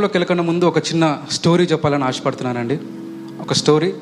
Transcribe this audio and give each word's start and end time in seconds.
లోకి 0.00 0.16
వెళ్ళకుండా 0.16 0.42
ముందు 0.42 0.64
ఒక 0.64 0.78
చిన్న 0.78 1.22
స్టోరీ 1.30 1.64
చెప్పాలని 1.64 2.04
ఆశపడుతున్నానండి. 2.04 2.78
ఒక 3.40 3.52
స్టోరీ. 3.52 3.92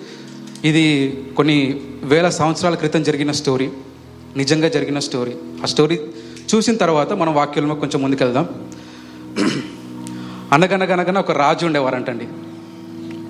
ఇది 0.65 1.17
కొన్ని 1.37 1.80
వేల 2.03 2.29
సంవత్సరాల 2.29 2.75
క్రితం 2.75 3.03
జరిగిన 3.03 3.33
స్టోరీ. 3.33 3.71
నిజంగా 4.36 4.68
జరిగిన 4.68 4.99
స్టోరీ. 4.99 5.34
ఆ 5.63 5.67
స్టోరీ 5.67 6.00
చూసిన 6.55 6.76
తర్వాత 6.76 7.13
మనం 7.13 7.34
వాక్యంలో 7.34 7.75
కొంచెం 7.75 8.02
ముందుకెళ్దాం. 8.02 8.48
అనగనగనగన 10.52 11.18
ఒక 11.18 11.32
రాజు 11.32 11.66
ఉండేవారంటండి. 11.66 12.24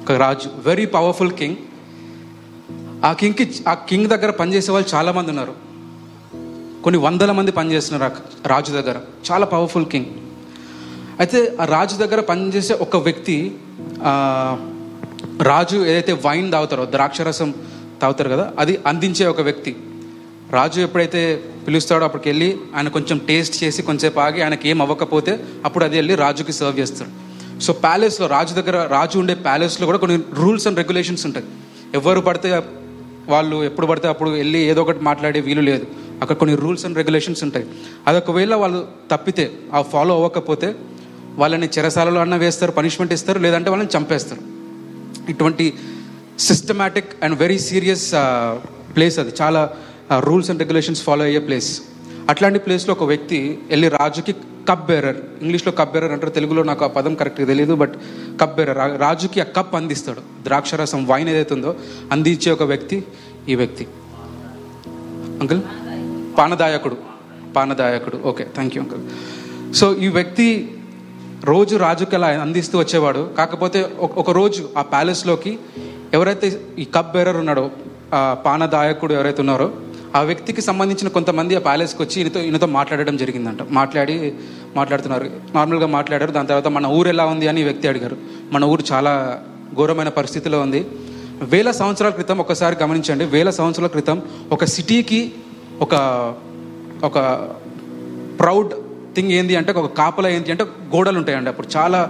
ఒక 0.02 0.12
రాజు. 0.12 0.50
వెరీ 0.66 0.86
పవర్ఫుల్ 0.86 1.32
కింగ్ 1.32 1.56
ఆ 3.04 3.12
కింగ్కి 3.12 3.50
ఆ 3.68 3.74
కింగ్ 3.74 4.06
దగ్గర 4.06 4.30
పనిచేసే 4.30 4.72
వాళ్ళు 4.72 4.96
చాలామంది 4.96 5.30
ఉన్నారు. 5.30 5.52
కొన్ని 6.82 7.00
వందల 7.00 7.32
మంది 7.32 7.52
పనిచేస్తున్నారు 7.52 8.12
రాజు 8.46 8.72
దగ్గర. 8.72 9.00
చాలా 9.32 9.46
పవర్ఫుల్ 9.46 9.86
కింగ్ 9.86 10.06
అయితే 11.20 11.56
ఆ 11.60 11.64
రాజు 11.64 11.96
దగ్గర 11.96 12.20
పనిచేసే 12.20 12.74
ఒక 12.74 12.96
వ్యక్తి 12.96 13.36
రాజు 15.42 15.76
ఏదైతే 15.76 16.12
వైన్ 16.12 16.52
తాగుతారో 16.52 16.84
ద్రాక్షరసం 16.84 17.54
తాగుతారు 18.02 18.28
కదా 18.28 18.52
అది 18.58 18.78
అందించే 18.86 19.26
ఒక 19.26 19.40
వ్యక్తి. 19.40 19.76
రాజు 20.50 20.80
ఎప్పుడైతే 20.80 21.42
పిలుస్తాడో 21.66 22.04
అప్పటికి 22.04 22.28
వెళ్ళి 22.28 22.58
ఆయన 22.76 22.88
కొంచెం 22.88 23.18
టేస్ట్ 23.18 23.64
చేసి 23.64 23.82
కొంచెంసేపు 23.82 24.20
ఆగి 24.20 24.42
ఆయనకి 24.42 24.68
ఏం 24.68 24.82
అవ్వకపోతే 24.82 25.44
అప్పుడు 25.64 25.84
అది 25.84 25.96
వెళ్ళి 25.96 26.14
రాజుకి 26.14 26.52
సర్వ్ 26.52 26.80
చేస్తాడు. 26.80 27.12
సో 27.60 27.72
ప్యాలెస్లో 27.72 28.26
రాజు 28.26 28.54
దగ్గర 28.54 28.88
రాజు 28.90 29.18
ఉండే 29.18 29.34
ప్యాలెస్లో 29.34 29.86
కూడా 29.86 29.98
కొన్ని 29.98 30.20
రూల్స్ 30.32 30.66
అండ్ 30.66 30.78
రెగ్యులేషన్స్ 30.78 31.26
ఉంటాయి. 31.26 31.46
ఎవరు 31.94 32.20
పడితే 32.20 32.62
వాళ్ళు 33.28 33.64
ఎప్పుడు 33.64 33.86
పడితే 33.86 34.08
అప్పుడు 34.08 34.30
వెళ్ళి 34.30 34.58
ఏదో 34.58 34.82
ఒకటి 34.82 35.00
మాట్లాడే 35.00 35.40
వీలు 35.40 35.60
లేదు. 35.60 35.86
అక్కడ 36.22 36.36
కొన్ని 36.36 36.56
రూల్స్ 36.56 36.84
అండ్ 36.84 36.96
రెగ్యులేషన్స్ 36.96 37.44
ఉంటాయి. 37.44 37.66
అది 38.06 38.18
ఒకవేళ 38.18 38.54
వాళ్ళు 38.54 38.86
తప్పితే 39.10 39.52
ఆ 39.74 39.82
ఫాలో 39.82 40.14
అవ్వకపోతే 40.14 40.74
వాళ్ళని 41.40 41.68
చెరసాలలో 41.78 42.20
అన్న 42.20 42.36
వేస్తారు 42.36 42.72
పనిష్మెంట్ 42.72 43.12
ఇస్తారు 43.12 43.38
లేదంటే 43.38 43.70
వాళ్ళని 43.70 43.96
చంపేస్తారు. 43.96 44.42
ఇటువంటి 45.30 45.66
systematic 46.38 47.10
and 47.22 47.38
very 47.38 47.58
serious 47.58 48.10
place 48.96 49.18
అది. 49.18 49.32
చాలా 49.42 49.62
రూల్స్ 50.18 50.50
అండ్ 50.50 50.60
రెగ్యులేషన్స్ 50.60 51.02
ఫాలో 51.02 51.24
అయ్యే 51.24 51.38
ప్లేస్ 51.48 51.70
అట్లాంటి 52.30 52.58
ప్లేస్లో 52.58 52.92
ఒక 52.94 53.04
వ్యక్తి 53.04 53.58
వెళ్ళి 53.68 53.88
రాజుకి 53.88 54.32
కప్ 54.68 54.86
బేరర్ 54.86 55.16
ఇంగ్లీష్లో 55.42 55.72
కప్ 55.78 55.92
బేరర్ 55.92 56.12
అంటారు 56.12 56.32
తెలుగులో 56.32 56.62
నాకు 56.62 56.82
ఆ 56.84 56.88
పదం 56.96 57.14
కరెక్ట్గా 57.14 57.46
తెలియదు 57.46 57.74
బట్ 57.82 57.94
కప్ 58.40 58.54
బేరర్ 58.56 59.00
రాజుకి 59.00 59.40
ఆ 59.40 59.46
కప్ 59.56 59.74
అందిస్తాడు. 59.74 60.20
ద్రాక్షరసం 60.44 61.00
వైన్ 61.06 61.28
ఏదైతే 61.28 61.54
ఉందో 61.54 61.74
అందించే 62.12 62.52
ఒక 62.52 62.62
వ్యక్తి 62.62 63.04
ఈ 63.48 63.54
వ్యక్తి. 63.54 63.86
అంకుల్ 65.40 65.62
పానదాయకుడు. 66.38 66.96
పానదాయకుడు. 67.56 68.18
Okay 68.30 68.44
thank 68.54 68.76
you 68.76 68.82
uncle 68.82 69.74
so 69.74 69.86
ఈ 69.96 70.08
వ్యక్తి 70.08 70.46
రోజు 71.44 71.76
రాజుకి 71.76 72.16
అలా 72.16 72.26
అందిస్తూ 72.26 72.78
వచ్చేవాడు. 72.78 73.30
కాకపోతే 73.38 73.90
ఒక- 73.98 74.14
ఒక 74.14 74.30
రోజు 74.30 74.68
ఆ 74.78 74.82
ప్యాలెస్లోకి 74.82 75.58
ఎవరైతే 76.14 76.60
ఈ 76.78 76.84
కప్ 76.84 77.12
బేరర్ 77.12 77.36
ఉన్నాడో 77.36 77.70
ఆ 78.14 78.36
పానదాయకుడు 78.46 79.14
ఎవరైతే 79.14 79.42
ఉన్నారో 79.42 79.72
ఆ 80.16 80.20
వ్యక్తికి 80.20 80.62
సంబంధించిన 80.62 81.08
కొంతమంది 81.08 81.56
ఆ 81.56 81.58
ప్యాలెస్కి 81.58 82.02
వచ్చి 82.02 82.20
ఈయనతో 82.20 82.40
ఈయనతో 82.40 82.66
మాట్లాడడం 82.66 83.16
జరిగిందంట. 83.16 83.58
మాట్లాడి 83.70 84.34
మాట్లాడుతున్నారు. 84.76 85.30
నార్మల్గా 85.54 85.86
మాట్లాడారు. 85.86 86.30
దాని 86.30 86.46
తర్వాత 86.46 86.68
మన 86.68 86.86
ఊరు 86.86 87.08
ఎలా 87.08 87.24
ఉంది 87.24 87.48
అని 87.48 87.62
వ్యక్తి 87.62 87.88
అడిగారు. 87.88 88.16
మన 88.52 88.64
ఊరు 88.64 88.82
చాలా 88.92 89.42
ఘోరమైన 89.74 90.08
పరిస్థితిలో 90.08 90.60
ఉంది. 90.60 90.86
వేల 91.42 91.70
సంవత్సరాల 91.70 92.12
క్రితం 92.12 92.38
ఒకసారి 92.38 92.76
గమనించండి. 92.82 93.24
వేల 93.24 93.50
సంవత్సరాల 93.50 93.86
క్రితం 93.86 94.22
ఒక 94.52 94.64
సిటీకి 94.64 95.32
ఒక 95.80 95.94
ఒక 97.04 97.48
ప్రౌడ్ 98.38 98.74
థింగ్ 99.16 99.32
ఏంది 99.38 99.54
అంటే 99.60 99.72
ఒక 99.80 99.88
కాపల 100.00 100.26
ఏంటి 100.36 100.52
అంటే 100.54 100.64
గోడలు 100.94 101.18
ఉంటాయండి 101.22 101.50
అప్పుడు. 101.52 101.68
చాలా 101.76 102.00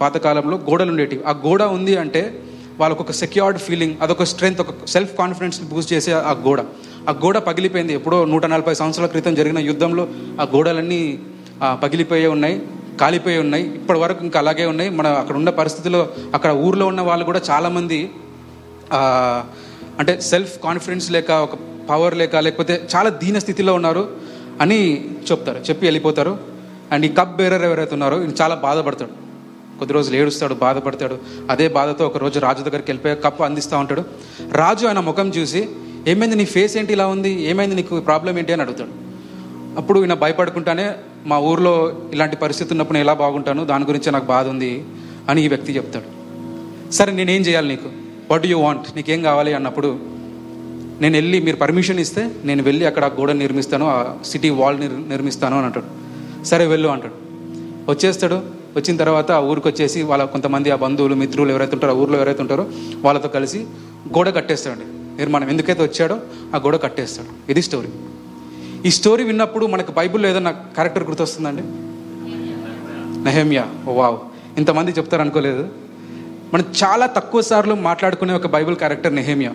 పాతకాలంలో 0.00 0.56
గోడలు 0.68 0.90
ఉండేటివి. 0.94 1.22
ఆ 1.30 1.32
గోడ 1.46 1.62
ఉంది 1.76 1.94
అంటే 2.04 2.22
వాళ్ళకు 2.80 3.02
ఒక 3.04 3.12
సెక్యూర్డ్ 3.20 3.58
ఫీలింగ్ 3.66 3.94
అదొక 4.04 4.24
స్ట్రెంగ్త్ 4.32 4.60
ఒక 4.64 4.72
సెల్ఫ్ 4.94 5.12
కాన్ఫిడెన్స్ 5.20 5.58
బూస్ట్ 5.70 5.92
చేసే 5.92 6.12
ఆ 6.30 6.32
గోడ. 6.46 6.60
ఆ 7.10 7.12
గోడ 7.22 7.36
పగిలిపోయింది. 7.48 7.92
ఎప్పుడో 7.98 8.18
నూట 8.32 8.44
నలభై 8.54 8.74
సంవత్సరాల 8.80 9.08
క్రితం 9.14 9.34
జరిగిన 9.40 9.60
యుద్ధంలో 9.70 10.04
ఆ 10.42 10.46
గోడలన్నీ 10.54 11.00
పగిలిపోయే 11.84 12.28
ఉన్నాయి 12.36 12.56
కాలిపోయి 13.00 13.38
ఉన్నాయి. 13.44 13.64
ఇప్పటి 13.78 13.98
వరకు 14.02 14.20
ఇంకా 14.26 14.38
అలాగే 14.42 14.66
ఉన్నాయి. 14.72 14.90
మన 14.98 15.06
అక్కడ 15.22 15.36
ఉన్న 15.40 15.50
పరిస్థితిలో 15.60 16.00
అక్కడ 16.36 16.50
ఊర్లో 16.66 16.84
ఉన్న 16.92 17.02
వాళ్ళు 17.08 17.24
కూడా 17.30 17.40
చాలామంది 17.50 18.00
అంటే 20.00 20.12
సెల్ఫ్ 20.30 20.54
కాన్ఫిడెన్స్ 20.66 21.08
లేక 21.16 21.30
ఒక 21.46 21.56
పవర్ 21.90 22.14
లేక 22.20 22.36
లేకపోతే 22.46 22.74
చాలా 22.94 23.10
దీన 23.22 23.38
స్థితిలో 23.44 23.72
ఉన్నారు. 23.78 24.04
అని 24.60 25.10
చెప్తారు. 25.10 25.58
చెప్పి 25.58 25.86
వెళ్ళిపోతారు. 25.86 26.38
అండ్ 26.92 27.06
ఈ 27.06 27.08
కప్ 27.08 27.36
బేరర్ 27.36 27.62
ఎవరైతే 27.62 27.90
ఉన్నారో 27.92 28.20
ఈయన 28.20 28.32
చాలా 28.42 28.54
బాధపడతాడు. 28.54 29.26
కొద్ది 29.78 29.92
రోజులు 29.92 30.16
ఏడుస్తాడు 30.16 30.54
బాధపడతాడు. 30.54 31.18
అదే 31.50 31.68
బాధతో 31.68 32.06
ఒక 32.06 32.16
రోజు 32.16 32.38
రాజు 32.38 32.62
దగ్గరికి 32.62 32.90
వెళ్ళిపోయి 32.90 33.16
కప్పు 33.16 33.42
అందిస్తూ 33.42 33.78
ఉంటాడు. 33.78 34.04
రాజు 34.52 34.86
ఆయన 34.86 35.00
ముఖం 35.00 35.28
చూసి 35.28 35.68
ఏమైంది 36.06 36.36
నీ 36.36 36.44
ఫేస్ 36.44 36.76
ఏంటి 36.76 36.92
ఇలా 36.92 37.06
ఉంది? 37.06 37.42
ఏమైంది 37.42 37.74
నీకు 37.74 38.00
ప్రాబ్లం 38.00 38.38
ఏంటి? 38.38 38.52
అని 38.52 38.62
అడుగుతాడు. 38.62 39.06
అప్పుడు 39.78 40.00
ఈయన 40.00 40.14
భయపడుకుంటానే 40.14 40.92
మా 41.26 41.38
ఊర్లో 41.38 41.98
ఇలాంటి 42.12 42.36
పరిస్థితి 42.36 42.72
ఉన్నప్పుడు 42.72 42.98
నేను 42.98 43.04
ఎలా 43.04 43.14
బాగుంటాను? 43.14 43.64
దాని 43.64 43.84
గురించి 43.84 44.12
నాకు 44.12 44.24
బాధ 44.24 44.48
ఉంది 44.48 44.84
అని 45.28 45.44
ఈ 45.44 45.48
వ్యక్తి 45.48 45.72
చెప్తాడు. 45.72 46.16
సరే 46.92 47.12
నేనేం 47.12 47.40
చేయాలి 47.40 47.68
నీకు? 47.68 47.88
వాట్ 48.30 48.46
యూ 48.46 48.58
వాంట్ 48.58 48.96
నీకేం 48.96 49.22
కావాలి? 49.22 49.54
అన్నప్పుడు 49.54 50.15
నేను 51.00 51.16
వెళ్ళి 51.16 51.40
మీరు 51.40 51.56
పర్మిషన్ 51.56 52.00
ఇస్తే 52.00 52.30
నేను 52.44 52.62
వెళ్ళి 52.62 52.86
అక్కడ 52.86 53.04
ఆ 53.04 53.08
గోడ 53.08 53.30
నిర్మిస్తాను 53.30 53.86
ఆ 53.86 54.14
సిటీ 54.24 54.48
వాల్ 54.48 54.80
నిర్మిస్తాను 55.08 55.56
అని 55.56 55.66
అంటాడు. 55.66 55.86
సరే 56.44 56.66
వెళ్ళు 56.66 56.88
అంటాడు. 56.88 57.12
వచ్చేస్తాడు. 57.90 58.34
వచ్చిన 58.76 58.96
తర్వాత 58.96 59.32
ఆ 59.32 59.40
ఊరికి 59.40 59.68
వచ్చేసి 59.68 60.02
వాళ్ళ 60.02 60.24
కొంతమంది 60.24 60.70
ఆ 60.70 60.76
బంధువులు 60.76 61.14
మిత్రులు 61.14 61.50
ఎవరైతే 61.50 61.72
ఉంటారో 61.72 61.92
ఆ 61.92 61.96
ఊర్లో 61.96 62.18
ఎవరైతే 62.18 62.42
ఉంటారో 62.42 62.66
వాళ్ళతో 63.00 63.28
కలిసి 63.28 63.58
గోడ 64.08 64.34
కట్టేస్తాడండి 64.34 64.84
నిర్మాణం. 65.16 65.50
ఎందుకైతే 65.50 65.82
వచ్చాడో 65.82 66.18
ఆ 66.54 66.58
గోడ 66.58 66.76
కట్టేస్తాడు. 66.76 67.50
ఇది 67.50 67.62
స్టోరీ 67.62 67.88
ఈ 68.86 68.90
స్టోరీ 68.90 69.24
విన్నప్పుడు 69.24 69.66
మనకు 69.66 69.92
బైబిల్లో 69.92 70.28
ఏదైనా 70.28 70.50
క్యారెక్టర్ 70.50 71.04
గుర్తొస్తుందండి? 71.04 71.62
నహేమియా. 73.24 73.66
Oh 73.88 73.94
wow. 73.94 74.18
ఇంతమంది 74.58 74.90
చెప్తారు 74.90 75.22
అనుకోలేదు. 75.22 75.68
మనం 76.54 76.64
చాలా 76.84 77.06
తక్కువ 77.06 77.40
సార్లు 77.40 77.74
మాట్లాడుకునే 77.74 78.34
ఒక 78.34 78.46
బైబిల్ 78.46 78.76
క్యారెక్టర్ 78.76 79.14
నెహేమియా. 79.14 79.52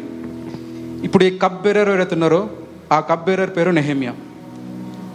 ఇప్పుడు 1.04 1.24
ఈ 1.24 1.38
కప్ 1.38 1.62
బేరర్ 1.64 1.90
ఎవరైతే 1.90 2.16
ఉన్నారో 2.16 2.50
ఆ 2.92 3.00
కప్ 3.00 3.26
బేరర్ 3.26 3.50
పేరు 3.50 3.72
నెహేమియా. 3.72 4.12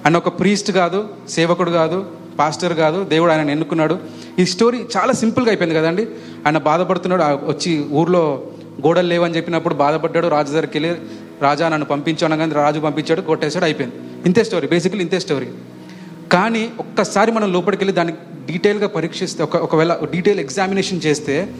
ఆయన 0.06 0.16
ఒక 0.16 0.40
ప్రీస్ట్ 0.40 0.72
కాదు 0.72 1.08
సేవకుడు 1.28 1.70
కాదు 1.70 2.06
పాస్టర్ 2.38 2.74
కాదు 2.74 3.04
దేవుడు 3.04 3.32
ఆయన 3.32 3.50
ఎన్నుకున్నాడు. 3.50 3.98
ఈ 4.38 4.44
స్టోరీ 4.46 4.84
చాలా 4.96 5.12
సింపుల్గా 5.12 5.50
అయిపోయింది 5.50 5.78
కదండి. 5.78 6.08
ఆయన 6.46 6.58
బాధపడుతున్నాడు 6.58 7.22
ఆ 7.22 7.32
వచ్చి 7.32 7.86
ఊర్లో 7.92 8.44
గోడలు 8.86 9.06
లేవని 9.06 9.36
చెప్పినప్పుడు 9.36 9.74
బాధపడ్డాడు 9.74 10.28
రాజు 10.28 10.52
దగ్గరికి 10.52 10.78
వెళ్ళి 10.78 11.00
రాజా 11.42 11.68
నన్ను 11.68 11.86
పంపించాను 11.86 12.36
కానీ 12.36 12.52
రాజు 12.52 12.80
పంపించాడు 12.80 13.20
కొట్టేశాడు 13.20 13.64
అయిపోయింది. 13.64 13.96
ఇంతే 14.26 14.44
స్టోరీ 14.44 14.68
బేసికలీ 14.68 15.00
ఇంతే 15.00 15.18
స్టోరీ. 15.18 15.48
కానీ 16.32 16.70
ఒక్కసారి 16.78 17.32
మనం 17.32 17.52
లోపలికి 17.52 17.84
వెళ్ళి 17.84 17.96
దాన్ని 17.96 18.14
డీటెయిల్గా 18.52 18.88
పరీక్షిస్తే 18.88 19.42
ఒక 19.42 19.56
ఒకవేళ 19.56 19.96
డీటెయిల్ 20.12 20.40
ఎగ్జామినేషన్ 20.40 21.00
చేస్తే 21.06 21.54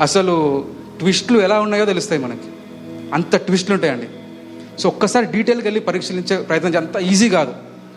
అసలు 0.00 0.64
ట్విస్ట్లు 0.98 1.38
ఎలా 1.38 1.60
ఉన్నాయో 1.60 1.84
తెలుస్తాయి 1.84 2.22
మనకి. 2.22 2.48
అంత 3.14 3.36
ట్విస్ట్లు 3.36 3.74
ఉంటాయండి. 3.74 4.06
సో 4.78 4.88
ఒక్కసారి 4.88 5.26
డీటెయిల్గా 5.26 5.64
వెళ్ళి 5.64 5.80
పరిశీలించే 5.80 6.36
ప్రయత్నం 6.36 6.76
అంత 6.76 6.96
ఈజీ 6.96 7.28
కాదు. 7.28 7.52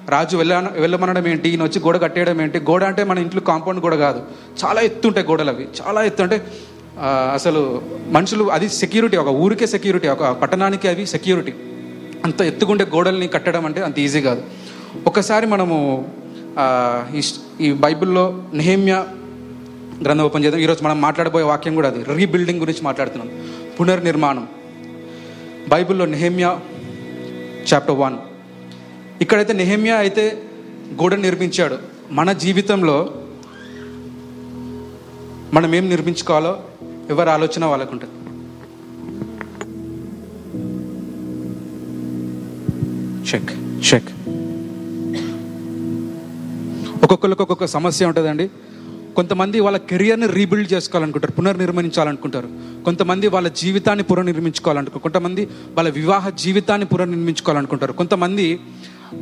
రాజు 0.09 0.37
వెళ్ళ 0.37 0.67
వెళ్ళమనడం 0.71 1.27
ఏంటి 1.27 1.49
ఈయన 1.49 1.63
వచ్చి 1.63 1.79
గోడ 1.79 2.01
కట్టేయడం 2.01 2.41
ఏంటి 2.41 2.57
గోడ 2.57 2.83
అంటే 2.83 3.03
మన 3.03 3.17
ఇంట్లో 3.17 3.41
కాంపౌండ్ 3.41 3.83
గోడ 3.83 3.95
కాదు. 3.95 4.21
చాలా 4.65 4.81
ఎత్తు 4.81 5.07
ఉంటాయి 5.07 5.27
గోడలు 5.27 5.49
అవి. 5.49 5.67
చాలా 5.81 6.03
ఎత్తు 6.03 6.23
అంటే 6.23 6.47
అసలు 7.33 7.81
మనుషులు 8.09 8.51
అది 8.51 8.69
సెక్యూరిటీ 8.69 9.17
ఒక 9.17 9.27
ఊరికే 9.27 9.67
సెక్యూరిటీ 9.67 10.07
ఒక 10.07 10.23
పట్టణానికి 10.23 10.87
అవి 10.87 11.05
సెక్యూరిటీ. 11.05 11.53
అంత 12.23 12.41
ఎత్తుకుంటే 12.41 12.83
గోడల్ని 12.83 13.27
కట్టడం 13.27 13.65
అంటే 13.65 13.81
అంత 13.81 13.99
ఈజీ 13.99 14.21
కాదు. 14.21 14.43
ఒకసారి 15.07 15.47
మనము 15.47 16.07
ఈ 17.15 17.21
స్- 17.21 17.61
ఈ 17.61 17.71
బైబిల్లో 17.71 18.43
నెహేమ్య 18.53 19.05
గ్రంథం 20.03 20.25
ఓపెన్ 20.25 20.45
చేద్దాం. 20.45 20.61
ఈరోజు 20.61 20.83
మనం 20.83 21.01
మాట్లాడబోయే 21.01 21.45
వాక్యం 21.45 21.75
కూడా 21.75 21.89
అది. 21.89 22.15
రీబిల్డింగ్ 22.15 22.59
గురించి 22.59 22.81
మాట్లాడుతున్నాం. 22.81 23.29
పునర్నిర్మాణం. 23.79 24.47
బైబిల్లో 25.67 26.05
నెహేమ్యా 26.05 26.59
చాప్టర్ 27.69 27.99
వన్. 27.99 28.17
ఇక్కడైతే 29.21 29.53
నెహేమ్యా 29.53 29.95
అయితే 29.95 30.23
గోడ 31.01 31.13
నిర్మించాడు. 31.15 31.77
మన 32.11 32.31
జీవితంలో 32.43 32.97
మనం 35.53 35.75
ఏం 35.75 35.89
నిర్మించుకోవాలో 35.89 36.63
ఎవరి 37.09 37.29
ఆలోచన 37.29 37.65
వాళ్ళకు 37.65 37.91
ఉంటుంది 37.91 38.13
చెక్ 43.29 43.51
చెక్ 43.87 44.11
ఒక్కొక్కరికి 47.03 47.41
ఒక్కొక్క 47.41 47.65
సమస్య 47.65 48.05
ఉంటుందండి. 48.05 48.49
కొంతమంది 49.15 49.59
వాళ్ళ 49.59 49.77
కెరియర్ని 49.77 50.27
రీబిల్డ్ 50.27 50.73
చేసుకోవాలనుకుంటారు 50.73 51.31
పునర్నిర్మించాలనుకుంటారు. 51.31 52.47
కొంతమంది 52.85 53.27
వాళ్ళ 53.27 53.47
జీవితాన్ని 53.47 54.03
పునర్నిర్మించుకోవాలనుకుంటారు. 54.03 55.03
కొంతమంది 55.03 55.47
వాళ్ళ 55.73 55.89
వివాహ 55.89 56.29
జీవితాన్ని 56.29 56.87
పునర్నిర్మించుకోవాలనుకుంటారు. 56.87 57.93
కొంతమంది 57.93 58.59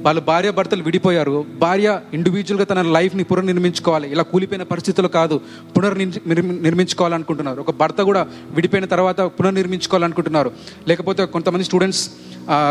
వాళ్ళ 0.06 0.20
భార్య 0.20 0.52
భర్తలు 0.52 0.84
విడిపోయారు. 0.84 1.46
భార్య 1.58 2.00
ఇండివిజువల్గా 2.14 2.66
తన 2.66 2.82
లైఫ్ని 2.82 3.24
పునర్నిర్మించుకోవాలి. 3.24 4.12
ఇలా 4.12 4.24
కూలిపోయిన 4.24 4.64
పరిస్థితులు 4.64 5.08
కాదు 5.08 5.42
పునర్నిర్మించుకోవాలనుకుంటున్నారు 5.78 6.64
నిర్మించుకోవాలనుకుంటున్నారు. 6.64 7.60
ఒక 7.62 7.72
భర్త 7.72 8.02
కూడా 8.02 8.28
విడిపోయిన 8.52 8.86
తర్వాత 8.86 9.22
పునర్నిర్మించుకోవాలనుకుంటున్నారు. 9.22 10.52
లేకపోతే 10.88 11.26
కొంతమంది 11.26 11.64
స్టూడెంట్స్ 11.64 12.10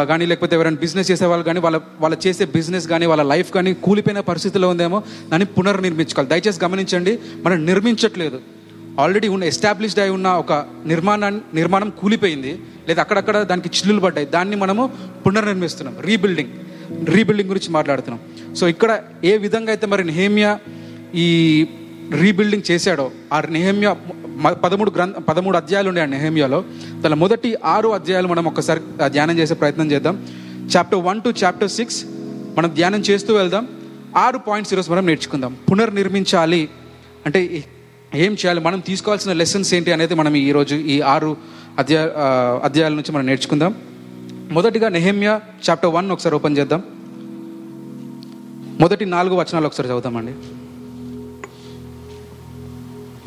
కానీ 0.09 0.27
లేకపోతే 0.27 0.57
ఎవరైనా 0.57 0.77
బిజినెస్ 0.77 1.11
చేసే 1.11 1.27
వాళ్ళు 1.27 1.45
కానీ 1.45 1.61
వాళ్ళ 1.61 1.81
వాళ్ళ 2.01 2.17
చేసే 2.27 2.45
బిజినెస్ 2.45 2.87
కానీ 2.89 3.07
వాళ్ళ 3.07 3.23
లైఫ్ 3.23 3.53
కానీ 3.53 3.75
కూలిపోయిన 3.75 4.21
పరిస్థితిలో 4.21 4.69
ఉందేమో 4.69 5.03
దాన్ని 5.31 5.47
పునర్నిర్మించుకోవాలి. 5.57 6.31
దయచేసి 6.33 6.65
గమనించండి 6.65 7.19
మనం 7.45 7.67
నిర్మించట్లేదు. 7.67 8.41
ఆల్రెడీ 9.01 9.29
ఉన్న 9.29 9.45
ఎస్టాబ్లిష్డ్ 9.45 10.01
అయి 10.01 10.11
ఉన్న 10.11 10.29
ఒక 10.43 10.53
నిర్మాణాన్ని 10.87 11.41
నిర్మాణం 11.55 11.91
కూలిపోయింది. 12.01 12.53
లేదా 12.89 13.01
అక్కడక్కడ 13.03 13.37
దానికి 13.51 13.71
చిల్లులు 13.77 14.01
పడ్డాయి. 14.01 14.27
దాన్ని 14.27 14.57
మనము 14.57 14.91
పునర్నిర్మిస్తున్నాం. 15.27 15.97
రీబిల్డింగ్ 16.01 16.53
రీబిల్డింగ్ 17.05 17.49
గురించి 17.49 17.71
మాట్లాడుతున్నాం. 17.71 18.55
సో 18.55 18.69
ఇక్కడ 18.69 19.03
ఏ 19.25 19.37
విధంగా 19.37 19.69
అయితే 19.69 19.87
మరి 19.87 20.05
నెహేమియా 20.05 20.59
ఈ 21.15 21.67
రీబిల్డింగ్ 22.21 22.71
చేశాడో 22.71 23.11
ఆ 23.33 23.43
నెహేమియా 23.51 23.97
మ- 24.27 24.53
పదమూడు 24.53 24.91
గ్రంథ 24.91 25.15
పదమూడు 25.15 25.57
అధ్యాయాలు 25.57 25.89
ఉండే 25.89 26.01
ఆ 26.01 26.05
నెహేమియాలో. 26.05 26.65
దాని 27.01 27.15
మొదటి 27.15 27.57
ఆరు 27.65 27.89
అధ్యాయాలు 27.89 28.29
మనం 28.29 28.45
ఒకసారి 28.45 28.81
ధ్యానం 29.07 29.39
చేసే 29.39 29.55
ప్రయత్నం 29.55 29.93
చేద్దాం. 29.93 30.27
Chapter 30.77 30.99
one 30.99 31.23
two 31.23 31.35
chapter 31.45 31.71
six 31.71 32.05
మనం 32.59 32.75
ధ్యానం 32.75 33.01
చేస్తూ 33.01 33.35
వెళ్దాం. 33.35 33.69
ఆరు 34.17 34.39
పాయింట్స్ 34.39 34.73
ఈరోజు 34.73 34.91
మనం 34.91 35.07
నేర్చుకుందాం. 35.07 35.57
పునర్నిర్మించాలి. 35.71 36.69
అంటే 37.27 37.65
ఏం 38.15 38.33
చేయాలి? 38.33 38.61
మనం 38.61 38.81
తీసుకోవాల్సిన 38.81 39.33
లెసన్స్ 39.33 39.75
ఏంటి 39.75 39.93
అనేది 39.93 40.15
మనం 40.15 40.35
ఈరోజు 40.35 40.75
ఈ 40.75 41.01
ఆరు 41.01 41.37
అధ్యాయ 41.79 42.09
అధ్యాయాల 42.65 42.93
నుంచి 42.93 43.13
మనం 43.13 43.27
నేర్చుకుందాం. 43.27 43.75
మొదటిగా 44.51 44.89
నెహమ్యా 44.89 45.41
చాప్టర్ 45.71 45.91
వన్ 45.91 46.11
ఒకసారి 46.11 46.35
ఓపెన్ 46.35 46.57
చేద్దాం. 46.59 46.83
మొదటి 48.81 49.05
నాలుగు 49.05 49.35
వచనాలు 49.35 49.67
ఒకసారి 49.67 49.89
చదువుతామండి. 49.89 50.33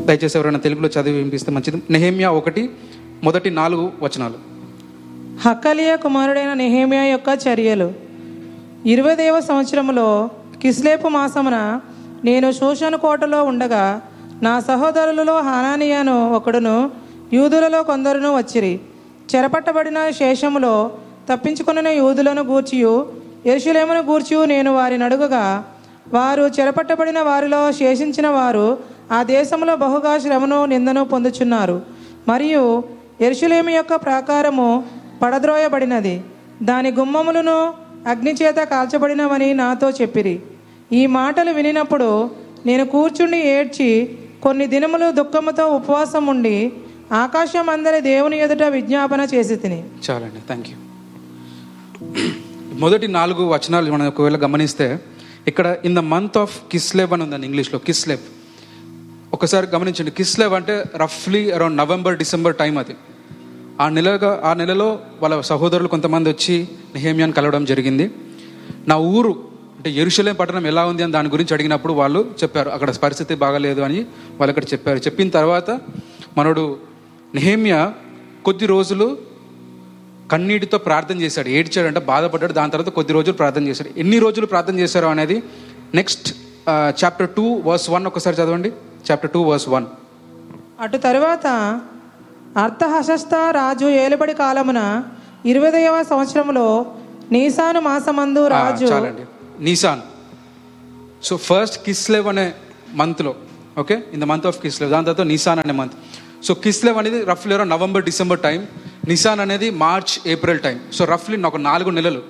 దయచేసి 0.06 0.38
ఎవరైనా 0.38 0.60
తెలుగులో 0.60 0.88
చదివి 0.88 1.18
వినిపిస్తే 1.18 1.52
మంచిది. 1.52 1.84
నెహేమియా 1.90 2.32
ఒకటి 2.32 2.70
మొదటి 3.24 3.50
నాలుగు 3.50 3.92
వచనాలు. 4.02 4.38
హక్కలియ 5.40 5.96
కుమారుడైన 5.96 6.54
నెహేమియా 6.54 7.04
యొక్క 7.04 7.40
చర్యలు. 7.48 7.94
ఇరవైదేవ 8.86 9.40
సంవత్సరములో 9.40 10.30
కిస్లేపు 10.62 11.08
మాసమున 11.08 11.82
నేను 12.24 12.52
శోషణ 12.52 12.96
కోటలో 12.96 13.44
ఉండగా 13.44 14.02
నా 14.42 14.60
సహోదరులలో 14.60 15.40
హానానియాను 15.40 16.32
ఒకడును 16.34 16.92
యూదులలో 17.34 17.84
కొందరును 17.84 18.38
వచ్చిరి. 18.38 18.80
చెరపట్టబడిన 19.36 20.10
శేషములో 20.10 20.92
తప్పించుకున్న 21.30 21.88
యూదులను 21.88 22.42
గూర్చియు 22.44 23.12
ఎరుషులేమును 23.46 24.00
గూర్చియు 24.00 24.46
నేను 24.46 24.74
వారిని 24.74 25.04
అడుగగా 25.04 25.64
వారు 26.14 26.44
చెరపట్టబడిన 26.44 27.20
వారిలో 27.22 27.72
శేషించిన 27.72 28.28
వారు 28.28 28.78
ఆ 29.12 29.24
దేశంలో 29.24 29.76
బహుగా 29.76 30.20
శ్రమను 30.20 30.66
నిందను 30.66 31.06
పొందుచున్నారు. 31.06 31.82
మరియు 32.28 32.84
ఎరుషులేము 33.22 33.70
యొక్క 33.70 33.96
ప్రాకారము 33.96 34.84
పడద్రోయబడినది. 35.22 36.22
దాని 36.64 36.92
గుమ్మములను 36.92 37.74
అగ్నిచేత 38.08 38.56
కాల్చబడినవని 38.56 39.54
నాతో 39.54 39.90
చెప్పిరి. 39.90 40.40
ఈ 40.92 41.06
మాటలు 41.06 41.52
వినినప్పుడు 41.52 42.30
నేను 42.66 42.86
కూర్చుండి 42.86 43.38
ఏడ్చి 43.38 44.18
కొన్ని 44.44 44.66
దినములు 44.66 45.12
దుఃఖముతో 45.12 45.68
ఉపవాసం 45.68 46.26
ఉండి 46.26 46.74
ఆకాశం 47.12 47.70
అందరి 47.70 48.02
దేవుని 48.02 48.40
ఎదుట 48.40 48.64
విజ్ఞాపన 48.64 49.28
చేసి 49.34 49.56
తిని. 49.56 49.84
చాలండి. 50.10 50.40
థ్యాంక్ 50.48 50.68
యూ 50.70 50.76
మొదటి 52.74 53.08
నాలుగు 53.08 53.44
వచనాలు 53.46 53.92
మనం 53.92 54.08
ఒకవేళ 54.08 54.36
గమనిస్తే 54.36 55.00
ఇక్కడ 55.48 55.78
in 55.86 55.96
the 55.96 56.00
month 56.00 56.38
of 56.38 56.62
Kislev 56.72 57.14
అని 57.14 57.24
ఉందండి 57.24 57.48
ఇంగ్లీష్లో 57.48 57.80
కిస్లెవ్ 57.80 58.20
ఒకసారి 59.34 59.68
గమనించండి 59.68 60.12
కిస్లెబ్ 60.12 60.54
అంటే 60.54 60.84
రఫ్లీ 60.96 61.52
అరౌండ్ 61.52 61.78
నవంబర్ 61.78 62.18
డిసెంబర్ 62.18 62.56
టైం 62.56 62.78
అది. 62.78 62.96
ఆ 63.82 63.90
నెలగా 63.90 64.42
ఆ 64.46 64.54
నెలలో 64.54 65.00
వాళ్ళ 65.22 65.42
సహోదరులు 65.42 65.88
కొంతమంది 65.88 66.30
వచ్చి 66.30 66.68
నెహేమియాని 66.94 67.34
కలవడం 67.34 67.66
జరిగింది. 67.66 68.12
నా 68.88 68.96
ఊరు 68.96 69.34
అంటే 69.78 69.92
ఎరుషలేం 69.92 70.36
పట్టణం 70.36 70.68
ఎలా 70.68 70.86
ఉంది 70.86 71.04
అని 71.04 71.12
దాని 71.12 71.30
గురించి 71.30 71.54
అడిగినప్పుడు 71.54 71.94
వాళ్ళు 71.94 72.32
చెప్పారు 72.44 72.70
అక్కడ 72.70 72.96
పరిస్థితి 72.96 73.36
బాగాలేదు 73.36 73.82
అని 73.82 74.00
వాళ్ళు 74.40 74.50
అక్కడ 74.50 74.64
చెప్పారు. 74.64 74.98
చెప్పిన 74.98 75.30
తర్వాత 75.30 75.80
మనోడు 76.38 76.78
నెహేమియా 77.36 77.94
కొద్ది 78.46 78.66
రోజులు 78.66 79.18
కన్నీటితో 80.32 80.78
ప్రార్థన 80.88 81.18
చేశాడు. 81.22 81.50
ఏడ్చాడంటే 81.58 82.02
బాధపడ్డాడు. 82.12 82.54
దాని 82.60 82.72
తర్వాత 82.72 82.92
కొద్ది 82.98 83.14
రోజులు 83.14 83.36
ప్రార్థన 83.42 83.64
చేశాడు. 83.68 83.90
ఎన్ని 84.00 84.18
రోజులు 84.26 84.46
ప్రార్థన 84.46 84.76
చేశారు 84.80 85.08
అనేది 85.14 85.38
next 86.00 86.28
chapter 87.02 87.30
two 87.38 87.46
verse 87.66 87.88
one 87.90 88.06
ఒకసారి 88.12 88.36
చదవండి. 88.40 88.70
చాప్టర్ 89.08 89.32
టూ 89.36 89.42
వర్స్ 89.50 89.68
వన్ 89.74 89.88
అటు 90.84 90.98
తరువాత 91.08 91.48
అర్థహశస్త 92.64 93.34
రాజు 93.58 93.88
ఏలుబడి 94.04 94.34
కాలమున 94.42 94.82
ఇరవైదవ 95.52 95.98
సంవత్సరములో 96.10 96.66
నీసాను 97.32 97.80
మాసమందు 97.88 98.42
రాజు 98.48 98.86
చాలండి. 98.86 99.24
నీసాన్. 99.64 100.02
సో 101.28 101.34
ఫస్ట్ 101.48 101.78
కిస్లెవ్ 101.86 102.28
అనే 102.32 102.46
మంత్లో 103.02 103.34
okay 103.80 103.96
in 104.14 104.22
the 104.22 104.26
month 104.32 104.48
of 104.50 104.60
Kislev. 104.62 104.92
దాని 104.94 105.06
తర్వాత 105.06 105.26
నిసాన్ 105.32 105.60
అనే 105.60 105.74
మంత్ 105.82 105.96
సో 106.48 106.54
కిస్లెవ్ 106.66 106.98
అనేది 107.02 107.20
రఫ్లీ 107.32 107.54
around 107.56 107.74
November 107.76 108.04
December 108.10 108.40
time 108.40 108.60
Nisan 109.08 109.40
అనేది 109.40 109.70
మార్చ్ 109.70 110.28
ఏప్రిల్ 110.28 110.60
టైం 110.60 110.80
సో 110.94 111.06
రఫ్లీ 111.06 111.38
ఒక 111.44 111.58
నాలుగు 111.58 111.90
నెలలు. 111.90 112.22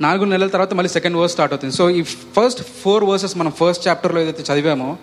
నాలుగు 0.00 0.24
నెలల 0.24 0.48
తర్వాత 0.48 0.74
మళ్ళీ 0.74 0.88
సెకండ్ 0.88 1.16
వర్స్ 1.16 1.32
స్టార్ట్ 1.32 1.52
అవుతుంది. 1.54 1.74
సో 1.76 1.90
ఈ 1.90 2.02
ఫస్ట్ 2.02 2.62
ఫోర్ 2.82 3.04
వర్సెస్ 3.04 3.36
మనం 3.36 3.52
ఫస్ట్ 3.60 3.88
చాప్టర్లో 3.88 4.20
ఏదైతే 4.20 4.42
చదివామో 4.52 4.96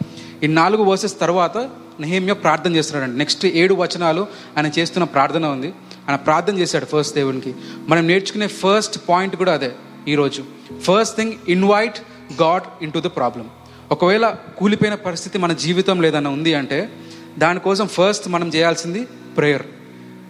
ఈ 0.43 0.47
నాలుగు 0.47 0.83
వర్సెస్ 0.83 1.19
తర్వాత 1.19 1.57
నెహేమ్య 1.99 2.33
ప్రార్థన 2.33 2.75
చేస్తున్నాడండి. 2.75 3.17
నెక్స్ట్ 3.17 3.45
ఏడు 3.45 3.73
వచనాలు 3.73 4.27
ఆయన 4.57 4.71
చేస్తున్న 4.79 5.03
ప్రార్థన 5.03 5.45
ఉంది. 5.45 5.73
ఆయన 6.09 6.15
ప్రార్థన 6.15 6.57
చేశాడు 6.59 6.85
ఫస్ట్ 6.85 7.15
దేవునికి. 7.15 7.53
మనం 7.87 8.07
నేర్చుకునే 8.07 8.47
ఫస్ట్ 8.47 8.97
పాయింట్ 9.09 9.35
కూడా 9.35 9.53
అదే 9.53 9.71
ఈరోజు. 10.07 10.43
First 10.87 11.17
thing 11.17 11.33
invite 11.47 11.99
God 12.41 12.83
into 12.91 12.99
the 12.99 13.09
problem 13.19 13.49
ఒకవేళ 13.91 14.35
కూలిపోయిన 14.57 14.95
పరిస్థితి 14.95 15.37
మన 15.37 15.53
జీవితంలో 15.53 16.07
ఏదైనా 16.07 16.29
ఉంది 16.29 16.53
అంటే 16.53 16.93
దానికోసం 17.37 17.87
ఫస్ట్ 17.87 18.29
మనం 18.29 18.47
చేయాల్సింది 18.47 19.07
ప్రేయర్ 19.37 19.63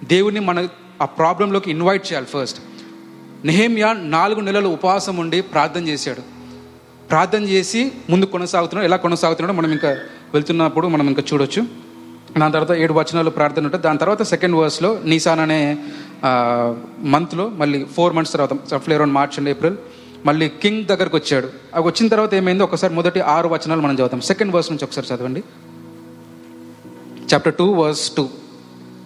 దేవుని 0.04 0.40
మన 0.40 0.68
ఆ 1.02 1.06
ప్రాబ్లంలోకి 1.06 1.72
ఇన్వైట్ 1.72 2.12
చేయాలి 2.12 2.26
ఫస్ట్. 2.26 2.60
నెహేమియా 3.46 3.94
నాలుగు 3.94 4.40
నెలలు 4.40 4.70
ఉపవాసం 4.70 5.18
ఉండి 5.18 5.42
ప్రార్థన 5.42 5.88
చేశాడు. 5.88 6.22
ప్రార్థన 7.10 7.44
చేసి 7.44 7.92
ముందు 8.10 8.26
కొనసాగుతున్నాడు. 8.26 8.86
ఎలా 8.86 8.98
కొనసాగుతున్నాడో 8.98 9.62
మనం 9.62 9.72
ఇంకా 9.72 9.90
వెళ్తున్నప్పుడు 10.34 10.88
మనం 10.88 11.08
ఇంకా 11.08 11.24
చూడొచ్చు. 11.34 11.90
దాని 12.40 12.54
తర్వాత 12.54 12.78
ఏడు 12.78 12.94
వచనాలు 12.94 13.30
ప్రార్థన 13.30 13.64
ఉంటుంది. 13.64 13.84
దాని 13.84 13.98
తర్వాత 13.98 14.24
సెకండ్ 14.24 14.56
వర్స్లో 14.56 15.02
నీసాన్ 15.04 15.40
అనే 15.40 15.78
మంత్లో 17.00 17.50
మళ్ళీ 17.50 17.86
ఫోర్ 17.86 18.14
మంత్స్ 18.14 18.34
తర్వాత 18.34 18.74
రఫ్లీ 18.74 18.96
అరౌండ్ 18.96 19.14
మార్చ్ 19.14 19.40
అండ్ 19.40 19.50
ఏప్రిల్ 19.50 19.76
మళ్ళీ 20.26 20.50
కింగ్ 20.50 20.86
దగ్గరకు 20.86 21.18
వచ్చాడు. 21.18 21.50
అవి 21.74 21.86
వచ్చిన 21.88 22.08
తర్వాత 22.08 22.34
ఏమైంది 22.34 22.64
ఒకసారి 22.64 22.94
మొదటి 22.94 23.22
ఆరు 23.22 23.48
వచనాలు 23.48 23.82
మనం 23.82 23.96
చదువుతాం. 23.96 24.22
సెకండ్ 24.22 24.56
వర్స్ 24.56 24.72
నుంచి 24.72 24.86
ఒకసారి 24.86 25.08
చదవండి. 25.08 25.44
చాప్టర్ 27.34 27.54
టూ 27.54 27.72
వర్స్ 27.72 28.12
టూ 28.18 28.24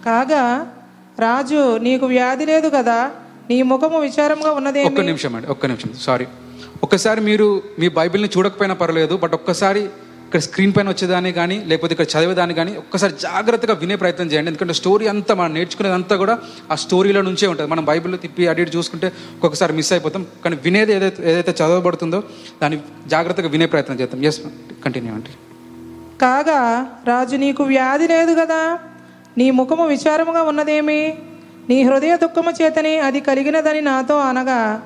కాగా 0.04 0.72
రాజు 1.18 1.78
నీకు 1.78 2.06
వ్యాధి 2.06 2.46
లేదు 2.46 2.68
కదా? 2.68 3.10
నీ 3.50 3.62
ముఖము 3.62 3.98
విచారంగా 3.98 4.50
ఉన్నదేమి 4.50 4.86
ఒక్క 4.86 5.00
నిమిషం 5.00 5.34
అండి 5.34 5.48
ఒక్క 5.48 5.66
నిమిషం 5.66 5.92
సారీ 6.00 6.26
ఒక్కసారి 6.82 7.20
మీరు 7.20 7.46
మీ 7.78 7.88
బైబిల్ని 7.88 8.28
చూడకపోయినా 8.36 8.74
పర్లేదు 8.74 9.16
బట్ 9.16 9.34
ఒక్కసారి 9.34 9.80
ఇక్కడ 10.26 10.40
స్క్రీన్ 10.40 10.72
పైన 10.76 10.88
వచ్చేదాన్ని 10.88 11.32
కానీ 11.32 11.64
లేకపోతే 11.64 11.94
ఇక్కడ 11.94 12.06
చదివేదాన్ని 12.12 12.54
కానీ 12.54 12.76
ఒక్కసారి 12.76 13.12
జాగ్రత్తగా 13.20 13.74
వినే 13.74 13.96
ప్రయత్నం 13.96 14.26
చేయండి. 14.26 14.48
ఎందుకంటే 14.48 14.74
స్టోరీ 14.74 15.06
అంతా 15.06 15.34
మనం 15.34 15.54
నేర్చుకునేదంతా 15.54 16.16
కూడా 16.16 16.38
ఆ 16.72 16.74
స్టోరీలో 16.74 17.22
నుంచే 17.22 17.46
ఉంటుంది. 17.46 17.70
మనం 17.70 17.84
బైబిల్లో 17.84 18.18
తిప్పి 18.18 18.48
అడిగి 18.48 18.76
చూసుకుంటే 18.76 19.06
ఒక్కొక్కసారి 19.34 19.72
మిస్ 19.72 19.92
అయిపోతాం. 19.92 20.26
కానీ 20.44 20.56
వినేది 20.64 20.92
ఏదైతే 20.92 21.30
ఏదైతే 21.30 21.64
చదవబడుతుందో 21.64 22.22
దాన్ని 22.62 22.80
జాగ్రత్తగా 23.06 23.48
వినే 23.48 23.66
ప్రయత్నం 23.66 24.00
చేద్దాం. 24.00 24.24
ఎస్ 24.24 24.40
కంటిన్యూ 24.84 25.14
అండి. 25.14 25.30
కాగా 26.20 26.60
రాజు 27.06 27.36
నీకు 27.36 27.64
వ్యాధి 27.64 28.08
లేదు 28.08 28.40
కదా? 28.40 28.78
నీ 29.38 29.50
ముఖము 29.50 29.86
విచారముగా 29.86 30.42
ఉన్నదేమి? 30.42 31.18
నీ 31.68 31.82
హృదయ 31.82 32.16
దుఃఖము 32.16 32.52
చేతని 32.62 32.98
అది 32.98 33.20
కలిగినదని 33.20 33.80
నాతో 33.80 34.18
అనగా 34.18 34.82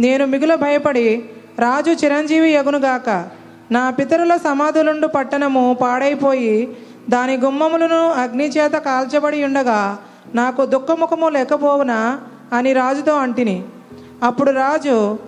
నేను 0.00 0.26
మిగుల 0.26 0.54
భయపడి 0.54 1.24
రాజు 1.58 1.90
చిరంజీవి 1.90 2.50
యగునుగాక 2.50 3.28
నా 3.70 3.90
పితరుల 3.90 4.36
సమాధులుండు 4.36 5.06
పట్టణము 5.06 5.76
పాడైపోయి 5.82 6.76
దాని 7.08 7.36
గుమ్మములను 7.36 8.10
అగ్ని 8.12 8.48
చేత 8.48 8.72
కాల్చబడి 8.72 9.44
ఉండగా 9.44 9.98
నాకు 10.34 10.66
దుఃఖముఖము 10.66 11.28
లేకపోవునా 11.28 12.20
అని 12.52 12.72
రాజుతో 12.72 13.14
అంటిని. 13.14 13.64
అప్పుడు 14.22 14.50
రాజు 14.50 15.18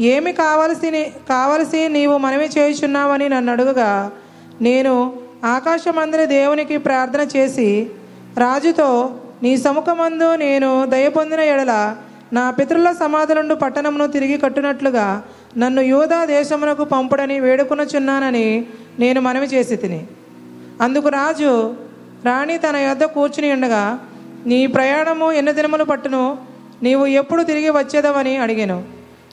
ఏమి 0.00 0.32
కావలసి 0.32 1.12
కావలసి 1.28 1.88
నీవు 1.88 2.18
మనవి 2.18 2.48
చేయుచున్నావని 2.58 3.28
నన్ను 3.28 3.52
అడుగుగా 3.52 4.10
నేను 4.60 5.12
ఆకాశమందరి 5.44 6.26
దేవునికి 6.26 6.76
ప్రార్థన 6.78 7.28
చేసి 7.36 7.90
రాజుతో 8.38 9.20
నీ 9.42 9.56
సముఖమందు 9.56 10.36
నేను 10.36 10.86
దయ 10.86 11.08
పొందిన 11.08 11.40
ఎడల 11.40 11.96
నా 12.32 12.50
పితరుల 12.50 12.92
సమాధులుండు 12.92 13.54
పట్టణమును 13.54 14.06
తిరిగి 14.06 14.38
కట్టునట్లుగా 14.38 15.22
నన్ను 15.56 15.82
యూదా 15.82 16.24
దేశమునకు 16.24 16.84
పంపుడని 16.84 17.40
వేడుకొనుచున్నానని 17.40 18.66
నేను 18.98 19.20
మనవి 19.20 19.46
చేసి 19.46 19.76
తిని 19.76 20.06
అందుకు 20.80 21.08
రాజు 21.08 21.74
రాణి 22.24 22.58
తన 22.58 22.76
యొద్ద 22.76 23.04
కూర్చుని 23.04 23.52
ఉండగా 23.52 23.98
నీ 24.46 24.66
ప్రయాణము 24.66 25.32
ఎన్ని 25.32 25.52
దినములు 25.52 25.84
పట్టును? 25.84 26.38
నీవు 26.82 27.06
ఎప్పుడు 27.06 27.42
తిరిగి 27.42 27.70
వచ్చేదవని 27.70 28.36
అడిగాను. 28.36 28.84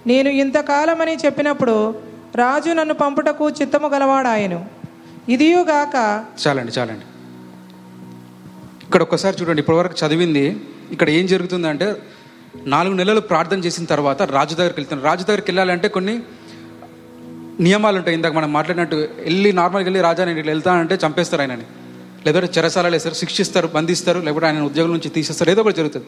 నేను 0.08 0.30
ఇంతకాలమని 0.30 1.16
చెప్పినప్పుడు 1.16 1.96
రాజు 2.36 2.70
నన్ను 2.70 2.94
పంపుటకు 2.94 3.50
చిత్తము 3.50 3.88
గలవాడాయను. 3.88 4.66
ఇదియుగాక 5.30 5.96
చాలండి 6.48 6.72
చాలండి. 6.72 7.06
ఇక్కడ 8.94 9.04
ఒక్కసారి 9.04 9.36
చూడండి 9.42 9.60
ఇప్పటివరకు 9.60 9.96
చదివింది 10.00 10.58
ఇక్కడ 10.92 11.10
ఏం 11.10 11.26
జరుగుతుందంటే 11.28 11.96
నాలుగు 12.66 12.96
నెలలు 12.96 13.22
ప్రార్థన 13.22 13.60
చేసిన 13.60 13.86
తర్వాత 13.86 14.22
రాజు 14.22 14.56
దగ్గరికి 14.56 14.80
వెళ్తాను. 14.80 15.02
రాజు 15.02 15.24
దగ్గరికి 15.24 15.50
వెళ్ళాలంటే 15.52 15.88
కొన్ని 15.88 16.14
నియమాలు 17.60 17.98
ఉంటాయి. 17.98 18.16
ఇందాక 18.18 18.34
మనం 18.34 18.54
మాట్లాడినట్టు 18.54 18.96
వెళ్ళి 18.96 19.54
నార్మల్గా 19.54 19.86
వెళ్ళి 19.86 20.02
రాజా 20.02 20.26
నేను 20.26 20.42
వెళ్తానంటే 20.42 20.98
చంపేస్తారు 21.06 21.42
ఆయనని. 21.42 21.64
లేదంటే 22.26 22.52
చెరసాలలో 22.58 22.92
వేస్తారు 22.92 23.16
శిక్షిస్తారు 23.16 23.68
బంధిస్తారు 23.68 24.20
లేకపోతే 24.20 24.46
ఆయన 24.46 24.62
ఉద్యోగం 24.62 24.92
నుంచి 24.92 25.10
తీసేస్తారు. 25.10 25.52
ఏదో 25.52 25.62
ఒకటి 25.62 25.76
జరుగుతుంది. 25.76 26.06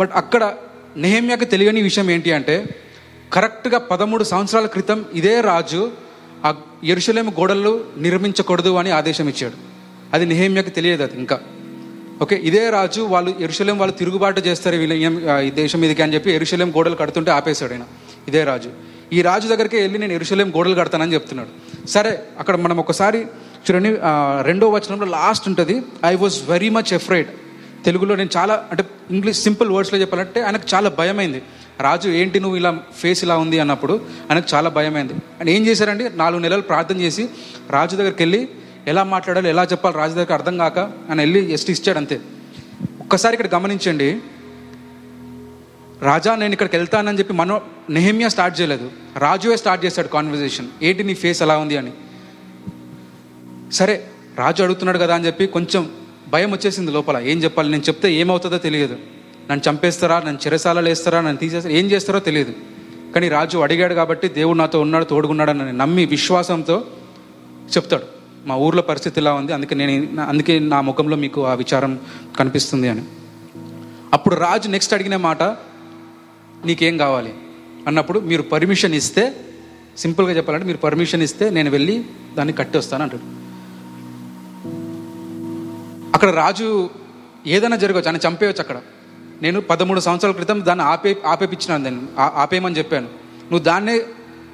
బట్ 0.00 0.10
అక్కడ 0.14 0.54
నెహమ్యాకి 0.96 1.44
తెలియని 1.44 1.82
విషయం 1.82 2.10
ఏంటి 2.10 2.32
అంటే 2.32 2.76
కరెక్ట్గా 3.32 3.78
పదమూడు 3.78 4.24
సంవత్సరాల 4.24 4.66
క్రితం 4.66 5.04
ఇదే 5.14 5.40
రాజు 5.40 5.92
ఆ 6.44 6.54
ఎరుషలేము 6.84 7.30
గోడలు 7.30 7.84
నిర్మించకూడదు 7.96 8.74
అని 8.74 8.90
ఆదేశం 8.90 9.28
ఇచ్చాడు. 9.28 9.56
అది 10.14 10.26
నెహమ్యాకి 10.26 10.70
తెలియదు 10.70 11.02
అది 11.02 11.16
ఇంకా. 11.18 11.40
ఓకే 12.22 12.36
ఇదే 12.36 12.70
రాజు 12.70 13.00
వాళ్ళు 13.00 13.34
ఎరుషలేం 13.40 13.78
వాళ్ళు 13.78 13.96
తిరుగుబాటు 13.96 14.40
చేస్తారు 14.40 14.76
వీళ్ళ 14.76 14.92
ఏం- 14.92 15.38
ఈ 15.40 15.50
దేశం 15.50 15.80
మీదకి 15.80 16.02
అని 16.02 16.14
చెప్పి 16.14 16.30
ఎరుషలేం 16.32 16.70
గోడలు 16.70 16.94
కడుతుంటే 16.94 17.30
ఆపేశాడు 17.30 17.72
ఆయన. 17.72 17.82
ఇదే 18.28 18.44
రాజు. 18.44 18.70
ఈ 19.12 19.22
రాజు 19.22 19.48
దగ్గరికి 19.48 19.76
వెళ్ళి 19.76 19.98
నేను 19.98 20.12
ఎరుషలేం 20.12 20.50
గోడలు 20.50 20.74
కడతానని 20.74 21.14
చెప్తున్నాడు. 21.14 21.88
సరే 21.88 22.22
అక్కడ 22.38 22.56
మనం 22.56 22.78
ఒకసారి 22.78 23.18
చూడండి 23.70 23.96
రెండో 24.42 24.68
వచనంలో 24.68 25.06
లాస్ట్ 25.06 25.48
ఉంటుంది. 25.48 25.82
I 26.06 26.14
was 26.14 26.48
very 26.48 26.68
much 26.68 26.92
afraid 26.92 27.28
తెలుగులో 27.84 28.14
నేను 28.16 28.30
చాలా 28.36 28.66
అంటే 28.70 28.84
ఇంగ్లీష్ 29.10 29.38
సింపుల్ 29.38 29.70
వర్డ్స్లో 29.70 30.00
చెప్పాలంటే 30.00 30.40
ఆయనకు 30.40 30.74
చాలా 30.74 30.88
భయమైంది. 30.88 31.42
రాజు 31.80 32.08
ఏంటి 32.08 32.40
నువ్వు 32.40 32.56
ఇలా 32.56 32.78
ఫేస్ 32.98 33.24
ఇలా 33.24 33.36
ఉంది 33.36 33.58
అన్నప్పుడు 33.58 34.00
ఆయనకు 34.30 34.46
చాలా 34.54 34.68
భయమైంది. 34.68 35.12
ఆయన 35.12 35.48
ఏం 35.48 35.66
చేశారండి? 35.66 36.10
నాలుగు 36.16 36.40
నెలలు 36.40 36.62
ప్రార్థన 36.62 37.00
చేసి 37.00 37.28
రాజు 37.70 37.96
దగ్గరికి 37.96 38.22
వెళ్ళి 38.22 38.48
ఎలా 38.88 39.02
మాట్లాడాలి 39.02 39.48
ఎలా 39.48 39.64
చెప్పాలి 39.64 39.96
రాజు 39.96 40.14
దగ్గర 40.14 40.32
అర్థం 40.32 40.58
కాక 40.58 40.78
ఆయన 40.78 41.20
వెళ్ళి 41.20 41.52
ఎస్టీ 41.52 41.72
ఇచ్చాడు 41.72 41.98
అంతే. 41.98 42.20
ఒక్కసారి 43.00 43.36
ఇక్కడ 43.36 43.60
గమనించండి. 43.60 44.20
రాజా 46.02 46.34
నేను 46.34 46.52
ఇక్కడికి 46.52 46.76
వెళ్తానని 46.76 47.18
చెప్పి 47.18 47.34
మనో 47.34 47.60
నెహమ్యా 47.90 48.28
స్టార్ట్ 48.28 48.60
చేయలేదు. 48.60 48.90
రాజువే 49.16 49.56
స్టార్ట్ 49.56 49.84
చేశాడు 49.84 50.08
కాన్వర్జేషన్ 50.08 50.68
ఏంటి 50.82 51.04
నీ 51.04 51.14
ఫేస్ 51.14 51.42
ఎలా 51.42 51.56
ఉంది 51.56 51.76
అని. 51.76 51.92
సరే 53.72 54.06
రాజు 54.36 54.62
అడుగుతున్నాడు 54.62 54.98
కదా 54.98 55.14
అని 55.14 55.26
చెప్పి 55.26 55.46
కొంచెం 55.46 55.90
భయం 56.28 56.52
వచ్చేసింది 56.52 56.92
లోపల. 56.92 57.18
ఏం 57.18 57.38
చెప్పాలి? 57.38 57.70
నేను 57.70 57.82
చెప్తే 57.82 58.12
ఏమవుతుందో 58.12 58.58
తెలియదు. 58.58 58.96
నన్ను 59.50 59.70
చంపేస్తారా? 59.70 60.18
నన్ను 60.20 60.38
చెరసాలలో 60.46 60.88
వేస్తారా? 60.88 61.20
నన్ను 61.20 61.36
తీసేస్తారా? 61.36 61.76
ఏం 61.76 61.86
చేస్తారో 61.90 62.18
తెలియదు. 62.18 62.54
కానీ 63.14 63.28
రాజు 63.28 63.58
అడిగాడు 63.58 63.94
కాబట్టి 63.94 64.28
దేవుడు 64.28 64.58
నాతో 64.58 64.80
ఉన్నాడు 64.80 65.04
తోడుగున్నాడు 65.04 65.50
అని 65.50 65.72
నమ్మి 65.72 66.06
విశ్వాసంతో 66.06 66.84
చెప్తాడు. 67.76 68.17
మా 68.46 68.56
ఊర్లో 68.56 68.82
పరిస్థితి 68.82 69.20
ఇలా 69.20 69.32
ఉంది. 69.32 69.52
అందుకే 69.52 69.74
నేను 69.74 70.22
అందుకే 70.22 70.58
నా 70.58 70.80
ముఖంలో 70.80 71.16
మీకు 71.16 71.46
ఆ 71.46 71.54
విచారం 71.54 72.00
కనిపిస్తుంది 72.38 72.88
అని. 72.88 73.04
అప్పుడు 74.12 74.34
రాజు 74.34 74.68
నెక్స్ట్ 74.68 74.94
అడిగిన 74.94 75.16
మాట 75.16 75.42
నీకేం 76.64 76.98
కావాలి? 76.98 77.34
అన్నప్పుడు 77.86 78.20
మీరు 78.20 78.42
పర్మిషన్ 78.42 78.94
ఇస్తే 78.94 79.40
సింపుల్గా 79.98 80.32
చెప్పాలంటే 80.32 80.66
మీరు 80.66 80.78
పర్మిషన్ 80.78 81.22
ఇస్తే 81.22 81.50
నేను 81.50 81.70
వెళ్ళి 81.70 82.04
దాన్ని 82.34 82.54
కట్టి 82.54 82.78
వస్తాను 82.78 83.02
అంటాడు. 83.02 83.48
అక్కడ 86.14 86.30
రాజు 86.30 86.90
ఏదైనా 87.46 87.76
జరగవచ్చు. 87.76 88.06
ఆయన 88.06 88.16
చంపేయచ్చు 88.16 88.60
అక్కడ. 88.60 88.76
నేను 89.42 89.60
పదమూడు 89.60 90.00
సంవత్సరాల 90.00 90.32
క్రితం 90.34 90.64
దాన్ని 90.64 90.84
ఆపే 90.84 91.16
ఆపేపించినాను 91.26 91.84
దాన్ని. 91.84 92.02
ఆపేయమని 92.18 92.78
చెప్పాను. 92.78 93.06
నువ్వు 93.42 93.58
దాన్నే 93.58 94.00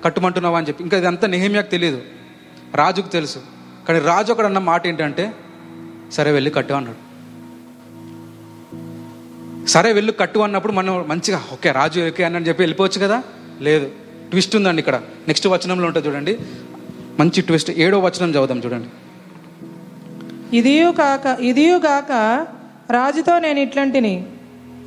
కట్టుమంటున్నావా 0.05 0.59
అని 0.59 0.69
చెప్పి. 0.69 0.85
ఇంకా 0.85 0.99
ఇదంతా 0.99 1.27
నెహమ్యాకు 1.27 1.71
తెలియదు 1.71 2.03
రాజుకు 2.75 3.09
తెలుసు. 3.09 3.39
కానీ 3.89 3.99
రాజు 3.99 4.31
అక్కడ 4.31 4.47
అన్న 4.47 4.59
మాట 4.59 4.87
ఏంటంటే 4.87 5.35
సరే 6.13 6.31
వెళ్ళి 6.31 6.51
కట్టు 6.51 6.73
అన్నాడు. 6.73 7.15
సరే 9.67 9.93
వెళ్ళి 9.93 10.13
కట్టు 10.13 10.39
అన్నప్పుడు 10.39 10.73
మనం 10.73 11.05
మంచిగా 11.09 11.43
ఓకే 11.53 11.73
రాజు 11.73 12.01
ఓకే 12.01 12.25
అని 12.25 12.49
చెప్పి 12.49 12.63
వెళ్ళిపోవచ్చు 12.63 13.01
కదా? 13.01 13.23
లేదు. 13.61 13.91
ట్విస్ట్ 14.31 14.57
ఉందండి 14.57 14.81
ఇక్కడ. 14.81 14.95
నెక్స్ట్ 14.97 15.47
వచనంలో 15.47 15.87
ఉంటుంది 15.87 16.09
చూడండి. 16.09 16.39
మంచి 17.21 17.43
ట్విస్ట్. 17.43 17.71
ఏడో 17.71 17.99
వచనం 17.99 18.31
చదువుదాం 18.31 18.59
చూడండి. 18.59 18.89
ఇదియు 20.57 20.91
కాక 20.91 21.41
ఇదియు 21.41 21.79
కాక 21.79 22.13
రాజుతో 22.91 23.39
నేను 23.39 23.61
ఇట్లాంటిని. 23.61 24.27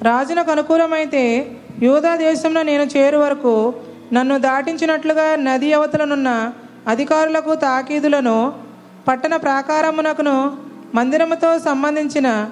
రాజునకు 0.01 0.51
అనుకూలమైతే 0.51 1.51
యూదా 1.81 2.15
దేశంలో 2.15 2.63
నేను 2.63 2.83
చేరు 2.83 3.17
వరకు 3.17 3.73
నన్ను 4.13 4.37
దాటించినట్లుగా 4.37 5.35
నది 5.35 5.73
అవతలనున్న 5.73 6.53
అధికారులకు 6.87 7.55
తాకీదులను 7.55 8.66
పట్టణ 9.07 9.35
ప్రాకారమునకును 9.35 10.57
మందిరముతో 10.95 11.59
సంబంధించిన 11.59 12.49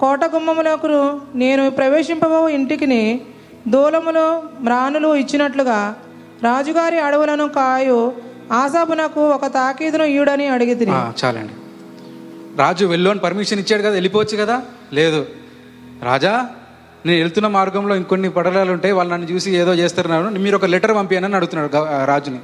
కోట 0.00 0.24
గుమ్మములకు 0.24 1.20
నేను 1.34 1.70
ప్రవేశింపబో 1.70 2.48
ఇంటికిని 2.48 3.20
దూలములు 3.68 4.42
మ్రానులు 4.60 5.14
ఇచ్చినట్లుగా 5.14 5.94
రాజుగారి 6.42 6.98
అడవులను 6.98 7.48
కాయు 7.48 8.12
ఆశాపునకు 8.52 9.30
ఒక 9.30 9.46
తాకీదును 9.46 10.04
ఈడని 10.04 10.46
అడిగి 10.48 10.74
చాలండి. 11.24 11.52
రాజు 12.56 12.84
వెళ్ళు 12.84 13.10
అని 13.10 13.18
పర్మిషన్ 13.18 13.58
ఇచ్చాడు 13.58 13.82
కదా 13.82 13.90
వెళ్ళిపోవచ్చు 13.90 14.36
కదా? 14.36 14.62
లేదు. 14.92 15.26
రాజా 16.02 16.48
నేను 17.06 17.18
వెళ్తున్న 17.18 17.48
మార్గంలో 17.48 17.94
ఇంకొన్ని 17.94 18.30
పడలాలు 18.30 18.72
ఉంటాయి 18.72 18.92
వాళ్ళు 18.92 19.14
నన్ను 19.14 19.30
చూసి 19.30 19.56
ఏదో 19.56 19.74
చేస్తున్నారు 19.74 20.38
మీరు 20.38 20.56
ఒక 20.56 20.64
లెటర్ 20.64 20.94
పంపించని 20.94 21.36
అడుగుతున్నాడు 21.36 22.04
రాజుని. 22.04 22.38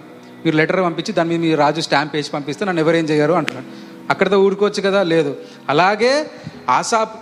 మీరు 0.45 0.57
లెటర్ 0.57 0.83
పంపించి 0.83 1.15
దాని 1.15 1.29
మీద 1.29 1.41
మీ 1.41 1.55
రాజు 1.55 1.81
స్టాంప్ 1.81 2.15
వేసి 2.15 2.31
పంపిస్తే 2.31 2.65
నన్ను 2.65 2.81
ఎవరేం 2.81 3.05
చేయరు 3.05 3.33
అంటున్నాడు. 3.33 3.67
అక్కడితో 4.11 4.43
ఊరుకోవచ్చు 4.43 4.83
కదా? 4.83 5.03
లేదు. 5.03 5.37
అలాగే 5.69 6.31
ఆసాప్ 6.69 7.15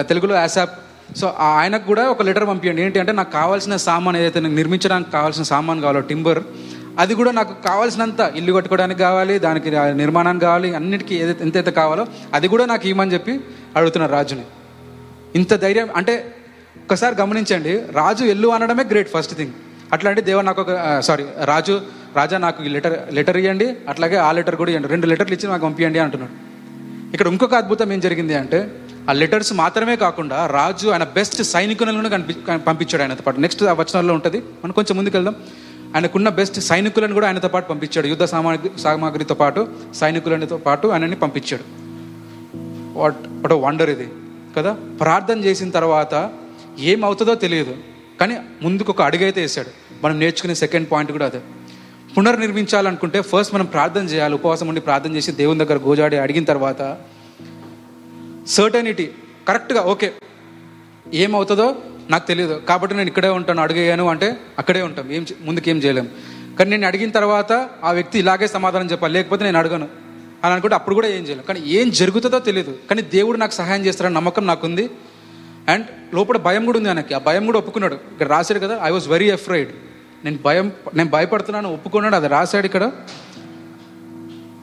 తెలుగులో 0.00 0.34
ఆసాప్. 0.34 0.78
సో 1.16 1.26
ఆ 1.38 1.46
ఆయనకు 1.46 1.86
కూడా 1.86 2.10
ఒక 2.10 2.22
లెటర్ 2.22 2.46
పంపించండి 2.46 2.82
ఏంటి 2.82 2.98
అంటే 2.98 3.12
నాకు 3.12 3.32
కావాల్సిన 3.32 3.76
సామాన్ 3.76 4.16
ఏదైతే 4.16 4.40
నాకు 4.40 4.54
నిర్మించడానికి 4.54 5.10
కావాల్సిన 5.10 5.42
సామాన్ 5.42 5.80
కావాలో 5.80 6.00
టింబర్ 6.00 6.42
అది 6.98 7.14
కూడా 7.14 7.32
నాకు 7.32 7.62
కావాల్సినంత 7.62 8.32
ఇల్లు 8.36 8.52
కట్టుకోవడానికి 8.52 9.00
కావాలి 9.00 9.38
దానికి 9.38 9.70
నిర్మాణానికి 9.70 10.44
కావాలి 10.44 10.76
అన్నిటికీ 10.76 11.14
ఏదైతే 11.14 11.44
ఎంతైతే 11.44 11.70
కావాలో 11.70 12.06
అది 12.34 12.48
కూడా 12.48 12.66
నాకు 12.66 12.88
ఇవ్వమని 12.88 13.12
చెప్పి 13.12 13.40
అడుగుతున్నారు 13.76 14.12
రాజుని. 14.12 14.42
ఇంత 15.34 15.54
ధైర్యం 15.54 15.88
అంటే 15.96 16.34
ఒకసారి 16.84 17.16
గమనించండి. 17.20 17.82
రాజు 17.92 18.24
ఎల్లు 18.24 18.48
అనడమే 18.48 18.84
గ్రేట్ 18.84 19.10
ఫస్ట్ 19.10 19.34
థింగ్. 19.34 19.52
అట్లాంటి 19.92 20.20
దేవుడు 20.20 20.46
నాకు 20.46 20.60
ఒక 20.62 21.00
సారీ 21.00 21.24
రాజు 21.44 21.80
రాజా 22.16 22.38
నాకు 22.38 22.64
ఈ 22.64 22.68
లెటర్ 22.68 23.14
లెటర్ 23.14 23.36
ఇవ్వండి 23.36 23.76
అట్లాగే 23.88 24.16
ఆ 24.16 24.32
లెటర్ 24.32 24.56
కూడా 24.56 24.70
ఇవ్వండి 24.70 24.88
రెండు 24.88 25.06
లెటర్లు 25.06 25.34
ఇచ్చి 25.34 25.48
నాకు 25.48 25.62
పంపించండి 25.62 25.98
అంటున్నాడు. 25.98 26.56
ఇక్కడ 27.12 27.26
ఇంకొక 27.26 27.54
అద్భుతం 27.54 27.92
ఏం 27.92 28.00
జరిగింది 28.00 28.34
అంటే 28.34 28.72
ఆ 29.10 29.12
లెటర్స్ 29.12 29.52
మాత్రమే 29.52 29.96
కాకుండా 29.96 30.46
రాజు 30.46 30.88
ఆయన 30.88 31.04
బెస్ట్ 31.04 31.42
సైనికులను 31.42 31.94
కూడా 31.94 32.08
కనిపి 32.08 32.34
పంపించాడు 32.56 33.02
ఆయనతో 33.02 33.22
పాటు. 33.22 33.40
నెక్స్ట్ 33.40 33.62
ఆ 33.62 33.72
వచనాల్లో 33.72 34.14
ఉంటుంది. 34.14 34.38
మనం 34.38 34.70
కొంచెం 34.70 34.96
ముందుకు 34.96 35.16
వెళ్దాం. 35.16 35.34
ఆయనకున్న 35.94 36.28
బెస్ట్ 36.28 36.60
సైనికులను 36.60 37.14
కూడా 37.14 37.26
ఆయనతో 37.26 37.48
పాటు 37.48 37.68
పంపించాడు. 37.68 38.06
యుద్ధ 38.06 38.24
సామాగ్రి 38.24 38.80
సామాగ్రితో 38.80 39.34
పాటు 39.34 39.68
సైనికులతో 39.94 40.56
పాటు 40.56 40.88
ఆయనని 40.88 41.16
పంపించాడు. 41.16 41.62
వాట్ 42.98 43.16
వాట్ 43.28 43.52
వండర్ 43.52 43.90
ఇది. 43.90 44.08
కదా? 44.56 44.72
ప్రార్థన 44.72 45.38
చేసిన 45.38 45.70
తర్వాత 45.70 46.30
ఏమవుతుందో 46.78 47.34
తెలియదు. 47.34 47.74
కానీ 48.20 48.36
ముందుకు 48.62 48.92
ఒక 48.92 49.02
అడుగైతే 49.02 49.40
వేసాడు 49.40 49.70
మనం 50.04 50.18
నేర్చుకునే 50.18 50.54
సెకండ్ 50.54 50.88
పాయింట్ 50.92 51.12
కూడా 51.12 51.26
అదే. 51.26 51.40
పునర్నిర్మించాలనుకుంటే 52.18 53.20
ఫస్ట్ 53.20 53.54
మనం 53.54 53.66
ప్రార్థన 53.66 54.04
చేయాలి 54.04 54.34
ఉపవాసం 54.34 54.68
ఉండి 54.68 54.80
ప్రార్థన 54.80 55.16
చేసి 55.16 55.32
దేవుని 55.32 55.64
దగ్గర 55.64 55.78
గోజాడి 55.78 56.16
అడిగిన 56.16 56.44
తర్వాత 56.44 56.98
సర్టనిటీ 58.46 59.10
కరెక్ట్గా 59.48 59.82
ఓకే 59.82 60.12
ఏమవుతుందో 61.14 61.76
నాకు 62.10 62.26
తెలియదు 62.26 62.62
కాబట్టి 62.68 62.96
నేను 62.96 63.08
ఇక్కడే 63.08 63.28
ఉంటాను 63.28 63.62
అడిగాను 63.62 64.08
అంటే 64.08 64.36
అక్కడే 64.58 64.82
ఉంటాం 64.82 65.12
ఏం 65.12 65.26
ముందుకేం 65.40 65.76
ముందుకు 65.76 65.96
ఏం 65.96 66.08
కానీ 66.58 66.70
నేను 66.70 66.86
అడిగిన 66.86 67.10
తర్వాత 67.10 67.52
ఆ 67.84 67.92
వ్యక్తి 67.92 68.18
ఇలాగే 68.18 68.46
సమాధానం 68.46 68.86
చెప్పాలి 68.86 69.14
లేకపోతే 69.14 69.44
నేను 69.44 69.58
అడగను 69.58 69.88
అని 70.44 70.52
అనుకుంటే 70.52 70.74
అప్పుడు 70.74 70.94
కూడా 70.94 71.06
ఏం 71.06 71.22
చేయలేము 71.22 71.42
కానీ 71.42 71.62
ఏం 71.66 71.90
జరుగుతుందో 71.90 72.38
తెలియదు 72.38 72.78
కానీ 72.90 73.02
దేవుడు 73.02 73.38
నాకు 73.38 73.52
సహాయం 73.52 73.86
చేస్తారని 73.86 74.14
నమ్మకం 74.14 74.46
నాకుంది. 74.46 74.90
అండ్ 75.68 75.86
లోపల 76.14 76.36
భయం 76.36 76.64
కూడా 76.64 76.78
ఉంది 76.78 76.88
ఆయనకి. 76.88 77.14
ఆ 77.14 77.18
భయం 77.18 77.46
కూడా 77.46 77.58
ఒప్పుకున్నాడు. 77.58 77.94
ఇక్కడ 77.94 78.28
రాశాడు 78.28 78.60
కదా 78.60 78.80
ఐ 78.82 78.90
వాజ్ 78.90 79.08
వెరీ 79.08 79.30
అఫ్రైడ్ 79.30 79.70
నేను 80.26 80.38
భయం 80.44 80.66
నేను 80.94 81.10
భయపడుతున్నాను 81.10 81.68
ఒప్పుకున్నాడు 81.74 82.16
అది 82.16 82.28
రాశాడు 82.28 82.66
ఇక్కడ. 82.66 82.84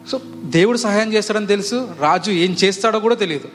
సో 0.10 0.16
దేవుడు 0.56 0.78
సహాయం 0.84 1.14
చేస్తాడని 1.14 1.48
తెలుసు 1.48 1.78
రాజు 2.00 2.32
ఏం 2.44 2.52
చేస్తాడో 2.64 3.00
కూడా 3.00 3.16
తెలియదు. 3.16 3.50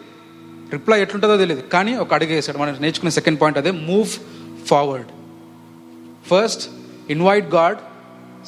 రిప్లై 0.72 0.98
ఎట్లుంటుందో 1.00 1.36
తెలియదు 1.36 1.62
కానీ 1.72 1.92
ఒక 1.96 2.14
అడుగు 2.14 2.32
వేసాడు 2.32 2.58
మనం 2.58 2.74
నేర్చుకునే 2.80 3.10
సెకండ్ 3.10 3.40
పాయింట్ 3.40 3.58
అదే 3.58 3.70
move 3.86 4.10
forward 4.66 5.10
first 6.28 6.64
invite 7.10 7.48
God 7.54 7.78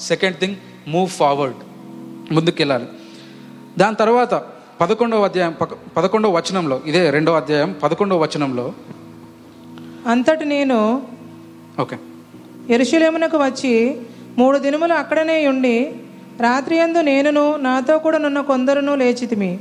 second 0.03 0.37
thing 0.39 0.57
move 0.89 1.09
forward 1.11 1.61
ముందుకు 2.33 2.59
వెళ్ళాలి 2.59 2.89
దాని 3.79 3.97
తర్వాత 3.97 4.35
పదకొండవ 4.81 5.25
అధ్యాయం 5.25 5.55
పదకొండవ 5.97 6.33
వచనంలో 6.37 6.77
ఇదే 6.87 7.11
రెండవ 7.11 7.37
అధ్యాయం 7.37 7.73
పదకొండవ 7.83 8.19
వచనంలో 8.19 8.67
అంతటి 10.07 10.45
నేను 10.47 10.79
ఓకే. 11.79 11.97
ఎరుశలేమునకు 12.69 13.37
వచ్చి 13.37 13.97
మూడు 14.39 14.59
దినములు 14.59 14.93
అక్కడనే 14.93 15.49
ఉండి 15.49 15.93
రాత్రి 16.41 16.79
అందు 16.79 16.99
నేనును 16.99 17.57
నాతో 17.57 17.99
కూడా 17.99 18.19
నున్న 18.19 18.41
కొందరును 18.41 18.95
లేచితిమి. 18.95 19.59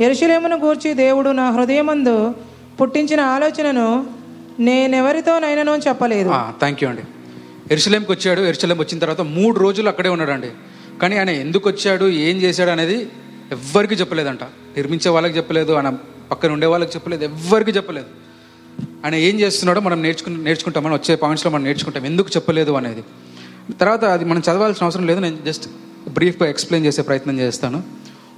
ఎరుశలేమును 0.00 0.56
గూర్చి 0.56 0.94
దేవుడు 0.94 1.30
నా 1.30 1.50
హృదయమందు 1.50 2.34
పుట్టించిన 2.80 3.20
ఆలోచనను 3.20 4.06
నేనెవరితోనైనానో 4.60 5.76
చెప్పలేదు. 5.76 6.28
థ్యాంక్ 6.58 6.82
యూ 6.84 6.90
అండి. 6.90 7.02
ఎరుశలేంకి 7.70 8.12
వచ్చాడు 8.12 8.40
ఎరుశలేం 8.40 8.78
వచ్చిన 8.78 8.98
తర్వాత 8.98 9.20
మూడు 9.20 9.58
రోజులు 9.58 9.88
అక్కడే 9.88 10.08
ఉన్నాడండి. 10.08 10.50
కానీ 11.02 11.16
ఆయన 11.16 11.30
ఎందుకు 11.30 11.68
వచ్చాడు 11.68 12.04
ఏం 12.04 12.36
చేశాడు 12.36 12.70
అనేది 12.70 13.08
ఎవ్వరికి 13.52 13.94
చెప్పలేదంట. 13.94 14.42
నిర్మించే 14.76 15.10
వాళ్ళకి 15.10 15.36
చెప్పలేదు 15.36 15.72
ఆయన 15.72 15.96
పక్కన 16.30 16.52
ఉండే 16.52 16.66
వాళ్ళకి 16.66 16.92
చెప్పలేదు 16.96 17.24
ఎవ్వరికి 17.24 17.70
చెప్పలేదు. 17.70 18.06
ఆయన 19.04 19.14
ఏం 19.14 19.40
చేస్తున్నాడో 19.40 19.80
మనం 19.80 20.02
నేర్చుకు 20.02 20.30
నేర్చుకుంటాం. 20.30 20.84
మనం 20.84 20.94
వచ్చే 20.94 21.16
పాయింట్స్లో 21.16 21.52
మనం 21.52 21.64
నేర్చుకుంటాం. 21.64 22.06
ఎందుకు 22.06 22.28
చెప్పలేదు 22.36 22.72
అనేది. 22.72 23.04
తర్వాత 23.80 24.04
అది 24.04 24.24
మనం 24.24 24.40
చదవాల్సిన 24.40 24.84
అవసరం 24.84 25.06
లేదు. 25.06 25.20
నేను 25.20 25.38
జస్ట్ 25.46 25.68
బ్రీఫ్గా 26.08 26.48
ఎక్స్ప్లెయిన్ 26.48 26.86
చేసే 26.86 27.02
ప్రయత్నం 27.02 27.38
చేస్తాను. 27.38 27.82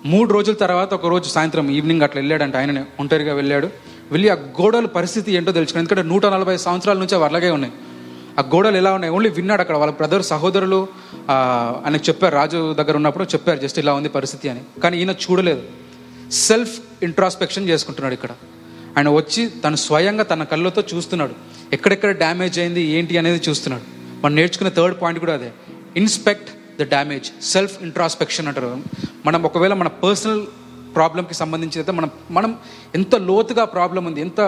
మూడు 0.07 0.33
రోజుల 0.33 0.55
తర్వాత 0.55 0.95
ఒక 0.95 1.07
రోజు 1.07 1.29
సాయంత్రం 1.29 1.71
ఈవినింగ్ 1.71 2.03
అట్లా 2.03 2.21
వెళ్ళాడంట. 2.21 2.57
ఆయన 2.57 2.85
ఒంటరిగా 3.01 3.35
వెళ్ళాడు. 3.35 3.69
వెళ్ళి 4.13 4.29
ఆ 4.29 4.35
గోడల 4.35 4.87
పరిస్థితి 4.87 5.33
ఏంటో 5.33 5.53
తెలుసుకుని 5.53 5.81
ఎందుకంటే 5.81 6.03
నూట 6.03 6.27
నలభై 6.27 6.57
సంవత్సరాల 6.57 6.99
నుంచి 6.99 7.15
అవి 7.15 7.25
అలాగే 7.25 7.51
ఉన్నాయి. 7.51 7.73
ఆ 8.39 8.43
గోడలు 8.43 8.77
ఎలా 8.77 8.93
ఉన్నాయి? 8.93 9.15
ఓన్లీ 9.15 9.31
విన్నాడు 9.31 9.61
అక్కడ. 9.61 9.77
వాళ్ళ 9.77 9.93
బ్రదర్ 9.93 10.23
సహోదరులు 10.23 10.89
ఆయనకు 11.31 12.09
చెప్పారు. 12.09 12.35
రాజు 12.35 12.73
దగ్గర 12.73 12.97
ఉన్నప్పుడు 12.97 13.25
చెప్పారు. 13.25 13.61
జస్ట్ 13.61 13.79
ఇలా 13.79 13.95
ఉంది 13.95 14.09
పరిస్థితి 14.09 14.49
అని. 14.49 14.61
కానీ 14.83 14.99
ఈయన 14.99 15.11
చూడలేదు. 15.11 15.63
సెల్ఫ్ 16.33 16.81
ఇంట్రాస్పెక్షన్ 17.03 17.69
చేసుకుంటున్నాడు 17.69 18.15
ఇక్కడ. 18.15 18.29
ఆయన 18.99 19.09
వచ్చి 19.19 19.43
తను 19.65 19.79
స్వయంగా 19.87 20.25
తన 20.33 20.45
కళ్ళతో 20.53 20.83
చూస్తున్నాడు. 20.93 21.35
ఎక్కడెక్కడ 21.73 22.11
డ్యామేజ్ 22.23 22.57
అయింది 22.59 22.83
ఏంటి 22.97 23.19
అనేది 23.19 23.41
చూస్తున్నాడు. 23.49 23.85
మనం 24.25 24.35
నేర్చుకునే 24.39 24.71
థర్డ్ 24.77 24.97
పాయింట్ 25.03 25.21
కూడా 25.25 25.35
అదే. 25.39 25.51
Inspect 25.97 26.51
the 26.81 26.85
damage 26.95 27.29
self 27.53 27.77
introspection 27.83 28.49
అంటారు. 28.51 28.71
మనం 29.27 29.41
ఒకవేళ 29.49 29.75
మన 29.83 29.89
పర్సనల్ 30.05 30.43
ప్రాబ్లంకి 30.97 31.35
సంబంధించి 31.35 31.77
అయితే 31.81 31.93
మనం 31.99 32.11
మనం 32.37 32.51
ఎంత 32.95 33.15
లోతుగా 33.31 33.65
ప్రాబ్లం 33.77 34.05
ఉంది 34.11 34.21
ఎంత 34.27 34.41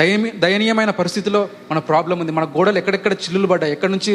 దయని 0.00 0.30
దయనీయమైన 0.44 0.92
పరిస్థితిలో 1.00 1.40
మన 1.70 1.78
ప్రాబ్లం 1.90 2.16
ఉంది. 2.22 2.32
మన 2.32 2.44
గోడలు 2.56 2.78
ఎక్కడెక్కడ 2.82 3.12
చిల్లులు 3.24 3.48
పడ్డాయి 3.52 3.72
ఎక్కడి 3.76 3.92
నుంచి 3.92 4.12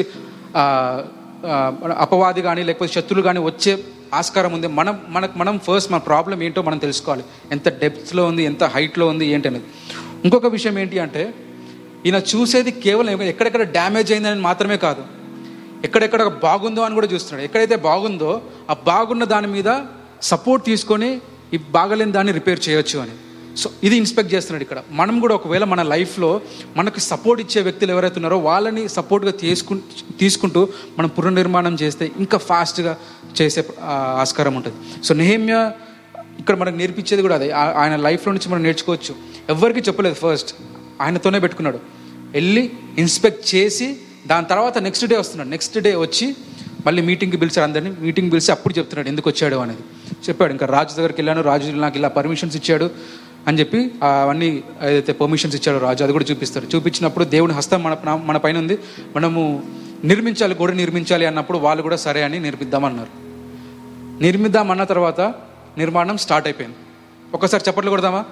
అపవాది 2.04 2.42
కానీ 2.48 2.62
లేకపోతే 2.70 2.92
శత్రులు 2.94 3.24
కానీ 3.28 3.40
వచ్చే 3.50 3.74
ఆస్కారం 4.14 4.54
ఉంది. 4.54 4.68
మనం 4.68 5.02
మనకు 5.10 5.38
మనం 5.38 5.60
ఫస్ట్ 5.60 5.92
మన 5.92 6.00
ప్రాబ్లం 6.00 6.44
ఏంటో 6.44 6.62
మనం 6.62 6.78
తెలుసుకోవాలి. 6.78 7.24
ఎంత 7.52 7.70
డెప్త్లో 7.70 8.26
ఉంది 8.26 8.44
ఎంత 8.44 8.64
హైట్లో 8.64 9.08
ఉంది 9.08 9.26
ఏంటి 9.26 9.48
అనేది. 9.48 9.66
ఇంకొక 10.24 10.46
విషయం 10.46 10.80
ఏంటి 10.80 11.00
అంటే 11.00 11.34
ఈయన 12.06 12.22
చూసేది 12.36 12.72
కేవలం 12.72 13.22
ఎక్కడెక్కడ 13.22 13.62
డ్యామేజ్ 13.62 14.12
అయిందని 14.12 14.42
మాత్రమే 14.42 14.78
కాదు. 14.78 15.04
ఎక్కడెక్కడ 15.84 16.24
బాగుందో 16.24 16.82
అని 16.82 16.96
కూడా 16.96 17.08
చూస్తున్నాడు. 17.08 17.44
ఎక్కడైతే 17.44 17.76
బాగుందో 17.76 18.42
ఆ 18.70 18.74
బాగున్న 18.74 19.24
దాని 19.24 19.48
మీద 19.48 19.82
సపోర్ట్ 20.22 20.66
తీసుకొని 20.66 21.22
ఈ 21.54 21.58
బాగలేని 21.58 22.12
దాన్ని 22.12 22.34
రిపేర్ 22.34 22.70
చేయొచ్చు 22.70 23.00
అని. 23.00 23.12
సో 23.60 23.70
ఇది 23.84 23.96
ఇన్స్పెక్ట్ 23.96 24.34
చేస్తున్నాడు 24.34 24.64
ఇక్కడ. 24.64 24.80
మనం 24.92 25.20
కూడా 25.20 25.36
ఒకవేళ 25.36 25.64
మన 25.64 25.82
లైఫ్లో 25.94 26.42
మనకు 26.78 27.00
సపోర్ట్ 27.00 27.42
ఇచ్చే 27.42 27.62
వ్యక్తులు 27.62 27.92
ఎవరైతే 27.92 28.16
ఉన్నారో 28.16 28.38
వాళ్ళని 28.38 28.90
సపోర్ట్గా 28.90 29.32
తీసుకు 29.32 29.74
తీసుకుంటూ 30.20 30.62
మనం 31.00 31.10
పునర్నిర్మాణం 31.10 31.78
చేస్తే 31.82 32.12
ఇంకా 32.18 32.38
ఫాస్ట్గా 32.38 32.98
చేసే 33.42 33.64
ఆస్కారం 34.22 34.56
ఉంటుంది. 34.56 34.78
సో 35.04 35.14
నెహమ్య 35.14 35.72
ఇక్కడ 36.40 36.56
మనకు 36.58 36.76
నేర్పించేది 36.76 37.22
కూడా 37.22 37.36
అదే. 37.36 37.52
ఆయన 37.52 37.96
లైఫ్లో 37.96 38.34
నుంచి 38.34 38.52
మనం 38.52 38.64
నేర్చుకోవచ్చు. 38.64 39.16
ఎవరికి 39.50 39.80
చెప్పలేదు 39.80 40.16
ఫస్ట్. 40.16 40.56
ఆయనతోనే 41.02 41.40
పెట్టుకున్నాడు. 41.40 41.80
వెళ్ళి 42.32 42.64
ఇన్స్పెక్ట్ 42.98 43.56
చేసి 43.56 43.88
దాని 44.28 44.46
తర్వాత 44.46 44.78
నెక్స్ట్ 44.78 45.06
డే 45.06 45.18
వస్తున్నాడు. 45.18 45.50
నెక్స్ట్ 45.50 45.78
డే 45.80 45.96
వచ్చి 45.96 46.36
మళ్ళీ 46.86 47.02
మీటింగ్కి 47.02 47.38
పిలిచారు 47.38 47.64
అందరినీ. 47.64 47.92
మీటింగ్ 48.00 48.32
పిలిచి 48.32 48.52
అప్పుడు 48.52 48.74
చెప్తున్నాడు 48.80 49.08
ఎందుకు 49.08 49.30
వచ్చాడు 49.30 49.56
అనేది. 49.56 49.84
చెప్పాడు. 50.30 50.52
ఇంకా 50.52 50.66
రాజు 50.66 50.96
దగ్గరికి 50.96 51.22
వెళ్ళాను. 51.22 51.42
రాజు 51.42 51.72
నాకు 51.72 51.98
ఇలా 51.98 52.08
పర్మిషన్స్ 52.08 52.56
ఇచ్చాడు. 52.56 52.90
అని 53.48 53.60
చెప్పి 53.60 53.92
అవన్నీ 54.04 54.64
ఏదైతే 54.84 55.14
పర్మిషన్స్ 55.14 55.56
ఇచ్చాడో 55.58 55.80
రాజు 55.80 56.04
అది 56.04 56.14
కూడా 56.14 56.26
చూపిస్తారు. 56.32 56.66
చూపించినప్పుడు 56.76 57.26
దేవుని 57.26 57.54
హస్తం 57.54 57.84
మన 57.84 57.98
మన 58.26 58.38
పైన 58.38 58.58
ఉంది. 58.58 58.80
మనము 59.16 59.64
నిర్మించాలి 60.04 60.56
గోడ 60.56 60.72
నిర్మించాలి 60.72 61.26
అన్నప్పుడు 61.26 61.58
వాళ్ళు 61.58 61.84
కూడా 61.84 61.96
సరే 61.96 62.24
అని 62.24 62.40
నిర్మిద్దామన్నారు. 62.40 63.10
నిర్మిద్దాం 64.24 64.72
అన్న 64.72 64.84
తర్వాత 64.84 65.22
నిర్మాణం 65.78 66.18
స్టార్ట్ 66.18 66.48
అయిపోయింది. 66.48 66.78
ఒకసారి 67.34 67.64
చప్పట్లు 67.70 67.90
కొడదామా? 67.90 68.26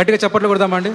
గట్టిగా 0.00 0.18
చప్పట్లు 0.26 0.48
కొడదామా 0.48 0.76
అండి? 0.76 0.90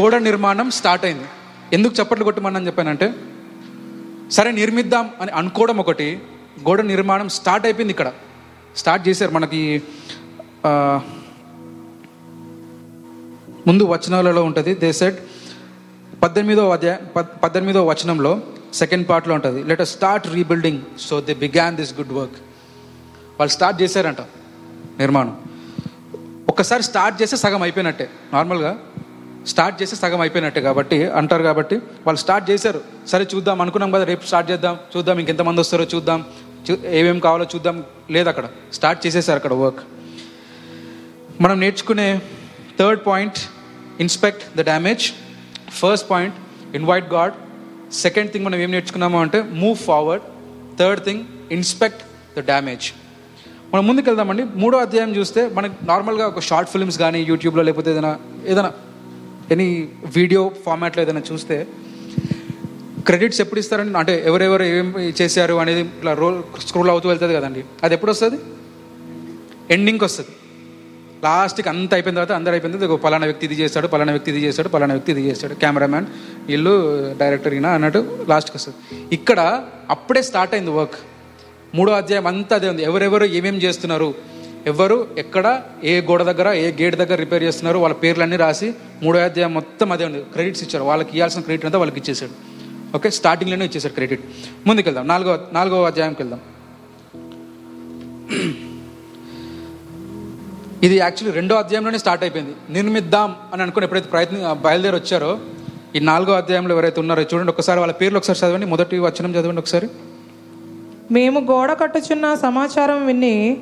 గోడ 0.00 0.14
నిర్మాణం 0.14 0.70
స్టార్ట్ 0.70 1.04
అయింది. 1.04 1.24
ఎందుకు 1.72 1.94
చప్పట్లు 2.02 2.24
కొట్టమని 2.24 2.66
చెప్పానంటే 2.66 3.12
సరే 4.30 4.50
నిర్మిద్దాం 4.50 5.10
అని 5.20 5.30
అనుకోవడం 5.30 5.76
ఒకటి 5.76 6.18
గోడ 6.60 6.80
నిర్మాణం 6.80 7.28
స్టార్ట్ 7.28 7.66
అయిపోయింది 7.66 7.90
ఇక్కడ. 7.90 8.12
స్టార్ట్ 8.76 9.08
చేశారు 9.08 9.30
మనకి 9.30 9.82
ముందు 13.66 13.84
వచనాలలో 13.84 14.44
ఉంటుంది. 14.44 14.74
దే 14.74 14.92
సెట్ 14.92 15.18
పద్దెనిమిదో 16.22 16.70
అధ్యాయ 16.70 16.96
పద్దెనిమిదో 17.16 17.86
వచనంలో 17.86 18.40
సెకండ్ 18.74 19.08
పార్ట్లో 19.08 19.34
ఉంటుంది. 19.34 19.62
Let 19.62 19.82
start 19.82 20.28
rebuilding 20.28 20.78
so 20.98 21.20
they 21.20 21.34
began 21.34 21.76
this 21.76 21.94
good 21.94 22.12
work 22.12 22.34
వాళ్ళు 23.40 23.52
స్టార్ట్ 23.52 23.82
చేశారంట 23.82 24.20
నిర్మాణం. 24.98 25.40
ఒక్కసారి 26.48 26.82
స్టార్ట్ 26.82 27.22
చేస్తే 27.22 27.36
సగం 27.36 27.62
అయిపోయినట్టే. 27.62 28.10
నార్మల్గా 28.32 28.78
స్టార్ట్ 29.46 29.82
చేస్తే 29.82 29.96
సగం 29.96 30.20
అయిపోయినట్టే 30.20 30.60
కాబట్టి 30.60 31.06
అంటారు 31.06 31.42
కాబట్టి 31.42 31.76
వాళ్ళు 31.76 32.16
స్టార్ట్ 32.16 32.50
చేశారు. 32.50 32.80
సరే 33.08 33.26
చూద్దాం 33.34 33.60
అనుకున్నాం 33.60 33.90
కదా 33.90 34.04
రేపు 34.04 34.26
స్టార్ట్ 34.26 34.50
చేద్దాం 34.50 34.78
చూద్దాం 34.96 35.18
ఇంకెంతమంది 35.18 35.60
వస్తారో 35.60 35.84
చూద్దాం 35.84 36.24
చూ- 36.70 37.20
కావాలో 37.20 37.44
చూద్దాం 37.44 37.84
లేదు 38.10 38.28
అక్కడ. 38.28 38.48
స్టార్ట్ 38.72 39.06
చేసేసారు 39.06 39.36
అక్కడ 39.36 39.52
వర్క్ 39.52 39.80
మనం 41.40 41.60
నేర్చుకునే 41.60 42.22
third 42.78 43.06
point 43.06 43.38
inspect 44.00 44.58
the 44.58 44.62
damage. 44.70 45.04
First 45.80 46.10
point 46.10 46.36
invite 46.76 47.08
God 47.14 47.34
second 47.94 48.30
thing 48.32 48.44
మనం 48.44 48.58
ఏం 48.64 48.70
నేర్చుకున్నాము 48.70 49.20
అంటే 49.20 49.42
move 49.62 49.76
forward 49.88 50.24
third 50.78 51.02
thing 51.04 51.22
inspect 51.52 52.02
the 52.38 52.42
damage 52.50 52.86
మనం 53.72 53.86
ముందుకు 53.86 54.06
వెళ్దామండి 54.10 54.42
మూడో 54.62 54.78
అధ్యాయం 54.78 55.16
చూస్తే 55.16 55.48
మనకు 55.48 55.74
నార్మల్గా 55.84 56.26
ఒక 56.26 56.40
షార్ట్ 56.40 56.70
ఫిల్మ్స్ 56.70 56.98
కానీ 56.98 57.20
యూట్యూబ్లో 57.28 57.62
లేకపోతే 57.62 57.90
ఏదైనా 57.90 58.12
ఏదైనా 58.46 58.72
ఎనీ 59.50 59.88
వీడియో 60.16 60.50
ఫార్మాట్లో 60.66 61.02
ఏదైనా 61.02 61.22
చూస్తే 61.32 61.56
క్రెడిట్స్ 63.06 63.40
ఎప్పుడు 63.40 63.60
ఇస్తారండి? 63.60 63.98
అంటే 63.98 64.22
ఎవరెవరు 64.26 64.62
ఏం 64.62 64.86
చేశారు 65.20 65.54
అనేది 65.54 65.80
ఇట్లా 65.80 66.12
రోల్ 66.12 66.38
స్క్రోల్ 66.66 66.90
అవుతూ 66.90 67.08
వెళ్తుంది 67.08 67.34
కదండి. 67.34 67.64
అది 67.82 67.94
ఎప్పుడు 67.94 68.10
వస్తుంది? 68.10 68.38
ఎండింగ్కి 69.74 70.04
వస్తుంది. 70.04 70.32
లాస్ట్కి 71.24 71.68
అంత 71.68 71.94
అయిపోయిన 71.94 72.16
తర్వాత 72.16 72.32
అందరు 72.32 72.52
అయిపోయిన 72.52 72.76
తర్వాత 72.76 73.00
పలానా 73.00 73.26
వ్యక్తి 73.26 73.46
ఇది 73.46 73.54
చేస్తాడు 73.54 73.86
పలానా 73.86 74.12
వ్యక్తి 74.12 74.30
ఇది 74.30 74.40
చేస్తాడు 74.40 74.68
పలానా 74.68 74.94
వ్యక్తి 74.94 75.12
ఇది 75.12 75.22
చేస్తాడు. 75.28 75.54
కెమెరామ్యాన్ 75.54 76.06
వీళ్ళు 76.46 76.72
డైరెక్టర్ 77.18 77.54
ఈయన 77.54 77.66
అన్నట్టు 77.66 78.26
లాస్ట్కి 78.28 78.56
వస్తుంది. 78.56 79.04
ఇక్కడ 79.14 79.64
అప్పుడే 79.90 80.22
స్టార్ట్ 80.22 80.54
అయింది 80.54 80.70
వర్క్ 80.70 80.94
మూడో 81.74 81.92
అధ్యాయం 81.92 82.26
అంతా 82.26 82.56
అదే 82.56 82.68
ఉంది. 82.68 82.82
ఎవరెవరు 82.82 83.24
ఏమేమి 83.24 83.58
చేస్తున్నారు? 83.58 84.14
ఎవరు 84.66 85.08
ఎక్కడ 85.18 85.62
ఏ 85.84 86.00
గోడ 86.00 86.22
దగ్గర 86.22 86.52
ఏ 86.52 86.72
గేట్ 86.82 86.96
దగ్గర 86.96 87.14
రిపేర్ 87.14 87.42
చేస్తున్నారు? 87.42 87.78
వాళ్ళ 87.78 87.94
పేర్లన్నీ 87.94 88.36
రాసి 88.36 88.74
మూడో 89.02 89.18
అధ్యాయం 89.18 89.54
మొత్తం 89.54 89.92
అదే 89.92 90.04
ఉంది. 90.04 90.22
క్రెడిట్స్ 90.22 90.62
ఇచ్చారు. 90.62 90.84
వాళ్ళకి 90.84 91.10
ఇవ్వాల్సిన 91.12 91.40
క్రెడిట్ 91.40 91.64
అంతా 91.64 91.78
వాళ్ళకి 91.78 92.00
ఇచ్చేసాడు 92.00 92.30
ఓకే 92.96 93.10
స్టార్టింగ్లోనే 93.10 93.64
ఇచ్చేసాడు 93.64 93.92
క్రెడిట్ 93.92 94.20
ముందుకెళ్దాం. 94.66 95.08
నాలుగో 95.08 95.40
నాలుగో 95.52 95.84
అధ్యాయంకి 95.84 96.22
వెళ్దాం. 96.22 96.40
ఇది 100.86 100.96
యాక్చువల్లీ 100.96 101.32
రెండో 101.36 101.54
అధ్యాయంలోనే 101.54 101.98
స్టార్ట్ 101.98 102.24
అయిపోయింది. 102.24 102.54
నిర్మిద్దాం 102.70 103.36
అని 103.52 103.62
అనుకుని 103.62 103.84
ఎప్పుడైతే 103.84 104.08
ప్రయత్నం 104.08 104.60
బయలుదేరి 104.62 104.96
వచ్చారో 104.96 105.38
ఈ 105.96 105.98
నాలుగో 105.98 106.32
అధ్యాయంలో 106.32 106.74
ఎవరైతే 106.74 107.00
ఉన్నారో 107.00 107.22
చూడండి 107.22 107.52
ఒకసారి 107.52 107.78
వాళ్ళ 107.78 107.92
పేర్లు 107.92 108.18
ఒకసారి 108.18 108.38
చదవండి. 108.38 108.66
మొదటి 108.66 108.98
వచనం 108.98 109.34
చదవండి 109.34 109.60
ఒకసారి. 109.60 109.88
మేము 111.10 111.40
గోడ 111.40 111.72
కట్టుచున్న 111.72 112.34
సమాచారం 112.34 113.06
విని 113.06 113.60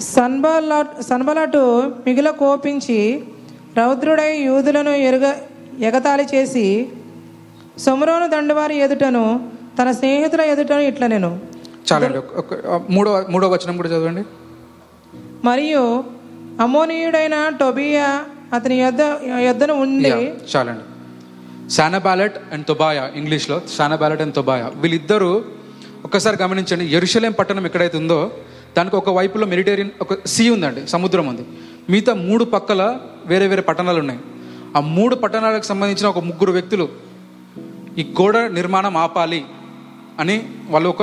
సన్బల 0.00 0.84
సన్బలటు 1.00 1.92
మిగిల 2.06 2.30
కోపించి 2.30 3.24
రౌద్రుడై 3.76 4.36
యూదులను 4.36 4.90
ఎరుగ 4.90 5.32
ఎగతాళి 5.80 6.26
చేసి 6.34 6.88
సొమరోను 7.78 8.28
దండువారి 8.28 8.76
ఎదుటను 8.78 9.50
తన 9.82 9.90
స్నేహితుల 9.90 10.40
ఎదుటను 10.40 10.80
ఇట్ల 10.80 11.06
నేను 11.06 11.40
చాలండి 11.92 12.18
ఒక- 12.18 12.80
మూడో 12.90 13.24
మూడో 13.30 13.48
వచనం 13.48 13.76
కూడా 13.76 13.88
చదవండి. 13.88 14.22
మరియు 15.44 15.82
అమోనీయుడైన 16.60 17.36
టొబియా 17.60 18.08
అతని 18.54 18.76
యొద్ద 18.80 19.00
యొద్దను 19.46 19.74
ఉండి 19.74 20.10
చాలండి. 20.52 20.84
శానబాలెట్ 21.74 22.36
అండ్ 22.52 22.66
తొబాయా 22.66 23.04
ఇంగ్లీష్లో 23.14 23.56
శానబాలెట్ 23.76 24.22
అండ్ 24.22 24.34
తొబాయా 24.34 24.66
వీళ్ళిద్దరూ 24.82 25.30
ఒక్కసారి 26.04 26.36
గమనించండి 26.42 26.84
ఎరుషలేం 26.96 27.32
పట్టణం 27.32 27.66
ఎక్కడైతే 27.66 27.96
ఉందో 27.98 28.30
దానికి 28.76 28.96
ఒక 28.96 29.10
వైపులో 29.10 29.46
మెడిటేరియన్ 29.46 29.90
ఒక 30.00 30.26
సీ 30.26 30.44
ఉందండి 30.50 30.82
సముద్రం 30.86 31.26
ఉంది. 31.26 31.44
మిగతా 31.90 32.14
మూడు 32.14 32.44
పక్కల 32.44 32.82
వేరే 33.26 33.46
వేరే 33.46 33.62
పట్టణాలు 33.62 33.98
ఉన్నాయి. 33.98 34.20
ఆ 34.76 34.80
మూడు 34.80 35.14
పట్టణాలకు 35.14 35.64
సంబంధించిన 35.64 36.06
ఒక 36.08 36.18
ముగ్గురు 36.18 36.52
వ్యక్తులు 36.52 36.88
ఈ 37.98 38.02
గోడ 38.20 38.36
నిర్మాణం 38.38 38.96
ఆపాలి 38.96 39.44
అని 40.20 40.36
వాళ్ళు 40.68 40.88
ఒక 40.88 41.02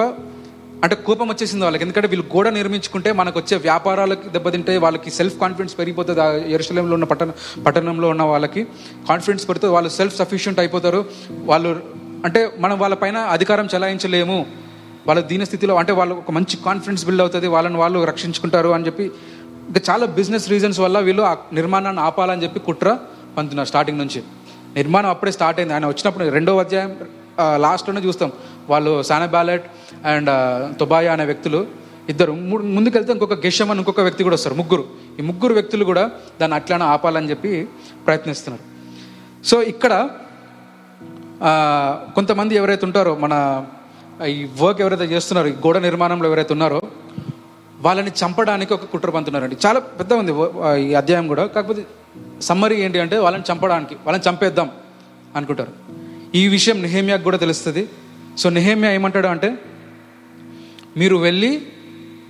అంటే 0.84 0.96
కోపం 1.08 1.28
వచ్చేసింది 1.28 1.64
వాళ్ళకి. 1.64 1.84
ఎందుకంటే 1.84 2.08
వీళ్ళు 2.08 2.26
గోడ 2.36 2.48
నిర్మించుకుంటే 2.58 3.10
మనకు 3.20 3.38
వచ్చే 3.40 3.56
వ్యాపారాలకు 3.58 4.30
దెబ్బతింటే 4.36 4.78
వాళ్ళకి 4.78 5.10
సెల్ఫ్ 5.12 5.38
కాన్ఫిడెన్స్ 5.40 5.74
పెరిగిపోతుంది. 5.80 6.22
ఆ 6.22 6.28
ఎరుసలేంలో 6.56 6.94
ఉన్న 6.94 7.08
పట్టణ 7.12 7.32
పట్టణంలో 7.66 8.08
ఉన్న 8.14 8.24
వాళ్ళకి 8.24 8.64
కాన్ఫిడెన్స్ 9.10 9.50
పెడుతుంది 9.50 9.74
వాళ్ళు 9.74 9.90
సెల్ఫ్ 9.90 10.16
సఫిషియంట్ 10.18 10.60
అయిపోతారు. 10.60 11.06
వాళ్ళు 11.52 11.70
అంటే 12.26 12.42
మనం 12.60 12.80
వాళ్ళ 12.80 12.96
పైన 12.96 13.18
అధికారం 13.36 13.68
చెలాయించలేము. 13.74 14.46
వాళ్ళ 15.08 15.22
దీనస్థితిలో 15.22 15.76
అంటే 15.82 15.92
వాళ్ళు 16.00 16.16
ఒక 16.16 16.32
మంచి 16.32 16.56
కాన్ఫిడెన్స్ 16.66 17.06
బిల్డ్ 17.06 17.22
అవుతుంది. 17.22 17.48
వాళ్ళని 17.48 17.78
వాళ్ళు 17.78 18.00
రక్షించుకుంటారు 18.12 18.70
అని 18.78 18.86
చెప్పి. 18.86 19.06
ఇంకా 19.70 19.82
చాలా 19.90 20.06
బిజినెస్ 20.20 20.50
రీజన్స్ 20.50 20.80
వల్ల 20.80 21.00
వీళ్ళు 21.00 21.24
ఆ 21.24 21.34
నిర్మాణాన్ని 21.54 22.02
ఆపాలని 22.02 22.44
చెప్పి 22.44 22.60
కుట్ర 22.60 22.98
పంతున్నారు 23.38 23.68
స్టార్టింగ్ 23.68 24.00
నుంచి. 24.00 24.22
నిర్మాణం 24.76 25.10
అప్పుడే 25.10 25.32
స్టార్ట్ 25.32 25.60
అయింది. 25.60 25.74
ఆయన 25.74 25.88
వచ్చినప్పుడు 25.92 26.26
రెండో 26.38 26.58
అధ్యాయం 26.58 26.92
లాస్ట్లోనే 27.66 28.02
చూస్తాం. 28.08 28.32
వాళ్ళు 28.72 28.94
సానా 29.10 29.28
బ్యాలెట్ 29.36 29.66
అండ్ 30.12 30.32
తుబాయా 30.80 31.12
అనే 31.14 31.26
వ్యక్తులు 31.32 31.62
ఇద్దరు. 32.12 32.32
ముందుకెళ్తే 32.76 33.12
ఇంకొక 33.16 33.36
గెషమ్ 33.46 33.72
అని 33.72 33.80
ఇంకొక 33.82 34.02
వ్యక్తి 34.08 34.26
కూడా 34.28 34.38
వస్తారు 34.40 34.56
ముగ్గురు. 34.62 34.84
ఈ 35.20 35.24
ముగ్గురు 35.30 35.54
వ్యక్తులు 35.58 35.84
కూడా 35.90 36.04
దాన్ని 36.42 36.56
అట్లానే 36.60 36.86
ఆపాలని 36.94 37.30
చెప్పి 37.30 37.52
ప్రయత్నిస్తున్నారు. 38.06 38.64
సో 39.50 39.58
ఇక్కడ 39.74 39.94
కొంతమంది 42.16 42.54
ఎవరైతే 42.62 42.84
ఉంటారో 42.86 43.12
మన 43.26 43.34
ఈ 44.28 44.40
వర్క్ 44.62 44.82
ఎవరైతే 44.86 45.06
చేస్తున్నారో 45.14 45.48
ఈ 45.50 45.54
గోడ 45.66 45.78
నిర్మాణంలో 45.88 46.28
ఎవరైతే 46.30 46.54
ఉన్నారో 46.56 46.80
వాళ్ళని 47.86 48.12
చంపడానికి 48.22 48.72
ఒక 48.78 48.86
కుట్ర 48.94 49.10
పంతున్నారండి. 49.16 49.58
చాలా 49.66 49.80
పెద్ద 50.00 50.12
ఉంది 50.22 50.32
ఈ 50.88 50.90
అధ్యాయం 51.02 51.28
కూడా. 51.32 51.44
కాకపోతే 51.56 51.84
సమ్మరీ 52.48 52.76
ఏంటి 52.86 53.00
అంటే 53.04 53.18
వాళ్ళని 53.26 53.46
చంపడానికి 53.50 53.96
వాళ్ళని 54.06 54.26
చంపేద్దాం 54.30 54.70
అనుకుంటారు. 55.36 55.74
ఈ 56.40 56.44
విషయం 56.56 56.78
నిహేమియాకు 56.86 57.24
కూడా 57.28 57.38
తెలుస్తుంది. 57.38 57.84
సో 58.42 58.48
నెహేమియా 58.58 58.92
ఏమంటాడు 58.98 59.30
అంటే 59.36 59.50
మీరు 61.00 61.16
వెళ్ళి 61.28 61.52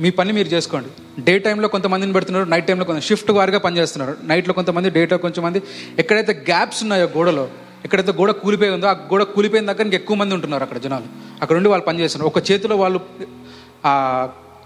మీ 0.04 0.10
పని 0.18 0.32
మీరు 0.38 0.50
చేసుకోండి. 0.54 0.90
డే 1.28 1.34
టైంలో 1.46 1.68
కొంతమందిని 1.74 2.14
పెడుతున్నారు 2.18 2.46
నైట్ 2.52 2.68
టైంలో 2.68 2.86
కొంత 2.90 3.02
షిఫ్ట్ 3.08 3.32
వారిగా 3.38 3.60
పనిచేస్తున్నారు 3.66 4.14
నైట్లో 4.30 4.54
కొంతమంది 4.60 4.90
డేటో 4.98 5.16
కొంచెంమంది 5.26 5.60
ఎక్కడైతే 6.02 6.34
గ్యాప్స్ 6.50 6.80
ఉన్నాయో 6.86 7.08
గోడలో 7.16 7.46
ఎక్కడైతే 7.86 8.14
గోడ 8.20 8.32
కూలిపోయి 8.44 8.72
ఉందో 8.76 8.88
ఆ 8.92 8.96
గోడ 9.12 9.24
కూలిపోయిన 9.36 9.66
దగ్గర 9.72 9.86
ఇంకా 9.90 9.98
ఎక్కువ 10.02 10.16
మంది 10.22 10.34
ఉంటున్నారు 10.38 10.64
అక్కడ 10.68 10.80
జనాలు. 10.86 11.08
అక్కడ 11.44 11.56
ఉండి 11.60 11.70
వాళ్ళు 11.74 11.86
పనిచేస్తున్నారు 11.90 12.30
ఒక 12.32 12.40
చేతిలో 12.50 12.76
వాళ్ళు 12.84 13.00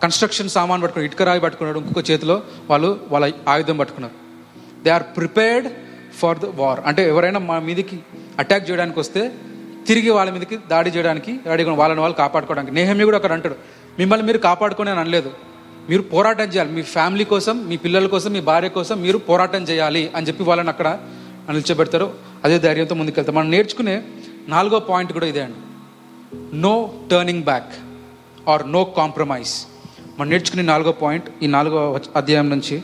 కన్స్ట్రక్షన్ 0.03 0.49
సామాన్ 0.57 0.81
పట్టుకున్నారు 0.83 1.09
ఇటుక 1.09 1.27
రాయి 1.29 1.41
పట్టుకున్నారు 1.45 1.79
ఇంకొక 1.83 2.03
చేతిలో 2.09 2.35
వాళ్ళు 2.71 2.89
వాళ్ళ 3.13 3.25
ఆయుధం 3.53 3.77
పట్టుకున్నారు. 3.81 4.15
They 4.85 4.91
are 4.97 5.05
prepared 5.17 5.67
for 6.21 6.39
the 6.43 6.49
war 6.61 6.81
అంటే 6.91 7.03
ఎవరైనా 7.13 7.41
మా 7.49 7.57
మీదకి 7.69 7.97
అటాక్ 8.43 8.65
చేయడానికి 8.69 8.99
వస్తే 9.03 9.23
తిరిగి 9.87 10.09
వాళ్ళ 10.09 10.31
మీదకి 10.31 10.57
దాడి 10.71 10.89
చేయడానికి 10.89 11.39
రెడీగా 11.45 11.73
వాళ్ళని 11.73 12.01
వాళ్ళు 12.01 12.17
కాపాడుకోవడానికి. 12.17 12.75
నేహమి 12.75 13.03
కూడా 13.03 13.17
అక్కడ 13.17 13.31
అంటాడు 13.31 13.55
మిమ్మల్ని 13.99 14.25
మీరు 14.27 14.37
కాపాడుకొని 14.37 14.89
అని 14.89 14.99
అనలేదు. 14.99 15.31
మీరు 15.89 16.01
పోరాటం 16.01 16.43
చేయాలి. 16.43 16.71
మీ 16.71 16.81
ఫ్యామిలీ 16.81 17.25
కోసం 17.25 17.55
మీ 17.69 17.77
పిల్లల 17.77 18.07
కోసం 18.07 18.31
మీ 18.31 18.41
భార్య 18.41 18.69
కోసం 18.69 19.01
మీరు 19.01 19.17
పోరాటం 19.17 19.63
చేయాలి 19.63 20.11
అని 20.15 20.27
చెప్పి 20.27 20.43
వాళ్ళని 20.43 20.69
అక్కడ 20.69 20.99
నిల్చోబెడతారు. 21.49 22.13
అదే 22.43 22.59
ధైర్యంతో 22.59 22.95
ముందుకెళ్తారు. 22.95 23.37
మనం 23.37 23.51
నేర్చుకునే 23.51 24.03
నాలుగో 24.47 24.79
పాయింట్ 24.79 25.13
కూడా 25.13 25.25
ఇదే 25.25 25.41
అండి. 25.41 25.59
No 26.57 26.93
turning 27.11 27.43
back 27.43 27.71
or 28.49 28.71
no 28.71 28.83
compromise 28.83 29.53
మనం 30.19 30.29
నేర్చుకునే 30.29 30.63
నాలుగో 30.63 30.91
పాయింట్ 30.91 31.27
ఈ 31.43 31.47
నాలుగో 31.47 31.99
అధ్యాయం 32.15 32.49
నుంచి 32.49 32.81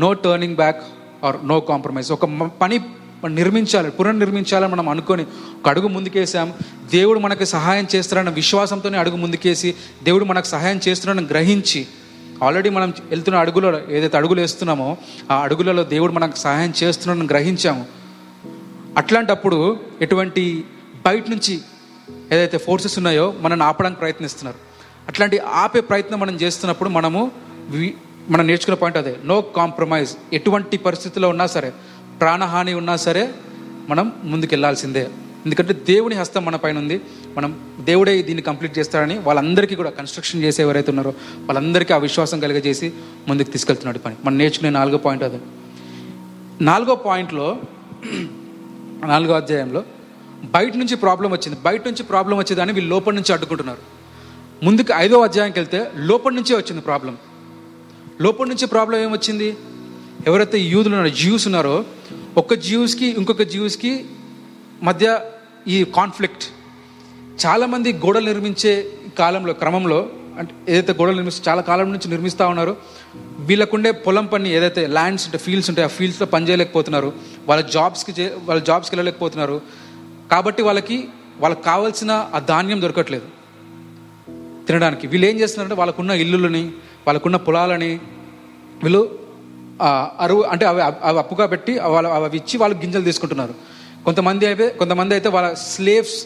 no 0.00 0.12
turning 0.12 0.56
back 0.56 0.82
or 1.24 1.36
no 1.48 1.60
compromise 1.60 2.12
ఒక 2.12 2.24
పని 2.60 2.78
మనం 3.24 3.34
నిర్మించాలి 3.34 3.90
పునర్నిర్మించాలని 3.90 4.72
మనం 4.72 4.88
అనుకొని 4.88 5.22
ఒక 5.60 5.68
అడుగు 5.68 5.88
ముందుకేసాం 5.88 6.52
దేవుడు 6.92 7.18
మనకు 7.18 7.44
సహాయం 7.44 7.86
చేస్తారన్న 7.96 8.30
విశ్వాసంతోనే 8.30 8.98
అడుగు 8.98 9.16
ముందుకేసి 9.16 9.74
దేవుడు 10.02 10.24
మనకు 10.24 10.46
సహాయం 10.46 10.80
చేస్తున్నాడని 10.88 11.28
గ్రహించి 11.28 11.86
ఆల్రెడీ 12.42 12.68
మనం 12.68 12.94
వెళ్తున్న 13.10 13.38
అడుగులలో 13.38 13.80
ఏదైతే 13.90 14.16
అడుగులు 14.16 14.40
వేస్తున్నామో 14.40 14.96
ఆ 15.30 15.36
అడుగులలో 15.42 15.82
దేవుడు 15.84 16.12
మనకు 16.12 16.36
సహాయం 16.36 16.72
చేస్తున్నాడని 16.82 17.28
గ్రహించాము. 17.28 17.86
అట్లాంటప్పుడు 18.96 19.80
ఎటువంటి 20.00 20.64
బయట 21.06 21.30
నుంచి 21.30 21.60
ఏదైతే 22.32 22.58
ఫోర్సెస్ 22.58 22.98
ఉన్నాయో 22.98 23.34
మనల్ని 23.40 23.64
ఆపడానికి 23.64 24.00
ప్రయత్నిస్తున్నారు. 24.00 24.58
అట్లాంటి 25.08 25.38
ఆపే 25.38 25.80
ప్రయత్నం 25.80 26.20
మనం 26.20 26.34
చేస్తున్నప్పుడు 26.34 26.88
మనము 26.88 27.30
వి- 27.70 27.90
మనం 28.30 28.46
నేర్చుకున్న 28.46 28.74
పాయింట్ 28.74 28.98
అదే 28.98 29.16
నో 29.24 29.40
కాంప్రమైజ్ 29.40 30.10
ఎటువంటి 30.32 30.76
పరిస్థితిలో 30.76 31.28
ఉన్నా 31.28 31.46
సరే 31.46 31.72
ప్రాణహాని 32.20 32.74
ఉన్నా 32.74 32.96
సరే 32.96 33.34
మనం 33.88 34.12
ముందుకెళ్ళాల్సిందే. 34.24 35.08
ఎందుకంటే 35.44 35.72
దేవుని 35.72 36.14
హస్తం 36.14 36.44
మన 36.44 36.56
పైన 36.56 36.78
ఉంది. 36.78 37.00
మనం 37.36 37.76
దేవుడే 37.80 38.22
దీన్ని 38.22 38.42
కంప్లీట్ 38.42 38.78
చేస్తాడని 38.78 39.18
వాళ్ళందరికీ 39.18 39.74
కూడా 39.74 39.90
కన్స్ట్రక్షన్ 39.90 40.42
చేసే 40.42 40.62
ఎవరైతే 40.62 40.90
ఉన్నారో 40.90 41.14
వాళ్ళందరికీ 41.36 41.94
ఆ 41.94 41.96
విశ్వాసం 41.96 42.40
కలిగజేసి 42.40 42.92
ముందుకు 43.28 43.50
తీసుకెళ్తున్నాడు 43.50 43.98
పని. 43.98 44.14
మనం 44.24 44.38
నేర్చుకునే 44.38 44.70
నాలుగో 44.70 44.98
పాయింట్ 44.98 45.24
అది. 45.24 45.40
నాలుగో 46.64 46.94
పాయింట్లో 46.94 47.58
నాలుగో 49.06 49.34
అధ్యాయంలో 49.34 49.82
బయట 50.44 50.76
నుంచి 50.76 50.96
ప్రాబ్లం 50.96 51.30
వచ్చింది. 51.30 51.58
బయట 51.64 51.86
నుంచి 51.86 52.02
ప్రాబ్లం 52.02 52.38
వచ్చేదాన్ని 52.38 52.74
వీళ్ళు 52.74 52.90
లోపల 52.90 53.14
నుంచి 53.14 53.32
అడ్డుకుంటున్నారు. 53.32 53.78
ముందుకు 54.64 54.94
ఐదో 54.96 55.20
అధ్యాయంకి 55.20 55.58
వెళ్తే 55.58 55.90
లోపల 55.96 56.32
నుంచే 56.32 56.56
వచ్చింది 56.56 56.82
ప్రాబ్లం. 56.82 57.16
లోపల 58.20 58.46
నుంచి 58.46 58.66
ప్రాబ్లం 58.66 59.00
ఏమొచ్చింది? 59.00 59.56
ఎవరైతే 60.28 60.58
యూదులు 60.60 60.94
ఉన్నారో 60.94 61.14
జ్యూస్ 61.14 61.46
ఉన్నారో 61.46 61.84
ఒక 62.36 62.54
జ్యూస్కి 62.54 63.06
ఇంకొక 63.06 63.42
జ్యూస్కి 63.42 64.04
మధ్య 64.82 65.20
ఈ 65.68 65.84
కాన్ఫ్లిక్ట్ 65.84 66.44
చాలామంది 67.46 67.92
గోడలు 67.92 68.26
నిర్మించే 68.26 68.92
కాలంలో 69.18 69.52
క్రమంలో 69.52 70.10
అంటే 70.38 70.54
ఏదైతే 70.68 70.92
గోడలు 70.92 71.14
నిర్మిస్తే 71.14 71.50
చాలా 71.50 71.62
కాలం 71.62 71.92
నుంచి 71.92 72.08
నిర్మిస్తూ 72.08 72.48
ఉన్నారో 72.48 72.76
వీళ్ళకుండే 73.38 73.90
పొలం 73.90 74.26
పని 74.26 74.50
ఏదైతే 74.50 74.86
ల్యాండ్స్ 74.86 75.26
ఉంటాయి 75.26 75.44
ఫీల్డ్స్ 75.44 75.70
ఉంటాయి 75.70 75.88
ఆ 75.88 75.88
ఫీల్డ్స్లో 75.88 76.26
పని 76.26 76.48
చేయలేకపోతున్నారు. 76.48 77.12
వాళ్ళ 77.46 77.62
జాబ్స్కి 77.66 78.22
చే 78.22 78.36
వాళ్ళ 78.44 78.62
జాబ్స్కి 78.62 78.96
వెళ్ళలేకపోతున్నారు. 78.96 79.60
కాబట్టి 80.30 80.62
వాళ్ళకి 80.62 81.08
వాళ్ళకి 81.38 81.62
కావాల్సిన 81.62 82.30
ఆ 82.34 82.38
ధాన్యం 82.38 82.82
దొరకట్లేదు. 82.82 83.26
తినడానికి. 84.66 85.06
వీళ్ళు 85.06 85.26
ఏం 85.26 85.40
చేస్తున్నారంటే 85.40 85.74
వాళ్ళకున్న 85.74 86.10
ఇల్లులని 86.10 86.62
వాళ్ళకున్న 87.06 87.36
పొలాలని 87.36 88.00
వీళ్ళు 88.82 89.27
అరువు 90.24 90.42
అంటే 90.52 90.64
అవి 90.70 90.80
అవి 91.08 91.18
అప్పుగా 91.24 91.44
పెట్టి 91.52 91.72
వాళ్ళ 91.94 92.08
అవి 92.16 92.36
ఇచ్చి 92.40 92.56
వాళ్ళు 92.62 92.76
గింజలు 92.82 93.06
తీసుకుంటున్నారు. 93.10 93.54
కొంతమంది 94.06 94.44
అయితే 94.50 94.66
కొంతమంది 94.80 95.12
అయితే 95.16 95.28
వాళ్ళ 95.36 95.48
స్లేవ్స్ 95.72 96.18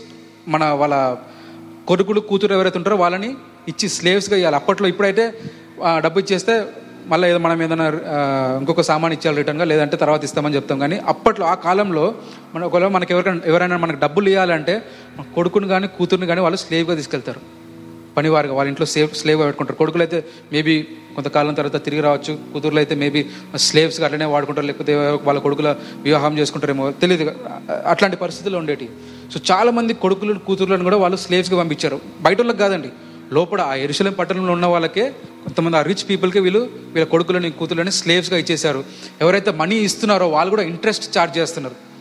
మన 0.54 0.64
వాళ్ళ 0.82 0.94
కొడుకులు 1.90 2.20
కూతురు 2.30 2.54
ఎవరైతే 2.58 2.78
ఉంటారో 2.80 2.96
వాళ్ళని 3.04 3.30
ఇచ్చి 3.70 3.86
స్లేవ్స్గా 3.96 4.36
ఇవ్వాలి 4.40 4.58
అప్పట్లో 4.60 4.86
ఇప్పుడైతే 4.92 5.24
డబ్బు 6.04 6.18
ఇచ్చేస్తే 6.22 6.54
మళ్ళీ 7.12 7.26
ఏదో 7.32 7.38
మనం 7.44 7.58
ఏదైనా 7.66 7.86
ఇంకొక 8.60 8.82
సామాన్ 8.88 9.14
ఇచ్చేయాలి 9.14 9.38
రిటర్న్గా 9.42 9.66
లేదంటే 9.70 9.96
తర్వాత 10.02 10.22
ఇస్తామని 10.28 10.56
చెప్తాం. 10.58 10.78
కానీ 10.84 10.96
అప్పట్లో 11.12 11.44
ఆ 11.52 11.54
కాలంలో 11.66 12.04
మన 12.52 12.62
ఒకవేళ 12.68 12.90
మనకి 12.96 13.12
ఎవరికైనా 13.14 13.42
ఎవరైనా 13.52 13.78
మనకు 13.84 14.00
డబ్బులు 14.04 14.28
ఇవ్వాలంటే 14.34 14.74
కొడుకుని 15.36 15.68
కానీ 15.72 15.86
కూతురుని 15.96 16.28
కానీ 16.30 16.42
వాళ్ళు 16.46 16.60
స్లేవ్గా 16.64 16.96
తీసుకెళ్తారు. 17.00 17.42
పనివారుగా 18.16 18.54
వాళ్ళ 18.54 18.68
ఇంట్లో 18.68 18.86
సేవ్ 18.86 19.10
స్లేవ్గా 19.20 19.46
పెట్టుకుంటారు. 19.46 19.78
కొడుకులు 19.78 20.02
అయితే 20.02 20.18
మేబీ 20.52 20.74
కొంతకాలం 21.14 21.54
తర్వాత 21.54 21.84
తిరిగి 21.84 22.02
రావచ్చు. 22.02 22.38
కూతుర్లు 22.52 22.78
అయితే 22.78 22.94
మేబీ 22.94 23.20
స్లేవ్స్గా 23.66 24.06
అట్లనే 24.06 24.24
వాడుకుంటారు. 24.24 24.66
లేకపోతే 24.66 24.94
వాళ్ళ 24.96 25.38
కొడుకుల 25.40 25.76
వివాహం 26.02 26.38
చేసుకుంటారేమో 26.38 26.90
తెలియదు 27.02 27.34
అట్లాంటి 27.86 28.16
పరిస్థితులు 28.16 28.56
ఉండేటి. 28.56 28.88
సో 29.34 29.40
చాలామంది 29.50 29.94
కొడుకులు 29.94 30.38
కూతురులను 30.38 30.84
కూడా 30.84 30.96
వాళ్ళు 30.96 31.16
స్లేవ్స్గా 31.16 31.58
పంపించారు. 31.58 32.00
బయట 32.20 32.40
వాళ్ళకి 32.40 32.58
కాదండి. 32.58 32.90
లోపల 33.32 33.60
ఆ 33.60 33.74
ఎరుశలేం 33.74 34.12
పట్టణంలో 34.12 34.52
ఉన్న 34.52 34.66
వాళ్ళకే 34.66 35.04
కొంతమంది 35.44 35.76
ఆ 35.76 35.82
రిచ్ 35.82 36.04
పీపుల్కి 36.08 36.40
వీళ్ళు 36.40 36.62
వీళ్ళ 36.94 37.06
కొడుకులని 37.14 37.50
కూతురులని 37.50 37.92
స్లేవ్స్గా 37.92 38.38
ఇచ్చేశారు. 38.38 38.84
ఎవరైతే 39.20 39.50
మనీ 39.50 39.76
ఇస్తున్నారో 39.76 40.28
వాళ్ళు 40.28 40.50
కూడా 40.50 40.62
ఇంట్రెస్ట్ 40.62 41.18
ఛార్జ్ 41.18 41.38
చేస్తున్నారు. 41.38 41.91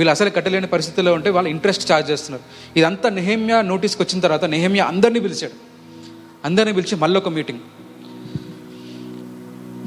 వీళ్ళు 0.00 0.12
అసలు 0.16 0.30
కట్టలేని 0.36 0.68
పరిస్థితుల్లో 0.74 1.12
ఉంటే 1.18 1.30
వాళ్ళు 1.36 1.50
ఇంట్రెస్ట్ 1.54 1.84
ఛార్జ్ 1.90 2.08
చేస్తున్నారు. 2.12 2.44
ఇదంతా 2.78 3.08
నెహమ్యా 3.18 3.58
నోటీస్కి 3.72 4.02
వచ్చిన 4.04 4.20
తర్వాత 4.26 4.44
నెహమ్యా 4.54 4.84
అందరినీ 4.92 5.20
పిలిచాడు. 5.26 5.56
అందరినీ 6.48 6.74
పిలిచి 6.78 6.96
మళ్ళీ 7.02 7.18
ఒక 7.22 7.30
మీటింగ్ 7.38 7.62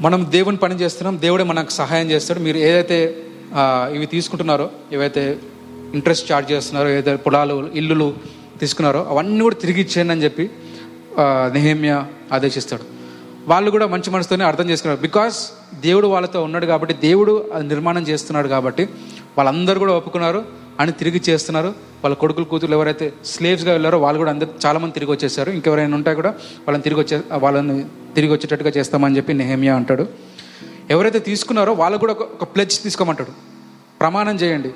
మనం 0.04 0.20
దేవుని 0.34 0.58
పని 0.62 0.74
చేస్తున్నాం 0.82 1.16
దేవుడే 1.24 1.44
మనకు 1.50 1.72
సహాయం 1.80 2.06
చేస్తాడు. 2.12 2.40
మీరు 2.46 2.58
ఏదైతే 2.68 2.98
ఇవి 3.96 4.06
తీసుకుంటున్నారో 4.14 4.66
ఏవైతే 4.96 5.22
ఇంట్రెస్ట్ 5.98 6.26
ఛార్జ్ 6.30 6.48
చేస్తున్నారో 6.52 6.88
ఏదైతే 6.94 7.20
పొలాలు 7.26 7.56
ఇల్లులు 7.80 8.08
తీసుకున్నారో 8.60 9.00
అవన్నీ 9.12 9.42
కూడా 9.46 9.56
తిరిగి 9.62 9.80
ఇచ్చేయండి 9.84 10.12
అని 10.14 10.24
చెప్పి 10.26 10.44
నెహేమ్య 11.54 11.54
నెహమ్యా 11.56 11.96
ఆదేశిస్తాడు. 12.36 12.84
వాళ్ళు 13.50 13.68
కూడా 13.74 13.86
మంచి 13.94 14.08
మనసుతోనే 14.14 14.44
అర్థం 14.50 14.66
చేసుకున్నారు. 14.70 15.00
బికాస్ 15.06 15.38
దేవుడు 15.86 16.06
వాళ్ళతో 16.14 16.38
ఉన్నాడు 16.46 16.66
కాబట్టి 16.72 16.94
దేవుడు 17.06 17.32
అది 17.54 17.66
నిర్మాణం 17.72 18.04
చేస్తున్నాడు 18.10 18.48
కాబట్టి 18.54 18.84
వాళ్ళందరూ 19.38 19.78
కూడా 19.78 19.92
ఒప్పుకున్నారు 19.92 20.44
అని 20.80 20.92
తిరిగి 20.92 21.22
చేస్తున్నారు. 21.28 21.68
వాళ్ళ 21.68 22.16
కొడుకులు 22.16 22.44
కూతురు 22.44 22.72
ఎవరైతే 22.72 23.12
స్లేవ్స్గా 23.24 23.72
వెళ్ళారో 23.72 23.98
వాళ్ళు 23.98 24.18
కూడా 24.18 24.30
అందరు 24.30 24.48
చాలామంది 24.66 24.94
తిరిగి 24.94 25.10
వచ్చేసారు. 25.10 25.50
ఇంకెవరైనా 25.50 25.96
ఉంటే 25.96 26.14
కూడా 26.14 26.30
వాళ్ళని 26.30 26.82
తిరిగి 26.82 27.00
వచ్చే 27.00 27.22
వాళ్ళని 27.32 27.84
తిరిగి 28.14 28.32
వచ్చేటట్టుగా 28.32 28.72
చేస్తామని 28.76 29.16
చెప్పి 29.16 29.34
నెహమియా 29.34 29.76
అంటాడు. 29.76 30.06
ఎవరైతే 30.90 31.18
తీసుకున్నారో 31.18 31.72
వాళ్ళు 31.72 31.98
కూడా 31.98 32.12
ఒక- 32.12 32.24
ఒక 32.24 32.44
ప్లెజ్ 32.44 32.82
తీసుకోమంటాడు. 32.82 33.30
ప్రమాణం 34.00 34.36
చేయండి. 34.36 34.70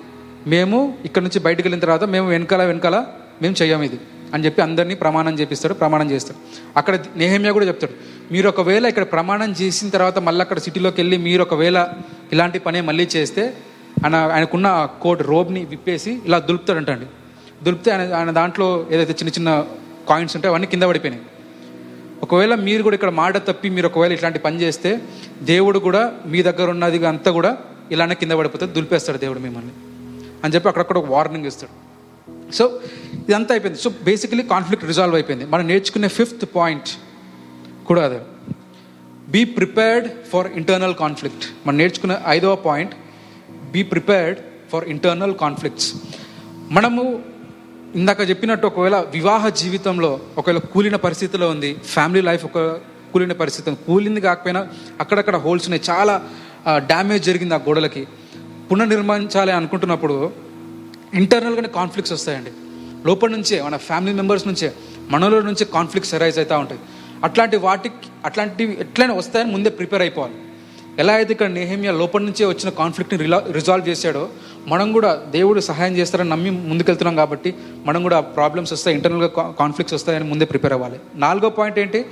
మేము 0.47 0.99
ఇక్కడ 1.05 1.23
నుంచి 1.23 1.41
బయటకు 1.41 1.63
వెళ్ళిన 1.63 1.81
తర్వాత 1.81 2.05
మేము 2.05 2.29
వెనకాల 2.29 2.65
వెనకాల 2.65 3.05
మేము 3.43 3.55
చెయ్యం 3.63 3.83
ఇది 3.83 4.01
అని 4.35 4.45
చెప్పి 4.45 4.63
అందరినీ 4.63 4.95
ప్రమాణం 4.95 5.35
చేపిస్తాడు 5.35 5.75
ప్రమాణం 5.75 6.11
చేస్తాడు. 6.11 6.37
అక్కడ 6.79 6.99
నేహమ్యా 7.17 7.53
కూడా 7.53 7.67
చెప్తాడు 7.67 7.93
మీరు 8.33 8.49
ఒకవేళ 8.49 8.87
ఇక్కడ 8.87 9.03
ప్రమాణం 9.03 9.53
చేసిన 9.53 9.89
తర్వాత 9.89 10.19
మళ్ళీ 10.19 10.41
అక్కడ 10.41 10.59
సిటీలోకి 10.59 11.01
వెళ్ళి 11.01 11.17
మీరు 11.17 11.43
ఒకవేళ 11.43 11.89
ఇలాంటి 12.33 12.59
పనే 12.59 12.81
మళ్ళీ 12.81 13.09
చేస్తే 13.17 13.55
ఆయన 14.05 14.17
ఆయనకున్న 14.17 14.89
కోడ్ 15.03 15.27
రోబ్ని 15.27 15.65
విప్పేసి 15.65 16.19
ఇలా 16.25 16.39
దులుపుతాడంటండి. 16.39 17.07
దులిపితే 17.65 17.91
ఆయన 17.91 18.15
ఆయన 18.15 18.31
దాంట్లో 18.31 18.87
ఏదైతే 18.91 19.13
చిన్న 19.13 19.29
చిన్న 19.29 19.65
కాయిన్స్ 20.09 20.37
ఉంటాయో 20.37 20.53
అవన్నీ 20.53 20.67
కింద 20.67 20.83
పడిపోయినాయి. 20.83 21.27
ఒకవేళ 22.23 22.55
మీరు 22.55 22.83
కూడా 22.83 22.95
ఇక్కడ 22.95 23.11
మాట 23.11 23.37
తప్పి 23.37 23.69
మీరు 23.69 23.87
ఒకవేళ 23.87 24.13
ఇట్లాంటి 24.13 24.39
పని 24.39 24.61
చేస్తే 24.61 25.01
దేవుడు 25.43 25.79
కూడా 25.79 26.15
మీ 26.27 26.43
దగ్గర 26.43 26.71
ఉన్నది 26.71 27.07
అంతా 27.07 27.31
కూడా 27.31 27.59
ఇలానే 27.91 28.15
కింద 28.15 28.33
పడిపోతే 28.33 28.67
దులిపేస్తాడు 28.67 29.19
దేవుడు 29.19 29.39
మిమ్మల్ని. 29.39 29.71
అని 30.45 30.55
చెప్పి 30.55 30.69
అక్కడక్కడ 30.69 30.99
ఒక 30.99 31.07
వార్నింగ్ 31.07 31.47
ఇస్తాడు. 31.47 31.89
సో 32.53 32.81
ఇదంతా 33.29 33.55
అయిపోయింది. 33.55 33.81
సో 33.83 33.91
బేసికలీ 34.03 34.43
కాన్ఫ్లిక్ట్ 34.43 34.87
రిజాల్వ్ 34.87 35.17
అయిపోయింది. 35.17 35.47
మనం 35.47 35.67
నేర్చుకునే 35.67 36.09
ఫిఫ్త్ 36.09 36.49
పాయింట్ 36.57 36.89
కూడా 37.87 38.05
అదే. 38.05 38.21
Be 39.29 39.45
prepared 39.45 40.09
for 40.33 40.53
internal 40.53 40.95
conflict 40.95 41.69
మనం 41.69 41.79
నేర్చుకునే 41.79 42.17
ఐదవ 42.29 42.57
point 42.57 42.95
be 43.73 43.83
prepared 43.83 44.39
for 44.73 44.89
internal 44.89 45.35
conflicts 45.35 45.95
మనము 46.71 47.23
ఇందాక 47.95 48.31
చెప్పినట్టు 48.31 48.67
ఒకవేళ 48.67 48.97
వివాహ 48.97 49.49
జీవితంలో 49.49 50.21
ఒకవేళ 50.39 50.59
కూలిన 50.59 50.97
పరిస్థితిలో 50.97 51.49
ఉంది 51.51 51.75
ఫ్యామిలీ 51.75 52.21
లైఫ్ 52.21 52.45
ఒక 52.45 52.59
కూలిన 53.13 53.33
పరిస్థితి 53.33 53.77
కూలింది 53.87 54.21
కాకపోయినా 54.21 54.69
అక్కడక్కడ 55.01 55.37
హోల్స్ 55.37 55.67
ఉన్నాయి 55.67 55.91
చాలా 55.91 56.15
డ్యామేజ్ 56.77 57.25
జరిగింది 57.25 57.55
ఆ 57.55 57.57
గోడలకి. 57.57 58.07
పునర్నిర్మించాలి 58.71 59.53
అనుకుంటున్నప్పుడు 59.53 60.33
ఇంటర్నల్గానే 61.15 61.69
కాన్ఫ్లిక్ట్స్ 61.69 62.13
వస్తాయండి. 62.13 62.51
లోపల 63.07 63.31
నుంచే 63.31 63.63
మన 63.63 63.77
ఫ్యామిలీ 63.77 64.13
మెంబర్స్ 64.13 64.47
నుంచే 64.47 64.73
మనలో 65.11 65.41
నుంచి 65.41 65.65
కాన్ఫ్లిక్ట్స్ 65.65 66.15
అరైజ్ 66.15 66.39
అవుతూ 66.39 66.59
ఉంటాయి. 66.59 66.81
అట్లాంటి 67.25 67.57
వాటికి 67.57 67.95
అట్లాంటివి 68.25 68.77
ఎట్లయినా 68.81 69.15
వస్తాయని 69.15 69.53
ముందే 69.53 69.71
ప్రిపేర్ 69.71 70.03
అయిపోవాలి. 70.03 70.35
ఎలా 70.99 71.13
అయితే 71.13 71.33
ఇక్కడ 71.33 71.47
నేహేమియా 71.47 71.93
లోపల 71.93 72.23
నుంచే 72.23 72.47
వచ్చిన 72.47 72.69
కాన్ఫ్లిక్ట్ని 72.69 73.21
రిలా 73.21 73.45
రిజాల్వ్ 73.51 73.89
చేశాడో 73.89 74.29
మనం 74.67 74.93
కూడా 74.93 75.23
దేవుడు 75.31 75.61
సహాయం 75.61 75.97
చేస్తారని 75.97 76.29
నమ్మి 76.29 76.51
ముందుకెళ్తున్నాం 76.51 77.17
కాబట్టి 77.17 77.55
మనం 77.85 78.03
కూడా 78.03 78.21
ప్రాబ్లమ్స్ 78.21 78.73
వస్తాయి 78.73 78.97
ఇంటర్నల్గా 78.97 79.29
కాన్ఫ్లిక్ట్స్ 79.59 79.95
వస్తాయని 79.95 80.25
ముందే 80.25 80.45
ప్రిపేర్ 80.45 80.73
అవ్వాలి. 80.73 81.01
నాలుగో 81.15 81.49
పాయింట్ 81.49 81.79
ఏంటి? 81.79 82.05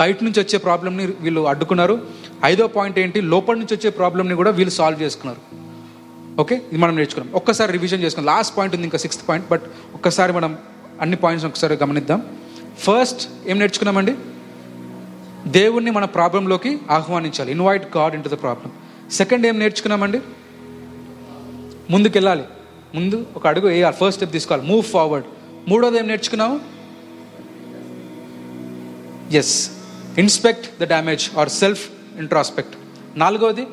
బయట 0.00 0.22
నుంచి 0.22 0.40
వచ్చే 0.40 0.58
ప్రాబ్లమ్ని 0.58 1.06
వీళ్ళు 1.20 1.48
అడ్డుకున్నారు. 1.48 2.00
ఐదో 2.44 2.66
పాయింట్ 2.66 2.98
ఏంటి? 2.98 3.20
లోపల 3.20 3.54
నుంచి 3.54 3.74
వచ్చే 3.74 3.90
ప్రాబ్లమ్ని 3.90 4.34
కూడా 4.34 4.50
వీళ్ళు 4.50 4.74
సాల్వ్ 4.74 5.02
చేసుకున్నారు. 5.02 5.40
ఓకే 6.40 6.54
ఇది 6.54 6.78
మనం 6.78 6.96
నేర్చుకున్నాం. 6.96 7.34
ఒక్కసారి 7.34 7.72
రివిజన్ 7.72 8.02
చేసుకున్నాం. 8.02 8.36
లాస్ట్ 8.36 8.56
పాయింట్ 8.56 8.74
ఉంది 8.74 8.84
ఇంకా 8.84 8.98
సిక్స్త్ 8.98 9.28
పాయింట్ 9.28 9.48
బట్ 9.50 9.62
ఒక్కసారి 9.94 10.32
మనం 10.32 10.58
అన్ని 11.00 11.16
పాయింట్స్ 11.16 11.46
ఒకసారి 11.46 11.74
గమనిద్దాం. 11.74 12.22
ఫస్ట్ 12.78 13.28
ఏం 13.46 13.58
నేర్చుకున్నామండి? 13.58 14.14
దేవుణ్ణి 15.46 15.90
మన 15.90 16.04
ప్రాబ్లంలోకి 16.04 16.78
ఆహ్వానించాలి. 16.90 17.50
Invite 17.50 17.96
God 17.96 18.14
into 18.24 18.28
the 18.28 18.42
problem 18.42 18.72
second 19.10 19.46
ఏం 19.46 19.58
నేర్చుకున్నామండి? 19.58 20.20
ముందుకెళ్ళాలి. 21.90 22.42
ముందు 22.94 23.26
ఒక 23.36 23.46
అడుగు 23.46 23.68
వేయాలి. 23.68 23.96
ఫస్ట్ 23.96 24.12
స్టెప్ 24.12 24.32
తీసుకోవాలి. 24.32 24.68
మూవ్ 24.68 24.82
ఫార్వర్డ్ 24.82 25.26
మూడోది 25.68 25.98
ఏం 25.98 26.08
నేర్చుకున్నాము? 26.08 26.60
Yes 29.32 29.70
inspect 30.18 30.80
the 30.80 30.84
damage 30.84 31.30
or 31.38 31.48
self 31.48 31.90
introspect 32.18 32.74
నాలుగవది 33.18 33.66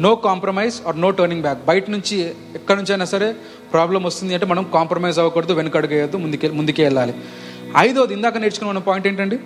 no 0.00 0.14
compromise 0.14 0.86
or 0.86 1.00
no 1.00 1.10
turning 1.10 1.42
back 1.42 1.64
బయట 1.64 1.90
నుంచి 1.90 2.34
ఎక్కడి 2.54 2.78
నుంచైనా 2.78 3.04
సరే 3.04 3.36
ప్రాబ్లం 3.72 4.02
వస్తుంది 4.02 4.34
అంటే 4.34 4.46
మనం 4.46 4.66
కాంప్రమైజ్ 4.74 5.18
అవ్వకూడదు 5.18 5.52
వెనకడుగు 5.52 5.94
వేయద్దు 5.94 6.16
ముందుకే 6.16 6.48
ముందుకే 6.48 6.82
వెళ్ళాలి 6.82 7.14
ఐదోది 7.76 8.12
ఇందాక 8.14 8.36
నేర్చుకున్న 8.42 8.70
మన 8.72 8.80
పాయింట్ 8.88 9.06
ఏంటండి? 9.08 9.38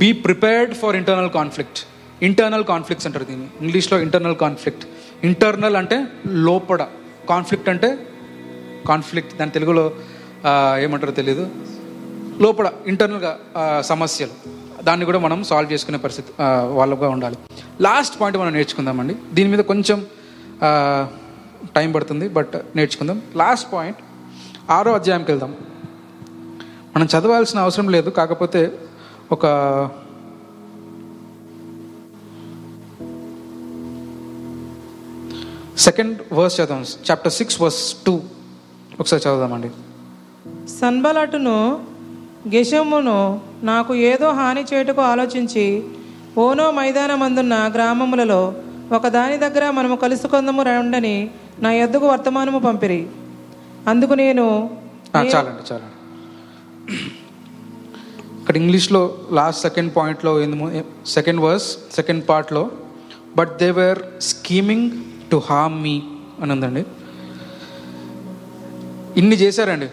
Be 0.00 0.08
prepared 0.24 0.74
for 0.80 0.96
internal 0.96 1.30
conflict 1.30 1.80
internal 2.22 2.64
conflicts 2.64 3.06
అంటారు 3.06 3.24
దీన్ని. 3.24 3.48
ఇంగ్లీష్లో 3.60 3.98
ఇంటర్నల్ 4.06 4.36
కాన్ఫ్లిక్ట్ 4.36 4.84
ఇంటర్నల్ 5.24 5.76
అంటే 5.76 5.96
లోపడ. 6.48 6.82
కాన్ఫ్లిక్ట్ 7.28 7.68
అంటే 7.68 7.88
కాన్ఫ్లిక్ట్ 8.88 9.32
దాని 9.38 9.50
తెలుగులో 9.50 9.84
ఏమంటారో 10.84 11.12
తెలియదు 11.12 11.44
లోపల 12.44 12.70
ఇంటర్నల్గా 12.86 13.32
సమస్యలు. 13.90 14.34
దాన్ని 14.84 15.04
కూడా 15.06 15.18
మనం 15.18 15.38
సాల్వ్ 15.44 15.72
చేసుకునే 15.72 15.98
పరిస్థితి 15.98 16.30
వాళ్ళగా 16.78 17.08
ఉండాలి. 17.08 17.36
లాస్ట్ 17.80 18.20
పాయింట్ 18.20 18.38
మనం 18.40 18.52
నేర్చుకుందామండి. 18.52 19.16
దీని 19.32 19.48
మీద 19.50 19.62
కొంచెం 19.70 20.06
టైం 21.76 21.92
పడుతుంది 21.92 22.28
బట్ 22.28 22.54
నేర్చుకుందాం. 22.76 23.22
లాస్ట్ 23.36 23.72
పాయింట్ 23.72 23.98
ఆరో 24.70 24.92
అధ్యాయంకి 24.92 25.30
వెళ్దాం. 25.30 25.56
మనం 26.96 27.06
చదవాల్సిన 27.06 27.58
అవసరం 27.58 27.88
లేదు 27.88 28.10
కాకపోతే 28.10 28.78
ఒక 29.32 29.44
సెకండ్ 35.78 36.18
వర్స్ 36.32 36.60
చదవం 36.60 36.84
చాప్టర్ 37.10 37.32
సిక్స్ 37.32 37.62
వర్స్ 37.62 37.96
టూ 38.06 38.20
ఒకసారి 39.00 39.22
చదువుదామండి. 39.28 39.70
సన్బలటును 40.68 41.84
గెషమును 42.54 43.40
నాకు 43.62 43.94
ఏదో 43.94 44.30
హాని 44.30 44.64
చేయుటకు 44.74 45.00
ఆలోచించి 45.00 45.84
ఓనో 46.38 46.70
మైదానమందున్న 46.70 47.70
గ్రామములలో 47.74 48.54
ఒక 48.92 49.08
దాని 49.08 49.36
దగ్గర 49.36 49.70
మనము 49.70 49.96
కలుసుకుందము 49.96 50.62
రండని 50.62 51.30
నా 51.58 51.72
ఎద్దుకు 51.72 52.06
వర్తమానము 52.06 52.58
పంపిరి. 52.58 53.06
అందుకు 53.90 54.14
నేను 54.20 54.44
చాలండి 55.16 55.62
చాలండి. 55.70 55.96
ఇక్కడ 58.40 58.56
ఇంగ్లీష్లో 58.56 59.00
లాస్ట్ 59.38 59.60
సెకండ్ 59.66 59.90
పాయింట్లో 59.96 60.32
సెకండ్ 61.16 61.40
వర్స్ 61.46 61.68
సెకండ్ 61.96 62.22
పార్ట్లో 62.28 62.62
but 63.36 63.52
they 63.62 63.68
were 63.80 64.00
scheming 64.30 64.86
to 65.32 65.36
harm 65.48 65.76
me 65.86 65.96
అని 66.42 66.52
ఉందండి. 66.52 66.84
ఇన్ని 69.20 69.36
చేశారండి. 69.36 69.88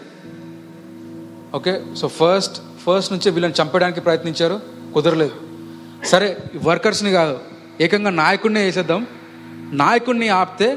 ఓకే 1.56 1.74
సో 2.00 2.08
ఫస్ట్ 2.20 2.56
ఫస్ట్ 2.84 3.10
నుంచి 3.12 3.28
వీళ్ళని 3.34 3.56
చంపడానికి 3.60 4.00
ప్రయత్నించారు 4.06 4.56
కుదరలేదు. 4.94 5.36
సరే 6.12 6.28
వర్కర్స్ని 6.64 7.10
కాదు 7.18 7.36
ఏకంగా 7.84 8.10
నాయకుడినే 8.22 8.62
వేసేద్దాం 8.66 9.02
నాయకుడిని 9.82 10.28
ఆపితే 10.40 10.68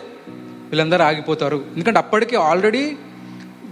వీళ్ళందరూ 0.69 1.03
ఆగిపోతారు. 1.03 1.57
ఎందుకంటే 1.73 1.99
అప్పటికి 1.99 2.35
ఆల్రెడీ 2.49 2.83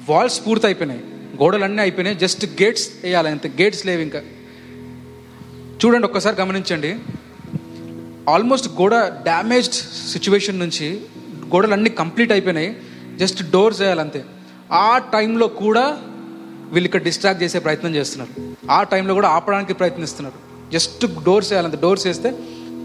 వాల్స్ 0.10 0.48
పూర్తి 0.48 0.66
అయిపోయినాయి 0.66 1.02
గోడలన్నీ 1.42 1.82
అయిపోయినాయి. 1.82 2.18
జస్ట్ 2.18 2.46
గేట్స్ 2.46 2.90
వేయాలి 3.04 3.30
అంతే. 3.30 3.52
గేట్స్ 3.62 3.86
లేవు 3.86 4.02
ఇంకా. 4.02 4.22
చూడండి 5.86 6.08
ఒక్కసారి 6.08 6.36
గమనించండి. 6.42 7.00
ఆల్మోస్ట్ 8.30 8.68
గోడ 8.68 8.96
డ్యామేజ్డ్ 8.96 9.74
సిచ్యువేషన్ 10.10 10.60
నుంచి 10.60 11.02
గోడలు 11.46 11.74
అన్నీ 11.74 11.90
కంప్లీట్ 11.90 12.32
అయిపోయినాయి. 12.32 12.78
జస్ట్ 13.18 13.52
డోర్స్ 13.52 13.82
వేయాలంతే 13.82 14.26
ఆ 14.72 14.98
టైంలో 14.98 15.48
కూడా 15.48 15.98
వీళ్ళు 16.72 16.86
ఇక్కడ 16.86 17.02
డిస్ట్రాక్ట్ 17.02 17.44
చేసే 17.44 17.60
ప్రయత్నం 17.60 17.96
చేస్తున్నారు. 17.96 18.56
ఆ 18.72 18.84
టైంలో 18.84 19.14
కూడా 19.14 19.28
ఆపడానికి 19.28 19.74
ప్రయత్నిస్తున్నారు. 19.74 20.72
జస్ట్ 20.72 21.06
డోర్స్ 21.24 21.52
వేయాలంతే 21.52 21.78
డోర్స్ 21.82 22.08
వేస్తే 22.08 22.36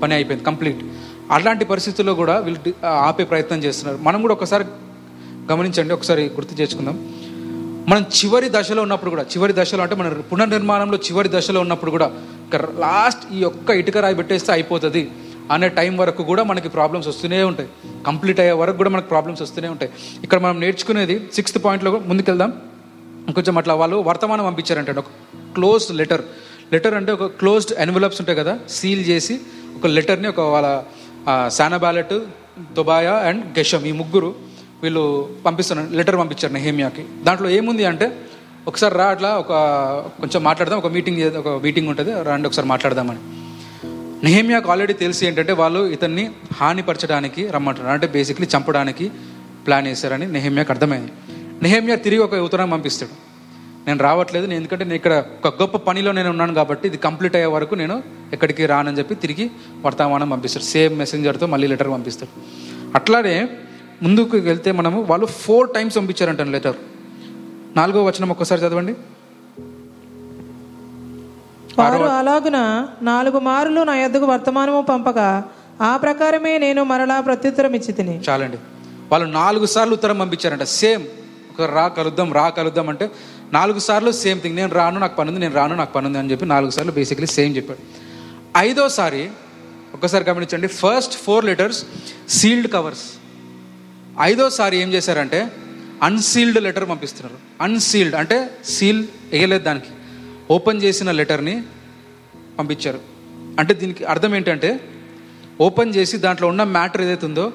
పని 0.03 0.15
అయిపోయింది 0.15 0.45
కంప్లీట్. 0.45 0.85
అలాంటి 1.31 1.65
పరిస్థితుల్లో 1.65 2.15
కూడా 2.15 2.39
వీళ్ళు 2.39 2.87
ఆపే 2.87 3.25
ప్రయత్నం 3.25 3.65
చేస్తున్నారు. 3.65 4.03
మనం 4.03 4.23
కూడా 4.23 4.35
ఒకసారి 4.35 4.65
గమనించండి. 5.53 5.95
ఒకసారి 5.95 6.29
గుర్తు 6.29 6.55
చేసుకుందాం. 6.55 7.12
మనం 7.90 8.05
చివరి 8.16 8.49
దశలో 8.57 8.81
ఉన్నప్పుడు 8.87 9.11
కూడా 9.14 9.25
చివరి 9.33 9.55
దశలో 9.59 9.83
అంటే 9.85 9.95
మన 10.01 10.09
పునర్నిర్మాణంలో 10.31 10.99
చివరి 11.07 11.31
దశలో 11.35 11.61
ఉన్నప్పుడు 11.64 11.92
కూడా 11.97 12.09
లాస్ట్ 12.85 13.23
ఈ 13.37 13.40
ఒక్క 13.51 13.71
ఇటుక 13.81 13.99
రాయి 14.05 14.16
పెట్టేస్తే 14.21 14.51
అయిపోతుంది 14.53 15.03
అనే 15.55 15.68
టైం 15.79 15.92
వరకు 16.03 16.23
కూడా 16.31 16.42
మనకి 16.51 16.68
ప్రాబ్లమ్స్ 16.68 17.09
వస్తూనే 17.09 17.38
ఉంటాయి. 17.51 17.68
కంప్లీట్ 18.09 18.40
అయ్యే 18.42 18.55
వరకు 18.62 18.77
కూడా 18.81 18.90
మనకు 18.95 19.09
ప్రాబ్లమ్స్ 19.14 19.42
వస్తూనే 19.42 19.68
ఉంటాయి. 19.68 19.90
ఇక్కడ 20.25 20.38
మనం 20.45 20.57
నేర్చుకునేది 20.64 21.16
సిక్స్త్ 21.37 21.59
పాయింట్లో 21.64 21.90
ముందుకెళ్దాం. 22.11 22.53
కొంచెం 23.37 23.57
అట్లా 23.61 23.75
వాళ్ళు 23.81 23.97
వర్తమానం 24.11 24.45
పంపించారంటే 24.45 24.92
ఒక 25.03 25.11
క్లోజ్డ్ 25.57 25.92
లెటర్ 26.01 26.23
లెటర్ 26.73 26.95
అంటే 27.01 27.11
ఒక 27.12 27.27
క్లోజ్డ్ 27.40 27.73
ఎన్వలప్స్ 27.85 28.21
ఉంటాయి 28.23 28.38
కదా 28.38 28.55
సీల్ 28.77 29.03
చేసి 29.11 29.35
ఒక 29.77 29.87
లెటర్ని 29.97 30.29
ఒక 30.29 30.40
వాళ్ళ 30.55 30.68
శానబాలెట్ 31.57 32.14
దుబాయా 32.79 33.14
అండ్ 33.29 33.42
గెషమ్ 33.59 33.85
ఈ 33.90 33.92
ముగ్గురు 33.92 34.31
వీళ్ళు 34.83 35.29
పంపిస్తున్నారు 35.47 35.90
లెటర్ 35.92 36.16
పంపించారు 36.16 36.53
నెహేమియాకి. 36.53 37.05
దాంట్లో 37.25 37.51
ఏముంది 37.51 37.85
అంటే 37.85 38.16
ఒకసారి 38.66 38.95
రా 38.95 39.05
అట్లా 39.05 39.37
ఒక 39.37 39.49
కొంచెం 40.21 40.42
మాట్లాడదాం 40.42 40.79
ఒక 40.79 40.87
మీటింగ్ 40.87 41.37
ఒక 41.37 41.62
మీటింగ్ 41.62 41.88
ఉంటుంది 41.88 42.12
రండి 42.23 42.49
ఒకసారి 42.49 42.68
మాట్లాడదామని. 42.68 43.18
నెహేమియాకు 44.27 44.71
ఆల్రెడీ 44.71 44.92
తెలిసి 44.92 45.27
ఏంటంటే 45.27 45.53
వాళ్ళు 45.53 45.87
ఇతన్ని 45.87 46.31
హానిపరచడానికి 46.55 47.47
రమ్మంటున్నారు. 47.47 47.95
అంటే 47.95 48.07
బేసిక్లీ 48.07 48.47
చంపడానికి 48.57 49.11
ప్లాన్ 49.66 49.87
వేశారని 49.87 50.27
నెహేమియాకు 50.33 50.73
అర్థమైంది. 50.73 51.12
నెహేమియా 51.62 51.97
తిరిగి 51.97 52.23
ఒక 52.23 52.35
ఉత్తరం 52.35 52.71
పంపిస్తాడు. 52.71 53.14
నేను 53.87 53.99
రావట్లేదు 53.99 54.47
నేను 54.47 54.59
ఎందుకంటే 54.59 54.85
నేను 54.85 54.95
ఇక్కడ 54.95 55.25
ఒక 55.45 55.62
గొప్ప 55.62 55.77
పనిలో 55.77 56.12
నేను 56.12 56.31
ఉన్నాను 56.31 56.55
కాబట్టి 56.55 56.88
ఇది 56.88 56.97
కంప్లీట్ 56.97 57.37
అయ్యే 57.37 57.47
వరకు 57.47 57.75
నేను 57.75 58.03
ఎక్కడికి 58.33 58.66
రానని 58.66 58.99
చెప్పి 58.99 59.14
తిరిగి 59.14 59.51
వర్తమానం 59.85 60.31
పంపిస్తాడు. 60.31 60.64
సేమ్ 60.64 60.99
మెసెంజర్తో 60.99 61.47
మళ్ళీ 61.47 61.68
లెటర్ 61.68 61.90
పంపిస్తాడు. 61.90 62.40
అట్లానే 62.95 63.49
ముందుకు 64.03 64.37
వెళ్తే 64.37 64.73
మనము 64.73 65.03
వాళ్ళు 65.03 65.27
ఫోర్ 65.27 65.71
టైమ్స్ 65.75 65.97
పంపించారంట 65.97 66.41
లెటర్ 66.41 66.77
నాలుగో 67.77 68.05
వచనం 68.05 68.29
ఒక్కసారి 68.29 68.61
చదవండి. 68.61 68.93
వారు 71.79 72.05
అలాగున 72.05 72.88
నాలుగు 73.03 73.38
మారులు 73.38 73.81
నా 73.81 73.97
యొద్దకు 73.97 74.25
వర్తమానము 74.25 74.83
పంపగా 74.83 75.45
ఆ 75.83 75.97
ప్రకారమే 75.97 76.59
నేను 76.59 76.85
మరలా 76.85 77.21
ప్రత్యుత్తరం 77.21 77.75
ఇచ్చి 77.75 77.93
తిని. 77.93 78.21
చాలండి. 78.29 78.57
వాళ్ళు 79.12 79.33
నాలుగు 79.33 79.67
సార్లు 79.67 79.93
ఉత్తరం 79.93 80.19
పంపించారంట. 80.19 80.62
సేమ్. 80.62 81.03
ఒక 81.51 81.62
రా 81.62 81.88
కలుద్దాం 81.88 82.33
రా 82.33 82.49
కలుద్దాం 82.49 82.88
అంటే 82.88 83.11
నాలుగు 83.53 83.79
సార్లు 83.79 84.11
సేమ్ 84.11 84.41
థింగ్. 84.41 84.57
నేను 84.57 84.69
రాను 84.69 85.01
నాకు 85.01 85.17
పనుంది 85.17 85.41
నేను 85.41 85.55
రాను 85.55 85.75
నాకు 85.75 85.93
పనుంది 85.93 86.19
అని 86.19 86.31
చెప్పి 86.31 86.47
నాలుగు 86.47 86.71
సార్లు 86.71 86.93
బేసిక్లీ 86.93 87.27
సేమ్ 87.27 87.57
చెప్పాడు. 87.57 87.79
ఐదోసారి 88.59 89.31
ఒకసారి 89.95 90.25
గమనించండి. 90.25 90.67
First 90.67 91.15
four 91.15 91.45
letters 91.45 91.85
sealed 92.29 92.73
covers 92.73 93.22
ఐదోసారి 94.20 94.77
ఏం 94.77 94.92
చేశారంటే 94.92 95.53
అన్సీల్డ్ 96.03 96.62
లెటర్ 96.62 96.88
పంపిస్తున్నారు. 96.88 97.38
అన్సీల్డ్ 97.61 98.14
అంటే 98.14 98.51
సీల్ 98.64 99.07
వేయలేదు 99.33 99.62
దానికి. 99.64 99.87
ఓపెన్ 100.51 100.83
చేసిన 100.83 101.11
లెటర్ని 101.11 101.62
పంపించారు. 102.59 103.01
అంటే 103.59 103.75
దీనికి 103.75 104.05
అర్థం 104.05 104.37
ఏంటంటే 104.37 104.81
ఓపెన్ 105.61 105.94
చేసి 105.94 106.16
దాంట్లో 106.16 106.48
ఉన్న 106.48 106.62
మ్యాటర్ 106.62 107.03
ఏదైతే 107.03 107.27
ఉందో 107.27 107.53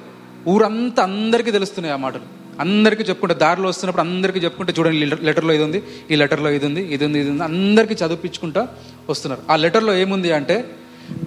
ఊరంతా 0.48 1.04
అందరికీ 1.04 1.52
తెలుస్తున్నాయి 1.52 1.94
ఆ 1.94 1.98
మాటలు. 1.98 2.22
అందరికీ 2.60 3.04
చెప్పుకుంటే 3.04 3.36
దారిలో 3.36 3.70
వస్తున్నప్పుడు 3.70 4.02
అందరికీ 4.02 4.40
చెప్పుకుంటే 4.40 4.74
చూడండి 4.80 5.06
లెటర్లో 5.06 5.54
ఇది 5.54 5.64
ఉంది 5.64 5.84
ఈ 6.12 6.16
లెటర్లో 6.16 6.50
ఇది 6.50 6.66
ఉంది 6.66 6.94
ఇది 6.94 7.06
ఉంది 7.06 7.20
ఇది 7.20 7.30
ఉంది 7.30 7.44
అందరికీ 7.44 7.94
చదివించుకుంటా 7.94 8.68
వస్తున్నారు. 9.10 9.42
ఆ 9.50 9.56
లెటర్లో 9.56 9.96
ఏముంది 9.98 10.32
అంటే 10.32 10.76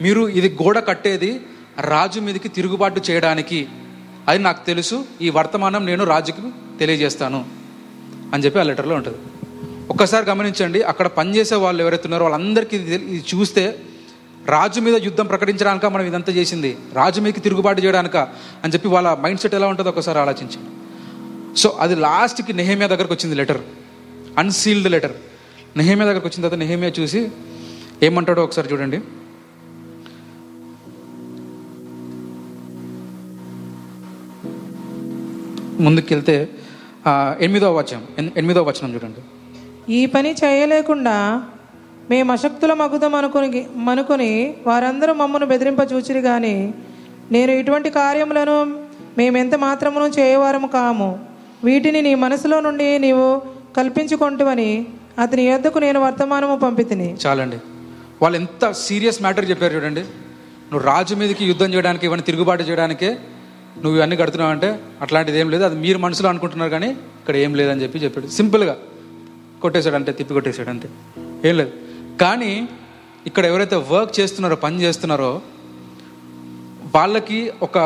మీరు 0.03 0.29
ఇది 0.29 0.59
గోడ 0.63 0.79
కట్టేది 0.79 1.41
రాజు 1.81 2.21
మీదకి 2.21 2.49
తిరుగుబాటు 2.49 3.01
చేయడానికి 3.11 3.69
అది 4.29 4.39
నాకు 4.39 4.67
తెలుసు 4.67 5.05
ఈ 5.23 5.31
వర్తమానం 5.31 5.87
నేను 5.87 6.05
రాజుకి 6.05 6.43
తెలియజేస్తాను 6.79 7.45
అని 8.35 8.45
చెప్పి 8.45 8.61
ఆ 8.61 8.63
లెటర్లో 8.63 8.95
ఉంటుంది. 8.95 9.19
ఒక్కసారి 9.91 10.27
గమనించండి 10.27 10.83
అక్కడ 10.83 11.07
పనిచేసే 11.07 11.55
వాళ్ళు 11.55 11.83
ఎవరైతే 11.83 12.03
ఉన్నారో 12.05 12.27
వాళ్ళందరికీ 12.27 12.77
ఇది 12.77 12.95
ఇది 12.95 13.25
చూస్తే 13.35 13.79
రాజు 14.47 14.81
మీద 14.81 14.95
యుద్ధం 14.95 15.27
ప్రకటించడానిక 15.27 15.87
మనం 15.87 16.07
ఇదంతా 16.07 16.33
చేసింది? 16.33 16.77
రాజు 16.93 17.21
మీదకి 17.21 17.41
తిరుగుబాటు 17.41 17.81
చేయడానిక? 17.81 18.17
అని 18.65 18.73
చెప్పి 18.73 18.89
వాళ్ళ 18.89 19.15
మైండ్ 19.15 19.41
సెట్ 19.41 19.55
ఎలా 19.55 19.67
ఉంటుందో 19.67 19.91
ఒకసారి 19.91 20.19
ఆలోచించండి. 20.19 20.71
సో 21.59 21.77
అది 21.81 21.95
లాస్ట్కి 21.95 22.53
నెహేమియా 22.53 22.87
దగ్గరకు 22.87 23.13
వచ్చింది 23.15 23.37
లెటర్ 23.37 23.61
అన్సీల్డ్ 24.39 24.91
లెటర్ 24.91 25.13
నెహేమియా 25.77 26.07
దగ్గరకు 26.07 26.27
వచ్చిన 26.29 26.43
తర్వాత 26.43 26.59
నెహేమియా 26.59 26.93
చూసి 27.01 27.29
ఏమంటాడో 28.03 28.45
ఒకసారి 28.45 28.69
చూడండి. 28.73 29.01
ముందుకెళ్తే 35.81 36.49
ఎనిమిదో 37.41 37.75
వచనం 37.75 38.05
ఎన్- 38.19 38.31
ఎనిమిదో 38.37 38.63
వచనం 38.63 38.95
చూడండి. 38.95 39.21
ఈ 39.93 40.07
పని 40.07 40.35
చేయలేకుండా 40.45 41.43
మేము 42.11 42.33
అశక్తుల 42.33 42.73
మగుదం 42.73 43.15
అనుకుని 43.15 43.67
మనుకొని 43.77 44.55
వారందరూ 44.67 45.13
మమ్మను 45.13 45.47
బెదిరింప 45.47 45.79
చూచిరి 45.93 46.19
గాని 46.19 46.75
నేను 47.33 47.51
ఇటువంటి 47.51 47.91
కార్యములను 47.91 48.65
మేమెంత 49.19 49.55
మాత్రమును 49.55 50.05
చేయవారము 50.05 50.67
కాము. 50.67 51.19
వీటిని 51.65 52.03
నీ 52.03 52.15
మనసులో 52.15 52.61
నుండి 52.61 52.99
నీవు 52.99 53.43
కల్పించుకుంటువని 53.77 54.87
అతని 55.19 55.43
యొద్దకు 55.43 55.79
నేను 55.79 56.01
వర్తమానము 56.01 56.57
పంపితిని. 56.57 57.17
చాలండి. 57.27 57.57
వాళ్ళు 58.23 58.39
ఎంత 58.39 58.71
సీరియస్ 58.71 59.23
మ్యాటర్ 59.23 59.51
చెప్పారు 59.51 59.75
చూడండి. 59.75 60.01
నువ్వు 60.01 60.87
రాజు 60.87 61.15
మీదకి 61.15 61.45
యుద్ధం 61.45 61.75
చేయడానికి 61.75 62.07
ఇవన్నీ 62.07 62.25
తిరుగుబాటు 62.25 62.63
చేయడానికే 62.63 63.17
నువ్వు 63.77 63.97
ఇవన్నీ 63.97 64.17
కడుతున్నావు 64.17 64.53
అంటే 64.53 64.79
అట్లాంటిది 65.01 65.41
ఏం 65.41 65.51
లేదు. 65.51 65.65
అది 65.65 65.75
మీరు 65.75 65.99
మనసులో 65.99 66.29
అనుకుంటున్నారు 66.29 66.71
కానీ 66.71 66.91
ఇక్కడ 66.91 67.37
ఏం 67.37 67.55
లేదని 67.55 67.83
చెప్పి 67.83 67.99
చెప్పాడు. 67.99 68.27
సింపుల్గా 68.27 68.77
కొట్టేశాడు 69.63 69.95
అంతే 69.95 70.13
తిప్పి 70.13 70.35
కొట్టేశాడు 70.35 70.71
అంతే. 70.71 70.89
ఏం 71.49 71.57
లేదు. 71.57 71.71
కానీ 72.21 72.69
ఇక్కడ 73.27 73.47
ఎవరైతే 73.47 73.77
వర్క్ 73.77 74.21
చేస్తున్నారో 74.21 74.57
పని 74.57 74.83
చేస్తున్నారో 74.83 75.43
వాళ్ళకి 76.95 77.53
ఒక 77.63 77.79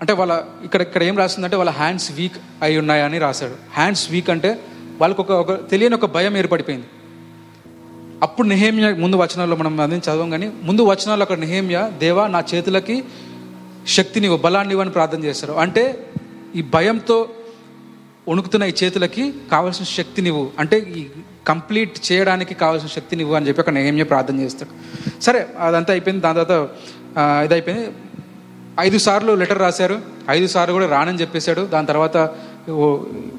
అంటే 0.00 0.12
వాళ్ళ 0.12 0.44
ఇక్కడ 0.64 0.82
ఇక్కడ 0.82 1.02
ఏం 1.02 1.18
రాసిందంటే 1.18 1.56
వాళ్ళ 1.56 1.70
హ్యాండ్స్ 1.70 2.12
వీక్ 2.12 2.32
అయి 2.62 2.78
ఉన్నాయని 2.78 3.18
రాశాడు. 3.18 3.54
హ్యాండ్స్ 3.72 4.10
వీక్ 4.10 4.30
అంటే 4.30 4.60
వాళ్ళకి 5.00 5.20
ఒక 5.20 5.30
ఒక 5.30 5.70
తెలియని 5.70 5.94
ఒక 5.94 6.06
భయం 6.06 6.36
ఏర్పడిపోయింది. 6.36 6.86
అప్పుడు 8.22 8.48
నెహేమియా 8.48 8.94
ముందు 8.94 9.16
వచనాల్లో 9.16 9.56
మనం 9.56 9.80
అదే 9.80 9.96
చదవం 9.96 10.30
కానీ 10.30 10.52
ముందు 10.62 10.82
వచనాల్లో 10.82 11.24
అక్కడ 11.24 11.38
నెహేమియా 11.38 11.88
దేవా 11.88 12.26
నా 12.26 12.44
చేతులకి 12.54 13.04
శక్తిని 13.86 14.26
ఇవ్వు 14.26 14.38
బలాన్ని 14.42 14.74
ఇవ్వని 14.74 14.90
ప్రార్థన 14.90 15.24
చేస్తారు. 15.24 15.52
అంటే 15.52 16.06
ఈ 16.56 16.62
భయంతో 16.62 17.28
వణుకుతున్న 18.28 18.64
ఈ 18.64 18.72
చేతులకి 18.84 19.34
కావాల్సిన 19.50 19.84
శక్తినివ్వు 19.84 20.50
అంటే 20.58 20.78
ఈ 20.78 21.06
కంప్లీట్ 21.48 22.12
చేయడానికి 22.12 22.54
కావాల్సిన 22.54 22.88
శక్తినివ్వు 22.88 23.34
అని 23.34 23.48
చెప్పి 23.48 23.60
అక్కడ 23.60 23.74
నెహేమియా 23.74 24.04
ప్రార్థన 24.04 24.40
చేస్తాడు. 24.40 24.72
సరే 25.22 25.46
అదంతా 25.58 25.92
అయిపోయింది. 25.92 26.22
దాని 26.22 26.34
తర్వాత 26.34 26.68
ఇదైపోయింది. 27.44 27.82
ఇది 27.82 27.94
అయిపోయింది 27.94 27.94
ఐదు 28.80 28.98
సార్లు 28.98 29.32
లెటర్ 29.32 29.58
రాశారు. 29.58 30.00
ఐదు 30.30 30.46
సార్లు 30.46 30.72
కూడా 30.72 30.86
రానని 30.86 31.20
చెప్పేశాడు. 31.20 31.60
దాని 31.60 31.86
తర్వాత 31.86 32.16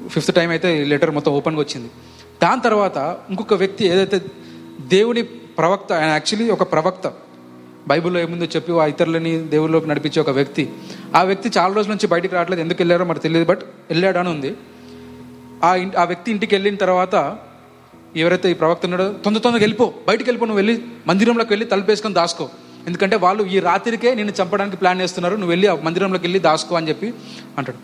ఫిఫ్త్ 0.08 0.34
టైం 0.34 0.50
అయితే 0.50 0.82
ఈ 0.82 0.84
లెటర్ 0.84 1.10
మొత్తం 1.10 1.32
ఓపెన్గా 1.32 1.60
వచ్చింది. 1.60 1.90
దాని 2.42 2.60
తర్వాత 2.60 2.98
ఇంకొక 3.30 3.54
వ్యక్తి 3.54 3.86
ఏదైతే 3.86 4.20
దేవుని 4.80 5.22
ప్రవక్త 5.22 5.92
ఆయన 5.92 6.10
యాక్చువల్లీ 6.10 6.50
ఒక 6.50 6.72
ప్రవక్త 6.72 7.12
బైబిల్లో 7.88 8.20
ఏముందో 8.20 8.44
చెప్పి 8.44 8.72
ఆ 8.72 8.86
ఇతరులని 8.86 9.38
దేవుళ్ళలోకి 9.38 9.88
నడిపించే 9.88 10.20
ఒక 10.20 10.30
వ్యక్తి. 10.30 10.72
ఆ 11.14 11.22
వ్యక్తి 11.22 11.50
చాలా 11.58 11.74
రోజుల 11.74 11.90
నుంచి 11.90 12.06
బయటికి 12.06 12.34
రావట్లేదు. 12.34 12.62
ఎందుకు 12.62 12.76
వెళ్ళారో 12.80 13.04
మరి 13.04 13.18
తెలియదు. 13.18 13.46
బట్ 13.46 13.60
వెళ్ళాడు 13.90 14.18
అని 14.18 14.28
ఉంది. 14.28 14.56
ఆ 15.64 15.74
ఇంటి 15.74 15.96
ఆ 15.96 16.04
వ్యక్తి 16.04 16.30
ఇంటికి 16.30 16.54
వెళ్ళిన 16.54 16.74
తర్వాత 16.74 17.36
ఎవరైతే 18.16 18.50
ఈ 18.50 18.54
ప్రవక్త 18.54 18.84
ఉన్నాడో 18.84 19.12
తొందర 19.24 19.38
తొందరగా 19.38 19.60
వెళ్ళిపో. 19.60 19.92
బయటికి 20.08 20.30
వెళ్ళిపో. 20.30 20.46
నువ్వు 20.46 20.58
వెళ్ళి 20.58 20.82
మందిరంలోకి 21.06 21.52
వెళ్ళి 21.52 21.66
తలుపేసుకొని 21.66 22.14
దాసుకో. 22.14 22.48
ఎందుకంటే 22.86 23.16
వాళ్ళు 23.16 23.44
ఈ 23.44 23.58
రాత్రికే 23.60 24.14
నిన్ను 24.14 24.42
చంపడానికి 24.42 24.76
ప్లాన్ 24.76 25.00
చేస్తున్నారు. 25.00 25.34
నువ్వు 25.34 25.50
వెళ్ళి 25.50 25.68
ఆ 25.68 25.74
మందిరంలోకి 25.74 26.24
వెళ్ళి 26.24 26.38
దాసుకో 26.38 26.76
అని 26.76 26.88
చెప్పి 26.88 27.14
అంటాడు. 27.58 27.78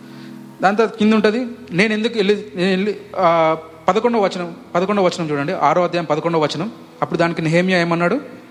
దాని 0.63 0.77
తర్వాత 0.77 0.97
కింద 0.99 1.15
ఉంటుంది 1.15 1.47
నేను 1.71 1.93
ఎందుకు 1.93 2.17
వెళ్ళి 2.17 2.47
నేను 2.55 2.71
వెళ్ళి 2.71 2.97
పదకొండవ 3.89 4.21
వచనం 4.21 4.57
పదకొండవ 4.75 5.05
వచనం 5.05 5.31
చూడండి. 5.31 5.53
ఆరో 5.53 5.85
అధ్యాయం 5.85 6.05
పదకొండవ 6.05 6.41
వచనం. 6.41 6.73
అప్పుడు 7.03 7.19
దానికి 7.19 7.43
నేహేమియా 7.43 7.81
ఏమన్నాడు? 7.81 8.42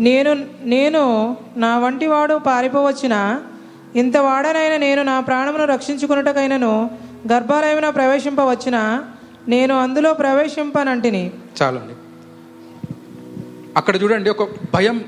నేను 0.00 0.46
నేను 0.62 1.36
నా 1.56 1.78
వంటి 1.78 2.06
వాడు 2.06 2.34
పారిపోవచ్చిన? 2.34 3.40
ఇంత 3.96 4.16
వాడనైనా 4.16 4.76
నేను 4.76 5.02
నా 5.02 5.20
ప్రాణమును 5.20 5.64
రక్షించుకున్నటకైనను 5.64 6.90
గర్భాలయమున 7.32 7.90
ప్రవేశింపవచ్చిన? 7.90 9.02
నేను 9.48 9.78
అందులో 9.78 10.14
ప్రవేశింపనంటిని. 10.14 11.30
చాలండి. 11.62 11.94
అక్కడ 13.76 14.02
చూడండి 14.02 14.30
ఒక 14.30 14.48
భయం 14.74 15.04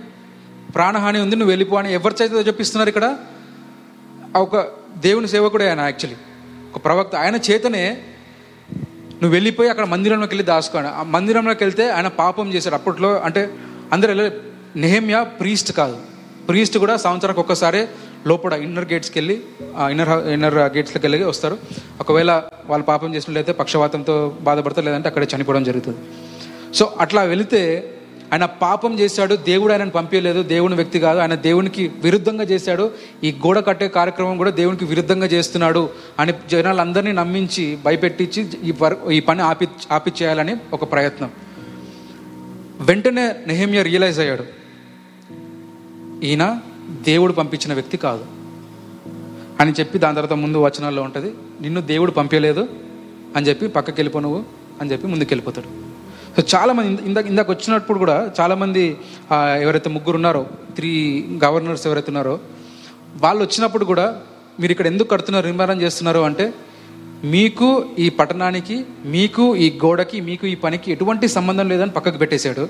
ప్రాణహాని 0.75 1.21
ఉంది 1.21 1.37
నువ్వు 1.37 1.51
వెళ్ళిపో 1.51 1.77
అని 1.77 1.93
ఎవరి 1.93 2.15
చేతితో 2.23 2.41
చెప్పిస్తున్నారు 2.41 2.89
ఇక్కడ? 2.89 3.17
ఒక 4.37 4.57
దేవుని 4.97 5.29
సేవకుడే 5.29 5.69
ఆయన 5.69 5.81
యాక్చువల్లీ. 5.81 6.17
ఒక 6.75 6.85
ప్రవక్త. 6.85 7.15
ఆయన 7.15 7.37
చేతనే 7.37 8.03
నువ్వు 9.01 9.29
వెళ్ళిపోయి 9.29 9.71
అక్కడ 9.71 9.85
మందిరంలోకి 9.85 10.31
వెళ్ళి 10.31 10.45
దాచుకోండి 10.45 10.89
ఆ 10.89 11.03
మందిరంలోకి 11.03 11.65
వెళ్తే 11.65 11.91
ఆయన 11.91 12.09
పాపం 12.09 12.55
చేశాడు 12.55 12.75
అప్పట్లో 12.75 13.15
అంటే 13.15 13.55
అందరు 13.93 14.09
వెళ్ళి 14.09 14.56
నెహమ్యా 14.77 15.23
ప్రీస్ట్ 15.23 15.73
కాదు. 15.73 15.97
ప్రీస్ట్ 16.49 16.79
కూడా 16.79 16.97
సంవత్సరానికి 16.97 17.41
ఒక్కసారి 17.41 17.87
లోపల 18.27 18.53
ఇన్నర్ 18.53 18.93
గేట్స్కి 18.93 19.19
వెళ్ళి 19.19 19.41
ఇన్నర్ 19.91 20.29
ఇన్నర్ 20.29 20.55
గేట్స్లోకి 20.55 21.07
వెళ్ళి 21.07 21.25
వస్తారు. 21.25 21.59
ఒకవేళ 22.01 22.43
వాళ్ళు 22.67 22.85
పాపం 22.85 23.15
చేసినట్లయితే 23.15 23.53
పక్షవాతంతో 23.53 24.37
బాధపడతారు 24.41 24.87
లేదంటే 24.87 25.09
అక్కడే 25.09 25.27
చనిపోవడం 25.37 25.65
జరుగుతుంది. 25.65 25.99
సో 26.75 26.97
అట్లా 27.01 27.23
వెళితే 27.23 27.93
ఆయన 28.33 28.45
పాపం 28.45 28.99
చేశాడు 28.99 29.35
దేవుడు 29.35 29.73
ఆయనను 29.73 29.91
పంపించలేదు 29.91 30.43
దేవుని 30.43 30.75
వ్యక్తి 30.75 31.01
కాదు 31.01 31.19
ఆయన 31.19 31.35
దేవునికి 31.35 31.91
విరుద్ధంగా 32.03 32.45
చేశాడు 32.45 32.91
ఈ 33.25 33.33
గోడ 33.33 33.59
కట్టే 33.67 33.89
కార్యక్రమం 33.89 34.37
కూడా 34.37 34.51
దేవునికి 34.51 34.85
విరుద్ధంగా 34.85 35.27
చేస్తున్నాడు 35.27 35.91
అని 36.19 36.35
జనాలందరినీ 36.51 37.13
నమ్మించి 37.13 37.79
భయపెట్టించి 37.85 38.49
ఈ 38.65 38.73
ఈ 39.13 39.21
పని 39.21 39.43
ఆపి 39.43 39.69
ఆపిచ్చేయాలని 39.93 40.57
ఒక 40.73 40.93
ప్రయత్నం. 40.93 41.31
వెంటనే 42.81 43.35
నెహమ్య 43.47 43.83
రియలైజ్ 43.83 44.21
అయ్యాడు. 44.21 44.66
ఈయన 46.23 46.61
దేవుడు 47.03 47.33
పంపించిన 47.33 47.73
వ్యక్తి 47.75 47.97
కాదు. 47.97 48.25
అని 49.61 49.73
చెప్పి 49.73 49.99
దాని 49.99 50.15
తర్వాత 50.15 50.33
ముందు 50.33 50.59
వచనాల్లో 50.59 51.03
ఉంటుంది 51.03 51.33
నిన్ను 51.61 51.81
దేవుడు 51.81 52.11
పంపించలేదు 52.11 52.69
అని 53.37 53.47
చెప్పి 53.47 53.69
పక్కకి 53.69 54.01
వెళ్ళిపో 54.01 54.21
నువ్వు 54.21 54.45
అని 54.81 54.93
చెప్పి 54.93 55.07
ముందుకు 55.07 55.29
వెళ్ళిపోతాడు. 55.31 55.67
సో 56.41 56.59
చాలామంది 56.59 57.03
ఇందాక 57.03 57.27
ఇందాక 57.27 57.51
వచ్చినప్పుడు 57.51 57.99
కూడా 57.99 58.31
చాలామంది 58.41 58.97
ఎవరైతే 59.63 59.91
ముగ్గురు 59.91 60.17
ఉన్నారో 60.17 60.47
త్రీ 60.77 61.25
గవర్నర్స్ 61.45 61.87
ఎవరైతే 61.87 62.07
ఉన్నారో 62.09 62.39
వాళ్ళు 63.17 63.45
వచ్చినప్పుడు 63.45 63.85
కూడా 63.85 64.21
మీరు 64.61 64.73
ఇక్కడ 64.73 64.87
ఎందుకు 64.87 65.09
కడుతున్నారు 65.09 65.47
నిర్మాణం 65.47 65.83
చేస్తున్నారు 65.83 66.21
అంటే 66.21 66.55
మీకు 67.25 67.85
ఈ 67.99 68.09
పట్టణానికి 68.09 68.85
మీకు 69.05 69.57
ఈ 69.57 69.79
గోడకి 69.85 70.21
మీకు 70.21 70.47
ఈ 70.47 70.55
పనికి 70.55 70.93
ఎటువంటి 70.93 71.29
సంబంధం 71.29 71.69
లేదని 71.69 71.91
పక్కకు 71.91 72.19
పెట్టేశాడు. 72.19 72.69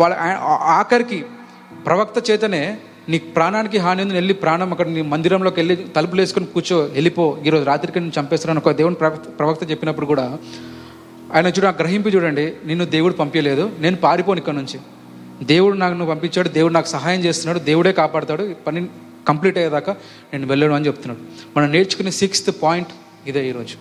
వాళ్ళ 0.00 0.14
ఆఖరికి 0.62 1.24
ప్రవక్త 1.86 2.30
చేతనే 2.30 2.78
నీ 3.08 3.18
ప్రాణానికి 3.18 3.78
హాని 3.78 4.02
ఉంది 4.02 4.14
వెళ్ళి 4.14 4.34
ప్రాణం 4.34 4.70
అక్కడ 4.72 4.88
నీ 4.88 5.02
మందిరంలోకి 5.02 5.60
వెళ్ళి 5.60 5.76
తలుపులు 5.76 6.20
వేసుకొని 6.20 6.46
కూర్చో 6.46 6.78
వెళ్ళిపో. 6.78 7.38
ఈరోజు 7.46 7.64
రాత్రికి 7.64 8.00
నేను 8.00 8.12
చంపేస్తున్నాను 8.20 8.62
ఒక 8.64 8.70
దేవుని 8.70 8.94
ప్రవక్త 8.94 9.38
ప్రవక్త 9.38 9.70
చెప్పినప్పుడు 9.70 10.06
కూడా 10.06 10.38
ఆయన 11.34 11.46
చూడ 11.46 11.66
గ్రహింపు 11.66 12.08
చూడండి 12.08 12.52
నిన్ను 12.66 12.84
దేవుడు 12.84 13.12
పంపించలేదు 13.12 13.70
నేను 13.78 13.96
పారిపోను 13.96 14.38
ఇక్కడ 14.38 14.54
నుంచి. 14.54 14.80
దేవుడు 15.42 15.76
నాకు 15.76 15.94
నువ్వు 15.94 16.14
పంపించాడు 16.14 16.48
దేవుడు 16.48 16.72
నాకు 16.72 16.86
సహాయం 16.86 17.20
చేస్తున్నాడు 17.20 17.58
దేవుడే 17.58 17.92
కాపాడతాడు 17.92 18.54
పని 18.66 18.86
కంప్లీట్ 19.28 19.58
అయ్యేదాకా 19.58 19.92
నేను 20.32 20.46
వెళ్ళను 20.46 20.74
అని 20.74 20.86
చెప్తున్నాడు. 20.86 21.20
మనం 21.58 21.72
నేర్చుకునే 21.72 22.10
సిక్స్త్ 22.10 22.50
పాయింట్ 22.62 22.88
ఇదే 23.26 23.48
ఈరోజు. 23.48 23.76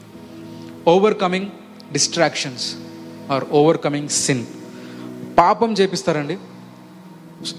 Overcoming 0.89 1.45
distractions 1.91 2.76
or 3.32 3.43
overcoming 3.51 4.10
sin 4.10 4.45
పాపం 5.38 5.74
చేపిస్తారండి. 5.74 6.38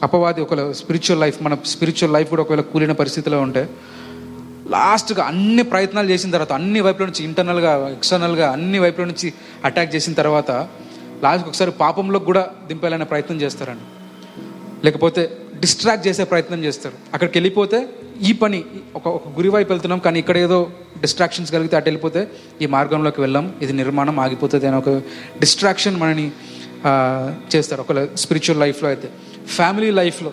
అపవాది 0.03 0.41
ఒకవేళ 0.41 0.73
స్పిరిచువల్ 0.73 1.21
లైఫ్ 1.21 1.43
మన 1.43 1.57
స్పిరిచువల్ 1.67 2.15
లైఫ్ 2.15 2.31
కూడా 2.31 2.43
ఒకవేళ 2.43 2.61
కూలిన 2.61 2.93
పరిస్థితిలో 2.93 3.41
ఉంటే 3.41 3.71
లాస్ట్గా 4.71 5.25
అన్ని 5.25 5.63
ప్రయత్నాలు 5.63 6.09
చేసిన 6.11 6.31
తర్వాత 6.31 6.53
అన్ని 6.53 6.81
వైపుల 6.81 7.07
నుంచి 7.07 7.25
ఇంటర్నల్గా 7.25 7.89
ఎక్స్టర్నల్గా 7.89 8.51
అన్ని 8.51 8.79
వైపుల 8.79 9.05
నుంచి 9.05 9.33
అటాక్ 9.65 9.95
చేసిన 9.95 10.13
తర్వాత 10.13 10.51
లాస్ట్కి 11.23 11.49
ఒకసారి 11.49 11.71
పాపంలో 11.71 12.19
కూడా 12.19 12.51
దింపాలనే 12.67 13.05
ప్రయత్నం 13.05 13.41
చేస్తారండి. 13.41 13.85
లేకపోతే 14.85 15.37
డిస్ట్రాక్ట్ 15.61 16.07
చేసే 16.07 16.25
ప్రయత్నం 16.25 16.65
చేస్తారు. 16.65 16.95
అక్కడికి 17.15 17.39
వెళ్ళిపోతే 17.39 17.87
ఈ 18.23 18.33
పని 18.33 18.65
ఒక 18.97 19.07
ఒక 19.09 19.29
గురి 19.29 19.49
వైపు 19.49 19.73
వెళ్తున్నాం 19.73 19.99
కానీ 19.99 20.19
ఇక్కడ 20.19 20.37
ఏదో 20.37 20.71
డిస్ట్రాక్షన్స్ 21.01 21.53
కలిగితే 21.53 21.77
అటు 21.77 21.85
వెళ్ళిపోతే 21.85 22.29
ఈ 22.63 22.67
మార్గంలోకి 22.67 23.21
వెళ్ళాం 23.21 23.55
ఇది 23.63 23.73
నిర్మాణం 23.73 24.21
ఆగిపోతుంది 24.21 24.67
అని 24.67 24.77
ఒక 24.77 24.89
డిస్ట్రాక్షన్ 25.41 25.97
మనని 26.01 26.27
చేస్తారు. 27.57 27.81
ఒకవేళ 27.81 28.07
స్పిరిచువల్ 28.15 28.61
లైఫ్లో 28.61 28.89
అయితే. 28.89 29.09
ఫ్యామిలీ 29.47 29.91
లైఫ్లో 29.91 30.33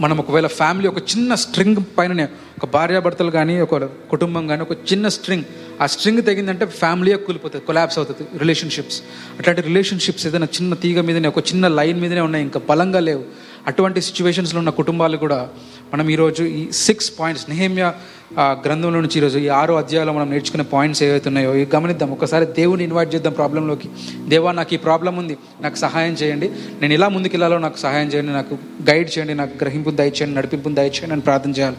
మనం 0.00 0.18
ఒకవేళ 0.18 0.46
ఫ్యామిలీ 0.46 0.88
ఒక 0.88 0.98
చిన్న 0.98 1.34
స్ట్రింగ్ 1.34 1.76
పైననే 1.98 2.28
ఒక 2.58 2.66
భార్యాభర్తలు 2.66 3.30
కానీ 3.30 3.60
ఒక 3.60 3.76
కుటుంబం 3.84 4.46
కానీ 4.46 4.62
ఒక 4.62 4.72
చిన్న 4.92 5.08
స్ట్రింగ్ 5.08 5.44
ఆ 5.80 5.86
స్ట్రింగ్ 5.86 6.22
తెగిందంటే 6.22 6.66
ఫ్యామిలీ 6.66 7.14
కూలిపోతుంది 7.14 7.64
కొలాబ్స్ 7.64 7.98
అవుతుంది 7.98 8.38
రిలేషన్షిప్స్ 8.38 9.02
అట్లాంటి 9.38 9.62
రిలేషన్షిప్స్ 9.62 10.26
ఏదైనా 10.26 10.46
చిన్న 10.46 10.74
తీగ 10.74 11.00
మీదనే 11.00 11.28
ఒక 11.28 11.38
చిన్న 11.38 11.68
లైన్ 11.68 12.00
మీదనే 12.00 12.20
ఉన్నాయి 12.20 12.44
ఇంకా 12.44 12.60
బలంగా 12.68 13.00
లేవు. 13.00 13.24
అటువంటి 13.66 14.00
సిచ్యువేషన్స్లో 14.00 14.58
ఉన్న 14.58 14.70
కుటుంబాలు 14.70 15.16
కూడా 15.16 15.48
మనం 15.94 16.08
ఈరోజు 16.08 16.42
ఈ 16.44 16.72
సిక్స్ 16.72 17.12
పాయింట్స్ 17.20 17.50
నెహేమ్య 17.50 17.92
గ్రంథంలో 18.38 19.00
నుంచి 19.00 19.18
ఈరోజు 19.18 19.38
ఈ 19.38 19.48
ఆరో 19.48 19.76
అధ్యాయంలో 19.76 20.12
మనం 20.12 20.30
నేర్చుకునే 20.30 20.64
పాయింట్స్ 20.64 21.02
ఏవైతే 21.02 21.28
ఉన్నాయో 21.28 21.54
ఇవి 21.54 21.68
గమనిద్దాం. 21.74 22.10
ఒకసారి 22.10 22.46
దేవుని 22.46 22.84
ఇన్వైట్ 22.84 23.14
చేద్దాం 23.14 23.32
ప్రాబ్లంలోకి 23.32 23.88
దేవా 24.28 24.52
నాకు 24.52 24.74
ఈ 24.74 24.76
ప్రాబ్లం 24.76 25.16
ఉంది. 25.16 25.36
నాకు 25.60 25.76
సహాయం 25.76 26.12
చేయండి. 26.12 26.50
నేను 26.80 26.92
ఎలా 26.92 27.08
ముందుకెళ్ళాలో 27.08 27.58
నాకు 27.58 27.76
సహాయం 27.76 28.06
చేయండి. 28.06 28.32
నాకు 28.32 28.58
గైడ్ 28.90 29.10
చేయండి. 29.18 29.34
నాకు 29.34 29.54
గ్రహింపు 29.62 29.90
దయచేయండి. 29.90 30.34
నడిపింపు 30.34 30.68
దయచేయండి 30.68 31.12
అని 31.12 31.20
ప్రార్థన 31.20 31.50
చేయాలి. 31.50 31.76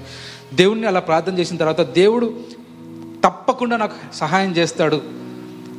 దేవుణ్ణి 0.54 0.88
అలా 0.88 1.00
ప్రార్థన 1.00 1.40
చేసిన 1.40 1.58
తర్వాత 1.58 1.82
దేవుడు 1.82 2.40
తప్పకుండా 3.26 3.78
నాకు 3.78 4.16
సహాయం 4.16 4.52
చేస్తాడు 4.52 5.02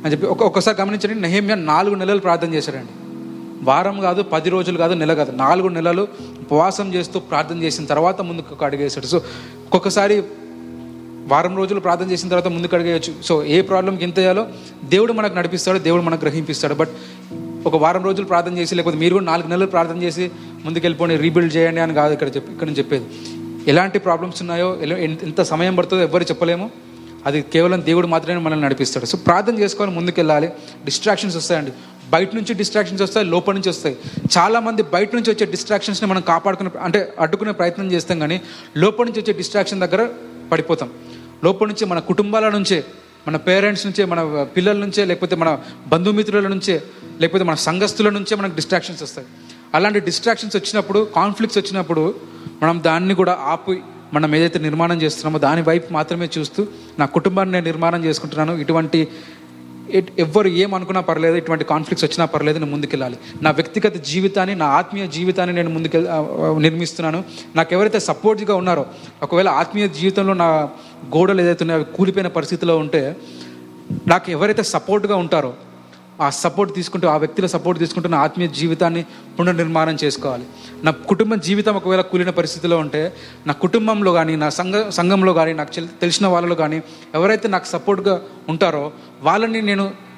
అని 0.03 0.11
చెప్పి 0.11 0.25
ఒక 0.25 0.43
ఒకసారి 0.43 0.81
గమనించండి. 0.81 1.21
నెహేమ్య 1.21 1.55
నాలుగు 1.55 1.95
నెలలు 1.95 2.19
ప్రార్థన 2.19 2.53
చేశాడండి. 2.53 3.00
వారం 3.61 4.01
కాదు 4.01 4.23
పది 4.23 4.49
రోజులు 4.49 4.77
కాదు 4.77 4.93
నెల 4.93 5.13
కాదు. 5.13 5.31
నాలుగు 5.31 5.67
నెలలు 5.67 6.07
ఉపవాసం 6.41 6.93
చేస్తూ 6.93 7.19
ప్రార్థన 7.19 7.63
చేసిన 7.63 7.85
తర్వాత 7.85 8.21
ముందుకు 8.21 8.65
ఒక 8.65 8.87
సో 8.87 9.17
ఒక్కొక్కసారి 9.17 10.23
వారం 11.27 11.57
రోజులు 11.57 11.79
ప్రార్థన 11.79 12.11
చేసిన 12.11 12.29
తర్వాత 12.29 12.47
ముందుకు 12.47 12.75
అడిగేయచ్చు 12.75 13.13
సో 13.23 13.43
ఏ 13.43 13.61
ప్రాబ్లంకి 13.61 14.03
ఎంత 14.03 14.19
చేయాలో 14.19 14.47
దేవుడు 14.83 15.13
మనకు 15.13 15.35
నడిపిస్తాడు 15.35 15.79
దేవుడు 15.79 16.01
మనకు 16.01 16.25
గ్రహింపిస్తాడు. 16.25 16.73
బట్ 16.73 16.89
ఒక 17.65 17.75
వారం 17.75 18.03
రోజులు 18.03 18.25
ప్రార్థన 18.25 18.57
చేసి 18.57 18.75
లేకపోతే 18.75 18.97
మీరు 18.97 19.13
కూడా 19.13 19.25
నాలుగు 19.25 19.47
నెలలు 19.47 19.65
ప్రార్థన 19.65 20.03
చేసి 20.03 20.31
ముందుకెళ్ళిపోయి 20.65 21.17
రీబిల్డ్ 21.17 21.55
చేయండి 21.55 21.81
అని 21.81 21.93
కాదు 21.93 22.13
ఇక్కడ 22.13 22.27
చెప్పి 22.27 22.51
ఇక్కడ 22.51 22.67
నుంచి 22.67 22.77
చెప్పేది. 22.77 23.05
ఎలాంటి 23.67 23.99
ప్రాబ్లమ్స్ 23.99 24.41
ఉన్నాయో 24.41 24.77
ఎంత- 24.81 25.23
ఎంత 25.23 25.41
సమయం 25.41 25.75
పడుతుందో 25.75 26.03
ఎవ్వరు 26.03 26.23
చెప్పలేము. 26.23 26.71
అది 27.25 27.41
కేవలం 27.41 27.85
దేవుడు 27.85 28.07
మాత్రమే 28.07 28.39
మనల్ని 28.39 28.65
నడిపిస్తాడు. 28.65 29.05
సో 29.05 29.17
ప్రార్థన 29.17 29.59
చేసుకొని 29.59 29.91
ముందుకు 29.91 30.19
వెళ్ళాలి 30.19 30.47
డిస్ట్రాక్షన్స్ 30.85 31.37
వస్తాయండి. 31.37 31.71
బయట 32.13 32.35
నుంచి 32.35 32.53
డిస్ట్రాక్షన్స్ 32.53 33.03
వస్తాయి 33.03 33.25
లోపల 33.33 33.53
నుంచి 33.53 33.69
వస్తాయి. 33.69 33.95
చాలామంది 34.37 34.81
బయట 34.95 35.15
నుంచి 35.15 35.31
వచ్చే 35.31 35.45
డిస్ట్రాక్షన్స్ని 35.51 36.07
మనం 36.09 36.21
కాపాడుకునే 36.21 36.71
అంటే 36.81 36.99
అడ్డుకునే 37.19 37.51
ప్రయత్నం 37.51 37.91
చేస్తాం 37.91 38.19
కానీ 38.19 38.41
లోపల 38.77 39.05
నుంచి 39.05 39.21
వచ్చే 39.21 39.33
డిస్ట్రాక్షన్ 39.33 39.83
దగ్గర 39.85 40.03
పడిపోతాం. 40.51 40.89
లోపల 41.43 41.67
నుంచి 41.67 41.85
మన 41.85 41.99
కుటుంబాల 41.99 42.49
నుంచే 42.49 42.83
మన 43.27 43.35
పేరెంట్స్ 43.47 43.85
నుంచే 43.85 44.05
మన 44.05 44.21
పిల్లల 44.57 44.77
నుంచే 44.77 45.05
లేకపోతే 45.05 45.35
మన 45.35 45.49
బంధుమిత్రుల 45.87 46.47
నుంచే 46.47 46.75
లేకపోతే 47.21 47.43
మన 47.43 47.55
సంఘస్థుల 47.67 48.09
నుంచే 48.09 48.35
మనకు 48.35 48.55
డిస్ట్రాక్షన్స్ 48.55 49.03
వస్తాయి. 49.03 49.27
అలాంటి 49.75 49.99
డిస్ట్రాక్షన్స్ 49.99 50.55
వచ్చినప్పుడు 50.55 50.99
కాన్ఫ్లిక్ట్స్ 51.15 51.59
వచ్చినప్పుడు 51.59 52.03
మనం 52.63 52.83
దాన్ని 52.85 53.15
కూడా 53.15 53.33
ఆపి 53.41 53.75
మనం 54.13 54.35
ఏదైతే 54.35 54.59
నిర్మాణం 54.59 55.01
చేస్తున్నామో 55.01 55.39
దాని 55.39 55.61
వైపు 55.61 55.93
మాత్రమే 55.93 56.29
చూస్తూ 56.37 56.67
నా 56.99 57.05
కుటుంబాన్ని 57.05 57.53
నేను 57.53 57.65
నిర్మాణం 57.65 58.05
చేసుకుంటున్నాను 58.05 58.53
ఇటువంటి 58.57 59.07
ఎవ్వరు 60.23 60.49
ఏమనుకున్నా 60.63 61.01
పర్లేదు 61.09 61.35
ఇటువంటి 61.41 61.65
కాన్ఫ్లిక్ట్స్ 61.71 62.05
వచ్చినా 62.05 62.25
పర్లేదు 62.33 62.57
నేను 62.61 62.71
ముందుకెళ్ళాలి. 62.71 63.17
నా 63.45 63.49
వ్యక్తిగత 63.59 63.95
జీవితాన్ని 64.11 64.55
నా 64.63 64.67
ఆత్మీయ 64.79 65.05
జీవితాన్ని 65.17 65.55
నేను 65.59 65.71
ముందుకు 65.75 65.97
నిర్మిస్తున్నాను. 66.65 67.19
నాకు 67.59 67.73
ఎవరైతే 67.77 67.99
సపోర్ట్గా 68.09 68.55
ఉన్నారో 68.61 68.85
ఒకవేళ 69.27 69.49
ఆత్మీయ 69.61 69.87
జీవితంలో 69.99 70.35
నా 70.43 70.49
గోడలు 71.15 71.41
ఏదైతే 71.45 71.63
ఉన్నాయో 71.65 71.81
అవి 71.81 71.89
కూలిపోయిన 71.97 72.31
పరిస్థితిలో 72.37 72.75
ఉంటే 72.83 73.01
నాకు 74.13 74.27
ఎవరైతే 74.37 74.63
సపోర్ట్గా 74.75 75.15
ఉంటారో 75.23 75.53
ఆ 76.21 76.27
సపోర్ట్ 76.43 76.71
తీసుకుంటూ 76.77 77.07
ఆ 77.13 77.15
వ్యక్తుల 77.23 77.47
సపోర్ట్ 77.55 77.79
తీసుకుంటూ 77.83 78.09
నా 78.13 78.19
ఆత్మీయ 78.27 78.49
జీవితాన్ని 78.59 79.03
పునర్నిర్మాణం 79.37 79.97
చేసుకోవాలి. 80.03 80.45
నా 80.85 80.91
కుటుంబ 81.11 81.35
జీవితం 81.47 81.75
ఒకవేళ 81.79 82.01
కూలిన 82.11 82.33
పరిస్థితిలో 82.39 82.77
ఉంటే 82.77 83.01
నా 83.47 83.55
కుటుంబంలో 83.65 84.13
కానీ 84.19 84.35
నా 84.35 84.49
సంఘ 84.59 84.75
సంఘంలో 84.99 85.33
కానీ 85.39 85.53
నాకు 85.53 85.73
తెలిసిన 86.03 86.27
వాళ్ళలో 86.35 86.55
కానీ 86.63 86.79
ఎవరైతే 87.13 87.49
నాకు 87.55 87.69
సపోర్ట్గా 87.75 88.15
ఉంటారో 88.49 88.85
వాళ్ళని 89.29 89.61
నేను 89.71 90.11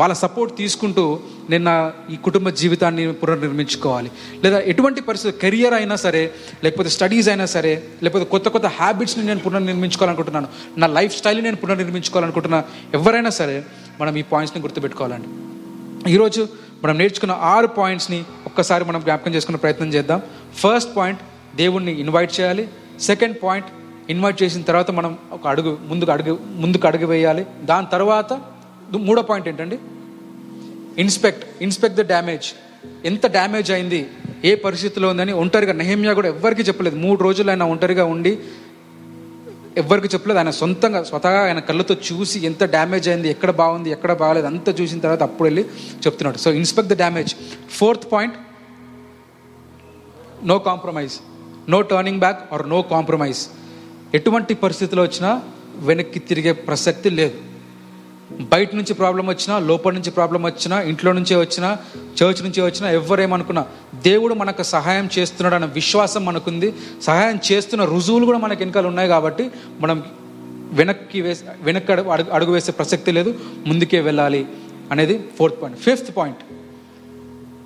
వాళ్ళ 0.00 0.14
సపోర్ట్ 0.22 0.52
తీసుకుంటూ 0.56 1.02
నేను 1.50 1.64
నా 1.64 1.74
ఈ 2.10 2.16
కుటుంబ 2.24 2.48
జీవితాన్ని 2.60 3.04
పునర్నిర్మించుకోవాలి. 3.20 4.10
లేదా 4.44 4.58
ఎటువంటి 4.72 5.00
పరిస్థితి 5.08 5.38
కెరియర్ 5.44 5.74
అయినా 5.74 5.96
సరే 6.02 6.22
లేకపోతే 6.64 6.90
స్టడీస్ 6.96 7.28
అయినా 7.28 7.46
సరే 7.54 7.72
లేకపోతే 8.02 8.26
కొత్త 8.34 8.48
కొత్త 8.48 8.66
హ్యాబిట్స్ని 8.80 9.24
నేను 9.26 9.40
పునర్నిర్మించుకోవాలనుకుంటున్నాను. 9.46 10.48
నా 10.78 10.86
లైఫ్ 10.98 11.16
స్టైల్ని 11.20 11.44
నేను 11.48 11.60
పునర్నిర్మించుకోవాలనుకుంటున్నా. 11.62 12.60
ఎవరైనా 12.94 13.32
సరే 13.40 13.56
మనం 14.00 14.16
ఈ 14.16 14.22
పాయింట్స్ని 14.22 14.62
గుర్తుపెట్టుకోవాలండి. 14.62 15.28
ఈరోజు 16.12 16.48
మనం 16.84 16.98
నేర్చుకున్న 16.98 17.32
ఆరు 17.32 17.66
పాయింట్స్ని 17.66 18.24
ఒక్కసారి 18.46 18.84
మనం 18.84 19.00
జ్ఞాపకం 19.00 19.34
చేసుకునే 19.34 19.58
ప్రయత్నం 19.58 19.88
చేద్దాం. 19.88 20.22
ఫస్ట్ 20.54 20.96
పాయింట్ 20.96 21.20
దేవుణ్ణి 21.56 22.00
ఇన్వైట్ 22.00 22.40
చేయాలి. 22.40 22.68
సెకండ్ 23.00 23.36
పాయింట్ 23.42 23.66
ఇన్వైట్ 24.10 24.42
చేసిన 24.42 24.62
తర్వాత 24.62 24.90
మనం 24.90 25.18
ఒక 25.32 25.48
అడుగు 25.48 25.78
ముందుకు 25.86 26.12
అడుగు 26.12 26.38
ముందుకు 26.44 26.86
అడుగు 26.86 27.06
వేయాలి. 27.06 27.46
దాని 27.62 27.86
తర్వాత 27.92 28.32
మూడో 28.92 29.22
పాయింట్ 29.22 29.48
ఏంటండి? 29.48 29.78
ఇన్స్పెక్ట్ 30.98 31.44
ఇన్స్పెక్ట్ 31.62 31.98
ద 31.98 32.06
డ్యామేజ్ 32.06 32.46
ఎంత 33.04 33.26
డ్యామేజ్ 33.26 33.70
అయింది 33.70 34.06
ఏ 34.44 34.54
పరిస్థితిలో 34.54 35.08
ఉందని 35.08 35.32
ఒంటరిగా 35.32 35.72
నెహమ్యా 35.72 36.12
కూడా 36.12 36.28
ఎవ్వరికీ 36.28 36.62
చెప్పలేదు. 36.62 36.96
మూడు 36.96 37.22
రోజులు 37.24 37.50
ఆయన 37.50 37.62
ఒంటరిగా 37.62 38.04
ఉండి 38.04 38.38
ఎవరికి 39.82 40.08
చెప్పలేదు. 40.14 40.38
ఆయన 40.38 40.50
సొంతంగా 40.60 41.00
స్వతహా 41.10 41.38
ఆయన 41.46 41.60
కళ్ళతో 41.68 41.94
చూసి 42.08 42.38
ఎంత 42.48 42.64
డ్యామేజ్ 42.74 43.06
అయింది 43.08 43.28
ఎక్కడ 43.34 43.50
బాగుంది 43.60 43.88
ఎక్కడ 43.96 44.12
బాగాలేదు 44.22 44.46
అంతా 44.46 44.72
చూసిన 44.80 44.98
తర్వాత 45.04 45.22
అప్పుడు 45.28 45.46
వెళ్ళి 45.48 45.64
చెప్తున్నాడు. 46.04 46.38
So 46.38 46.50
inspect 46.60 46.90
the 46.92 46.96
damage 46.96 47.32
fourth 47.78 48.06
point 48.12 48.36
no 50.50 50.58
compromise 50.68 51.16
no 51.74 51.80
turning 51.92 52.20
back 52.24 52.40
or 52.54 52.64
no 52.68 52.82
compromise 52.82 53.42
ఎటువంటి 54.18 54.54
పరిస్థితిలో 54.54 55.02
వచ్చినా 55.02 55.30
వెనక్కి 55.88 56.18
తిరిగే 56.28 56.52
ప్రసక్తి 56.52 57.10
లేదు. 57.10 57.36
బయట 58.40 58.74
నుంచి 58.74 58.94
ప్రాబ్లం 58.94 59.26
వచ్చినా 59.26 59.58
లోపల 59.58 59.92
నుంచి 59.92 60.10
ప్రాబ్లం 60.10 60.42
వచ్చినా 60.42 60.80
ఇంట్లో 60.80 61.12
నుంచే 61.12 61.36
వచ్చినా 61.36 61.78
చర్చ్ 62.22 62.42
నుంచి 62.42 62.60
వచ్చినా 62.62 62.90
ఎవరేమనుకున్నా 62.90 63.66
దేవుడు 64.02 64.34
మనకు 64.34 64.62
సహాయం 64.62 65.08
చేస్తున్నాడు 65.18 65.54
అన్న 65.54 65.66
విశ్వాసం 65.66 66.24
మనకుంది. 66.24 66.74
సహాయం 67.02 67.38
చేస్తున్న 67.52 67.84
రుజువులు 67.84 68.24
కూడా 68.26 68.38
మనకి 68.38 68.62
వెనకాల 68.64 68.86
ఉన్నాయి 68.86 69.08
కాబట్టి 69.08 69.50
మనం 69.80 70.04
వెనక్కి 70.70 71.20
వేసి 71.20 71.44
వెనక్కి 71.60 71.92
అడుగు 71.92 72.08
అడుగు 72.08 72.30
అడుగు 72.30 72.52
వేసే 72.52 72.72
ప్రసక్తి 72.72 73.12
లేదు. 73.12 73.34
ముందుకే 73.66 74.00
వెళ్ళాలి 74.00 74.46
అనేది 74.90 75.24
ఫోర్త్ 75.38 75.62
పాయింట్. 75.62 75.80
Fifth 75.80 76.16
point. 76.16 76.38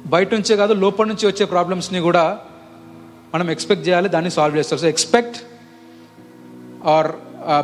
బయట 0.06 0.34
నుంచే 0.34 0.56
కాదు 0.56 0.72
లోపల 0.72 1.06
నుంచి 1.06 1.26
వచ్చే 1.26 1.46
ప్రాబ్లమ్స్ని 1.46 2.00
కూడా 2.00 2.38
మనం 3.34 3.50
ఎక్స్పెక్ట్ 3.50 3.88
చేయాలి 3.88 4.08
దాన్ని 4.08 4.30
సాల్వ్ 4.30 4.58
చేస్తారు. 4.58 4.80
So 4.80 4.88
expect 4.88 5.38
or 6.84 7.12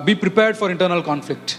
be 0.05 0.14
prepared 0.14 0.57
for 0.57 0.70
internal 0.70 1.02
conflict 1.02 1.52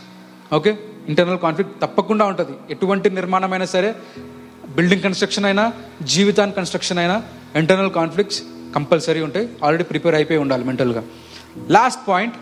okay 0.53 0.77
internal 1.09 1.39
conflict 1.45 1.73
తప్పకుండా 1.83 2.25
ఉంటుంది. 2.31 2.53
ఎటువంటి 2.73 3.07
నిర్మాణమైనా 3.19 3.67
సరే 3.75 3.89
బిల్డింగ్ 4.77 5.03
కన్స్ట్రక్షన్ 5.07 5.45
అయినా 5.49 5.65
జీవితాన్ని 6.13 6.55
కన్స్ట్రక్షన్ 6.59 6.99
అయినా 7.03 7.17
ఇంటర్నల్ 7.61 7.91
కాన్ఫ్లిక్ట్స్ 7.99 8.39
కంపల్సరీ 8.75 9.21
ఉంటాయి. 9.27 9.45
ఆల్రెడీ 9.63 9.85
ప్రిపేర్ 9.91 10.15
అయిపోయి 10.19 10.39
ఉండాలి 10.45 10.63
మెంటల్గా 10.69 11.03
last 11.75 12.01
point 12.09 12.35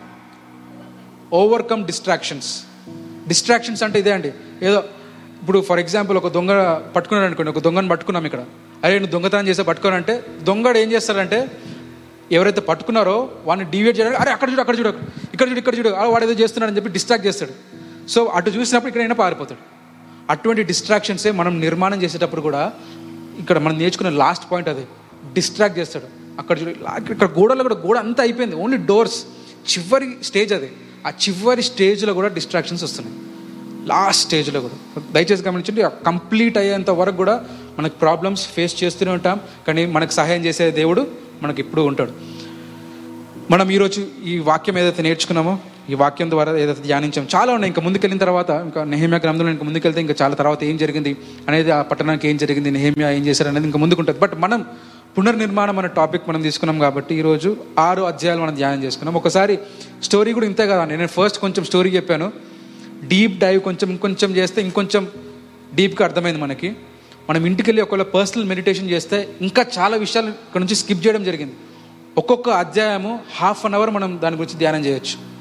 overcome 1.42 1.84
distractions 1.92 2.52
distractions 3.32 3.84
అంటే 3.86 3.98
ఇదే 4.04 4.12
అండి. 4.18 4.32
ఏదో 4.68 4.80
ఇప్పుడు 5.42 5.60
ఫర్ 5.70 5.80
ఎగ్జాంపుల్ 5.84 6.18
ఒక 6.22 6.30
దొంగ 6.38 6.52
పట్టుకున్నాడు 6.96 7.28
అనుకోండి 7.30 7.52
ఒక 7.54 7.62
దొంగను 7.66 7.92
పట్టుకున్నాం 7.94 8.26
ఇక్కడ. 8.30 8.42
అరే 8.84 8.94
నువ్వు 9.00 9.14
దొంగతనం 9.16 9.48
చేస్తే 9.50 9.64
పట్టుకోనంటే 9.70 10.14
దొంగడు 10.50 10.78
ఏం 10.84 10.90
చేస్తాడంటే 10.94 11.40
ఎవరైతే 12.38 12.62
పట్టుకున్నారో 12.70 13.16
వాడిని 13.48 13.66
డివేట్ 13.72 13.96
చేయడానికి 14.00 14.20
అరే 14.22 14.32
అక్కడ 14.36 14.48
చూడు 14.52 14.62
అక్కడ 14.64 14.76
చూడు 14.80 14.92
ఇక్కడ 15.34 15.48
చూడు 15.50 15.60
ఇక్కడ 15.64 15.76
చూడు 15.80 15.90
వాడు 16.14 16.24
ఏదో 16.28 16.36
చేస్తున్నాడని 16.42 16.78
చెప్పి 16.78 16.92
డిస్ట్రాక్ట్ 16.98 17.26
చేస్తాడు. 17.28 17.54
సో 18.10 18.26
అటు 18.26 18.50
చూసినప్పుడు 18.50 18.88
ఇక్కడైనా 18.88 19.16
పారిపోతాడు. 19.16 19.74
అటువంటి 20.30 20.64
డిస్ట్రాక్షన్సే 20.64 21.32
మనం 21.32 21.60
నిర్మాణం 21.60 22.04
చేసేటప్పుడు 22.04 22.42
కూడా 22.42 22.74
ఇక్కడ 23.40 23.58
మనం 23.58 23.78
నేర్చుకున్న 23.78 24.10
లాస్ట్ 24.10 24.52
పాయింట్ 24.52 24.70
అది. 24.70 24.86
డిస్ట్రాక్ట్ 25.34 25.80
చేస్తాడు. 25.80 26.06
అక్కడ 26.40 26.62
చూడు 26.62 26.70
ఇక్కడ 27.12 27.28
గోడలో 27.28 27.64
కూడా 27.64 27.76
గోడ 27.76 27.98
అంతా 27.98 28.24
అయిపోయింది. 28.24 28.56
ఓన్లీ 28.56 28.78
డోర్స్ 28.78 29.26
చివరి 29.74 30.10
స్టేజ్ 30.24 30.54
అది. 30.54 30.72
ఆ 31.08 31.10
చివరి 31.10 31.64
స్టేజ్లో 31.64 32.14
కూడా 32.14 32.28
డిస్ట్రాక్షన్స్ 32.28 32.84
వస్తున్నాయి. 32.84 33.20
లాస్ట్ 33.88 34.26
స్టేజ్లో 34.26 34.60
కూడా. 34.60 35.04
దయచేసి 35.12 35.44
గమనించండి 35.44 36.06
కంప్లీట్ 36.06 36.58
అయ్యేంత 36.58 36.90
వరకు 36.90 37.16
కూడా 37.16 37.46
మనకు 37.80 37.98
ప్రాబ్లమ్స్ 37.98 38.48
ఫేస్ 38.48 38.84
చేస్తూనే 38.84 39.12
ఉంటాం. 39.12 39.40
కానీ 39.68 39.86
మనకు 39.86 40.12
సహాయం 40.12 40.46
చేసే 40.46 40.72
దేవుడు 40.72 41.08
మనకి 41.42 41.62
ఇప్పుడు 41.62 41.82
ఉంటాడు. 41.82 42.12
మనం 43.52 43.72
ఈరోజు 43.72 44.08
ఈ 44.26 44.40
వాక్యం 44.40 44.78
ఏదైతే 44.78 45.04
నేర్చుకున్నామో 45.04 45.60
ఈ 45.92 45.96
వాక్యం 46.02 46.30
ద్వారా 46.32 46.52
ఏదైతే 46.64 46.82
ధ్యానించాం 46.88 47.26
చాలా 47.36 47.52
ఉన్నాయి. 47.54 47.70
ఇంకా 47.72 47.82
ముందుకెళ్ళిన 47.86 48.20
తర్వాత 48.24 48.50
ఇంకా 48.68 48.84
నెహమ్యా 48.84 49.20
గ్రంథంలో 49.24 49.52
ఇంకా 49.52 49.66
ముందుకెళ్తే 49.70 50.02
ఇంకా 50.02 50.16
చాలా 50.22 50.36
తర్వాత 50.36 50.64
ఏం 50.64 50.78
జరిగింది 50.78 51.12
అనేది 51.48 51.72
ఆ 51.72 51.82
పట్టణానికి 51.82 52.28
ఏం 52.30 52.38
జరిగింది 52.38 52.72
నెహమ్యా 52.72 53.10
ఏం 53.18 53.24
చేశారు 53.26 53.50
అనేది 53.50 53.68
ఇంకా 53.70 53.80
ముందుకుంటుంది. 53.80 54.20
బట్ 54.20 54.36
మనం 54.46 54.62
పునర్నిర్మాణం 55.18 55.80
అనే 55.80 55.90
టాపిక్ 55.98 56.30
మనం 56.30 56.42
తీసుకున్నాం 56.42 56.80
కాబట్టి 56.80 57.16
ఈరోజు 57.16 57.58
ఆరు 57.80 58.02
అధ్యాయాలు 58.02 58.42
మనం 58.42 58.56
ధ్యానం 58.56 58.84
చేసుకున్నాం. 58.84 59.16
ఒకసారి 59.16 59.56
స్టోరీ 60.04 60.34
కూడా 60.38 60.46
ఇంతే 60.52 60.66
కదా 60.72 60.86
నేను 60.92 61.12
ఫస్ట్ 61.18 61.40
కొంచెం 61.44 61.64
స్టోరీ 61.70 61.90
చెప్పాను. 61.90 62.30
డీప్ 63.12 63.36
డైవ్ 63.44 63.60
కొంచెం 63.68 63.90
ఇంకొంచెం 63.90 64.32
చేస్తే 64.36 64.62
ఇంకొంచెం 64.62 65.08
డీప్గా 65.80 66.06
అర్థమైంది 66.08 66.42
మనకి. 66.42 66.72
మనం 67.30 67.46
ఇంటికి 67.46 67.68
వెళ్ళి 67.70 67.84
ఒకవేళ 67.84 68.06
పర్సనల్ 68.16 68.48
మెడిటేషన్ 68.54 68.90
చేస్తే 68.94 69.18
ఇంకా 69.42 69.66
చాలా 69.78 69.96
విషయాలు 69.98 70.32
ఇక్కడ 70.48 70.62
నుంచి 70.62 70.76
స్కిప్ 70.76 71.04
చేయడం 71.06 71.24
జరిగింది. 71.24 71.56
ఒక్కొక్క 72.18 72.50
అధ్యాయము 72.64 73.20
హాఫ్ 73.38 73.66
అన్ 73.66 73.74
అవర్ 73.74 73.90
మనం 73.90 74.20
దాని 74.24 74.36
గురించి 74.36 74.58
ధ్యానం 74.64 74.82
చేయొచ్చు. 74.86 75.33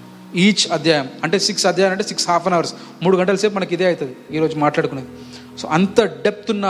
ఈచ్ 0.44 0.64
అధ్యాయం 0.72 1.06
అంటే 1.24 1.38
సిక్స్ 1.46 1.66
అధ్యాయం 1.70 1.92
అంటే 1.94 2.04
సిక్స్ 2.10 2.26
హాఫ్ 2.30 2.46
అన్ 2.48 2.54
అవర్స్ 2.58 2.74
మూడు 3.02 3.16
గంటల 3.20 3.36
సేపు 3.42 3.54
మనకి 3.58 3.74
ఇదే 3.76 3.86
అవుతుంది 3.90 4.14
ఈరోజు 4.36 4.56
మాట్లాడుకునేది. 4.64 5.08
సో 5.60 5.68
అంత 5.78 6.00
డెప్త్ 6.26 6.50
ఉన్న 6.54 6.66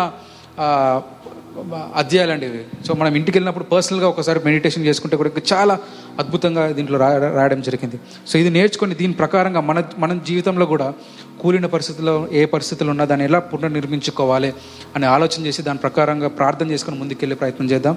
అధ్యాయాలు 2.00 2.32
అండి 2.34 2.46
ఇవి. 2.46 2.60
సో 2.86 2.94
మనం 3.00 3.12
ఇంటికి 3.18 3.34
వెళ్ళినప్పుడు 3.36 3.64
పర్సనల్గా 3.72 4.06
ఒకసారి 4.12 4.40
మెడిటేషన్ 4.44 4.84
చేసుకుంటే 4.88 5.16
కూడా 5.20 5.30
చాలా 5.52 5.74
అద్భుతంగా 6.22 6.62
దీంట్లో 6.78 6.98
రా 7.02 7.08
రాయడం 7.38 7.60
జరిగింది. 7.68 7.98
సో 8.28 8.38
ఇది 8.42 8.50
నేర్చుకొని 8.50 8.94
దీని 9.00 9.12
ప్రకారంగా 9.22 9.60
మన 9.70 9.82
మన 10.04 10.18
జీవితంలో 10.28 10.66
కూడా 10.72 10.94
కూలిన 11.42 11.66
పరిస్థితుల్లో 11.66 12.28
ఏ 12.32 12.44
పరిస్థితులు 12.44 12.90
ఉన్నా 12.90 13.04
దాన్ని 13.04 13.26
ఎలా 13.30 13.38
పునర్నిర్మించుకోవాలి 13.38 14.52
అని 14.96 15.06
ఆలోచన 15.14 15.46
చేసి 15.46 15.62
దాని 15.68 15.78
ప్రకారంగా 15.78 16.28
ప్రార్థన 16.28 16.70
చేసుకొని 16.70 16.98
ముందుకెళ్ళే 17.02 17.38
ప్రయత్నం 17.42 17.68
చేద్దాం. 17.74 17.96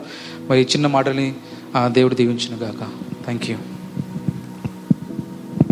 మరి 0.49 0.61
ఈ 0.65 0.67
చిన్న 0.75 0.87
మాటని 0.97 1.33
దేవుడు 1.97 2.17
దీవించిన 2.21 2.55
గాక 2.65 2.91
థ్యాంక్ 3.27 3.49
యూ 3.51 3.57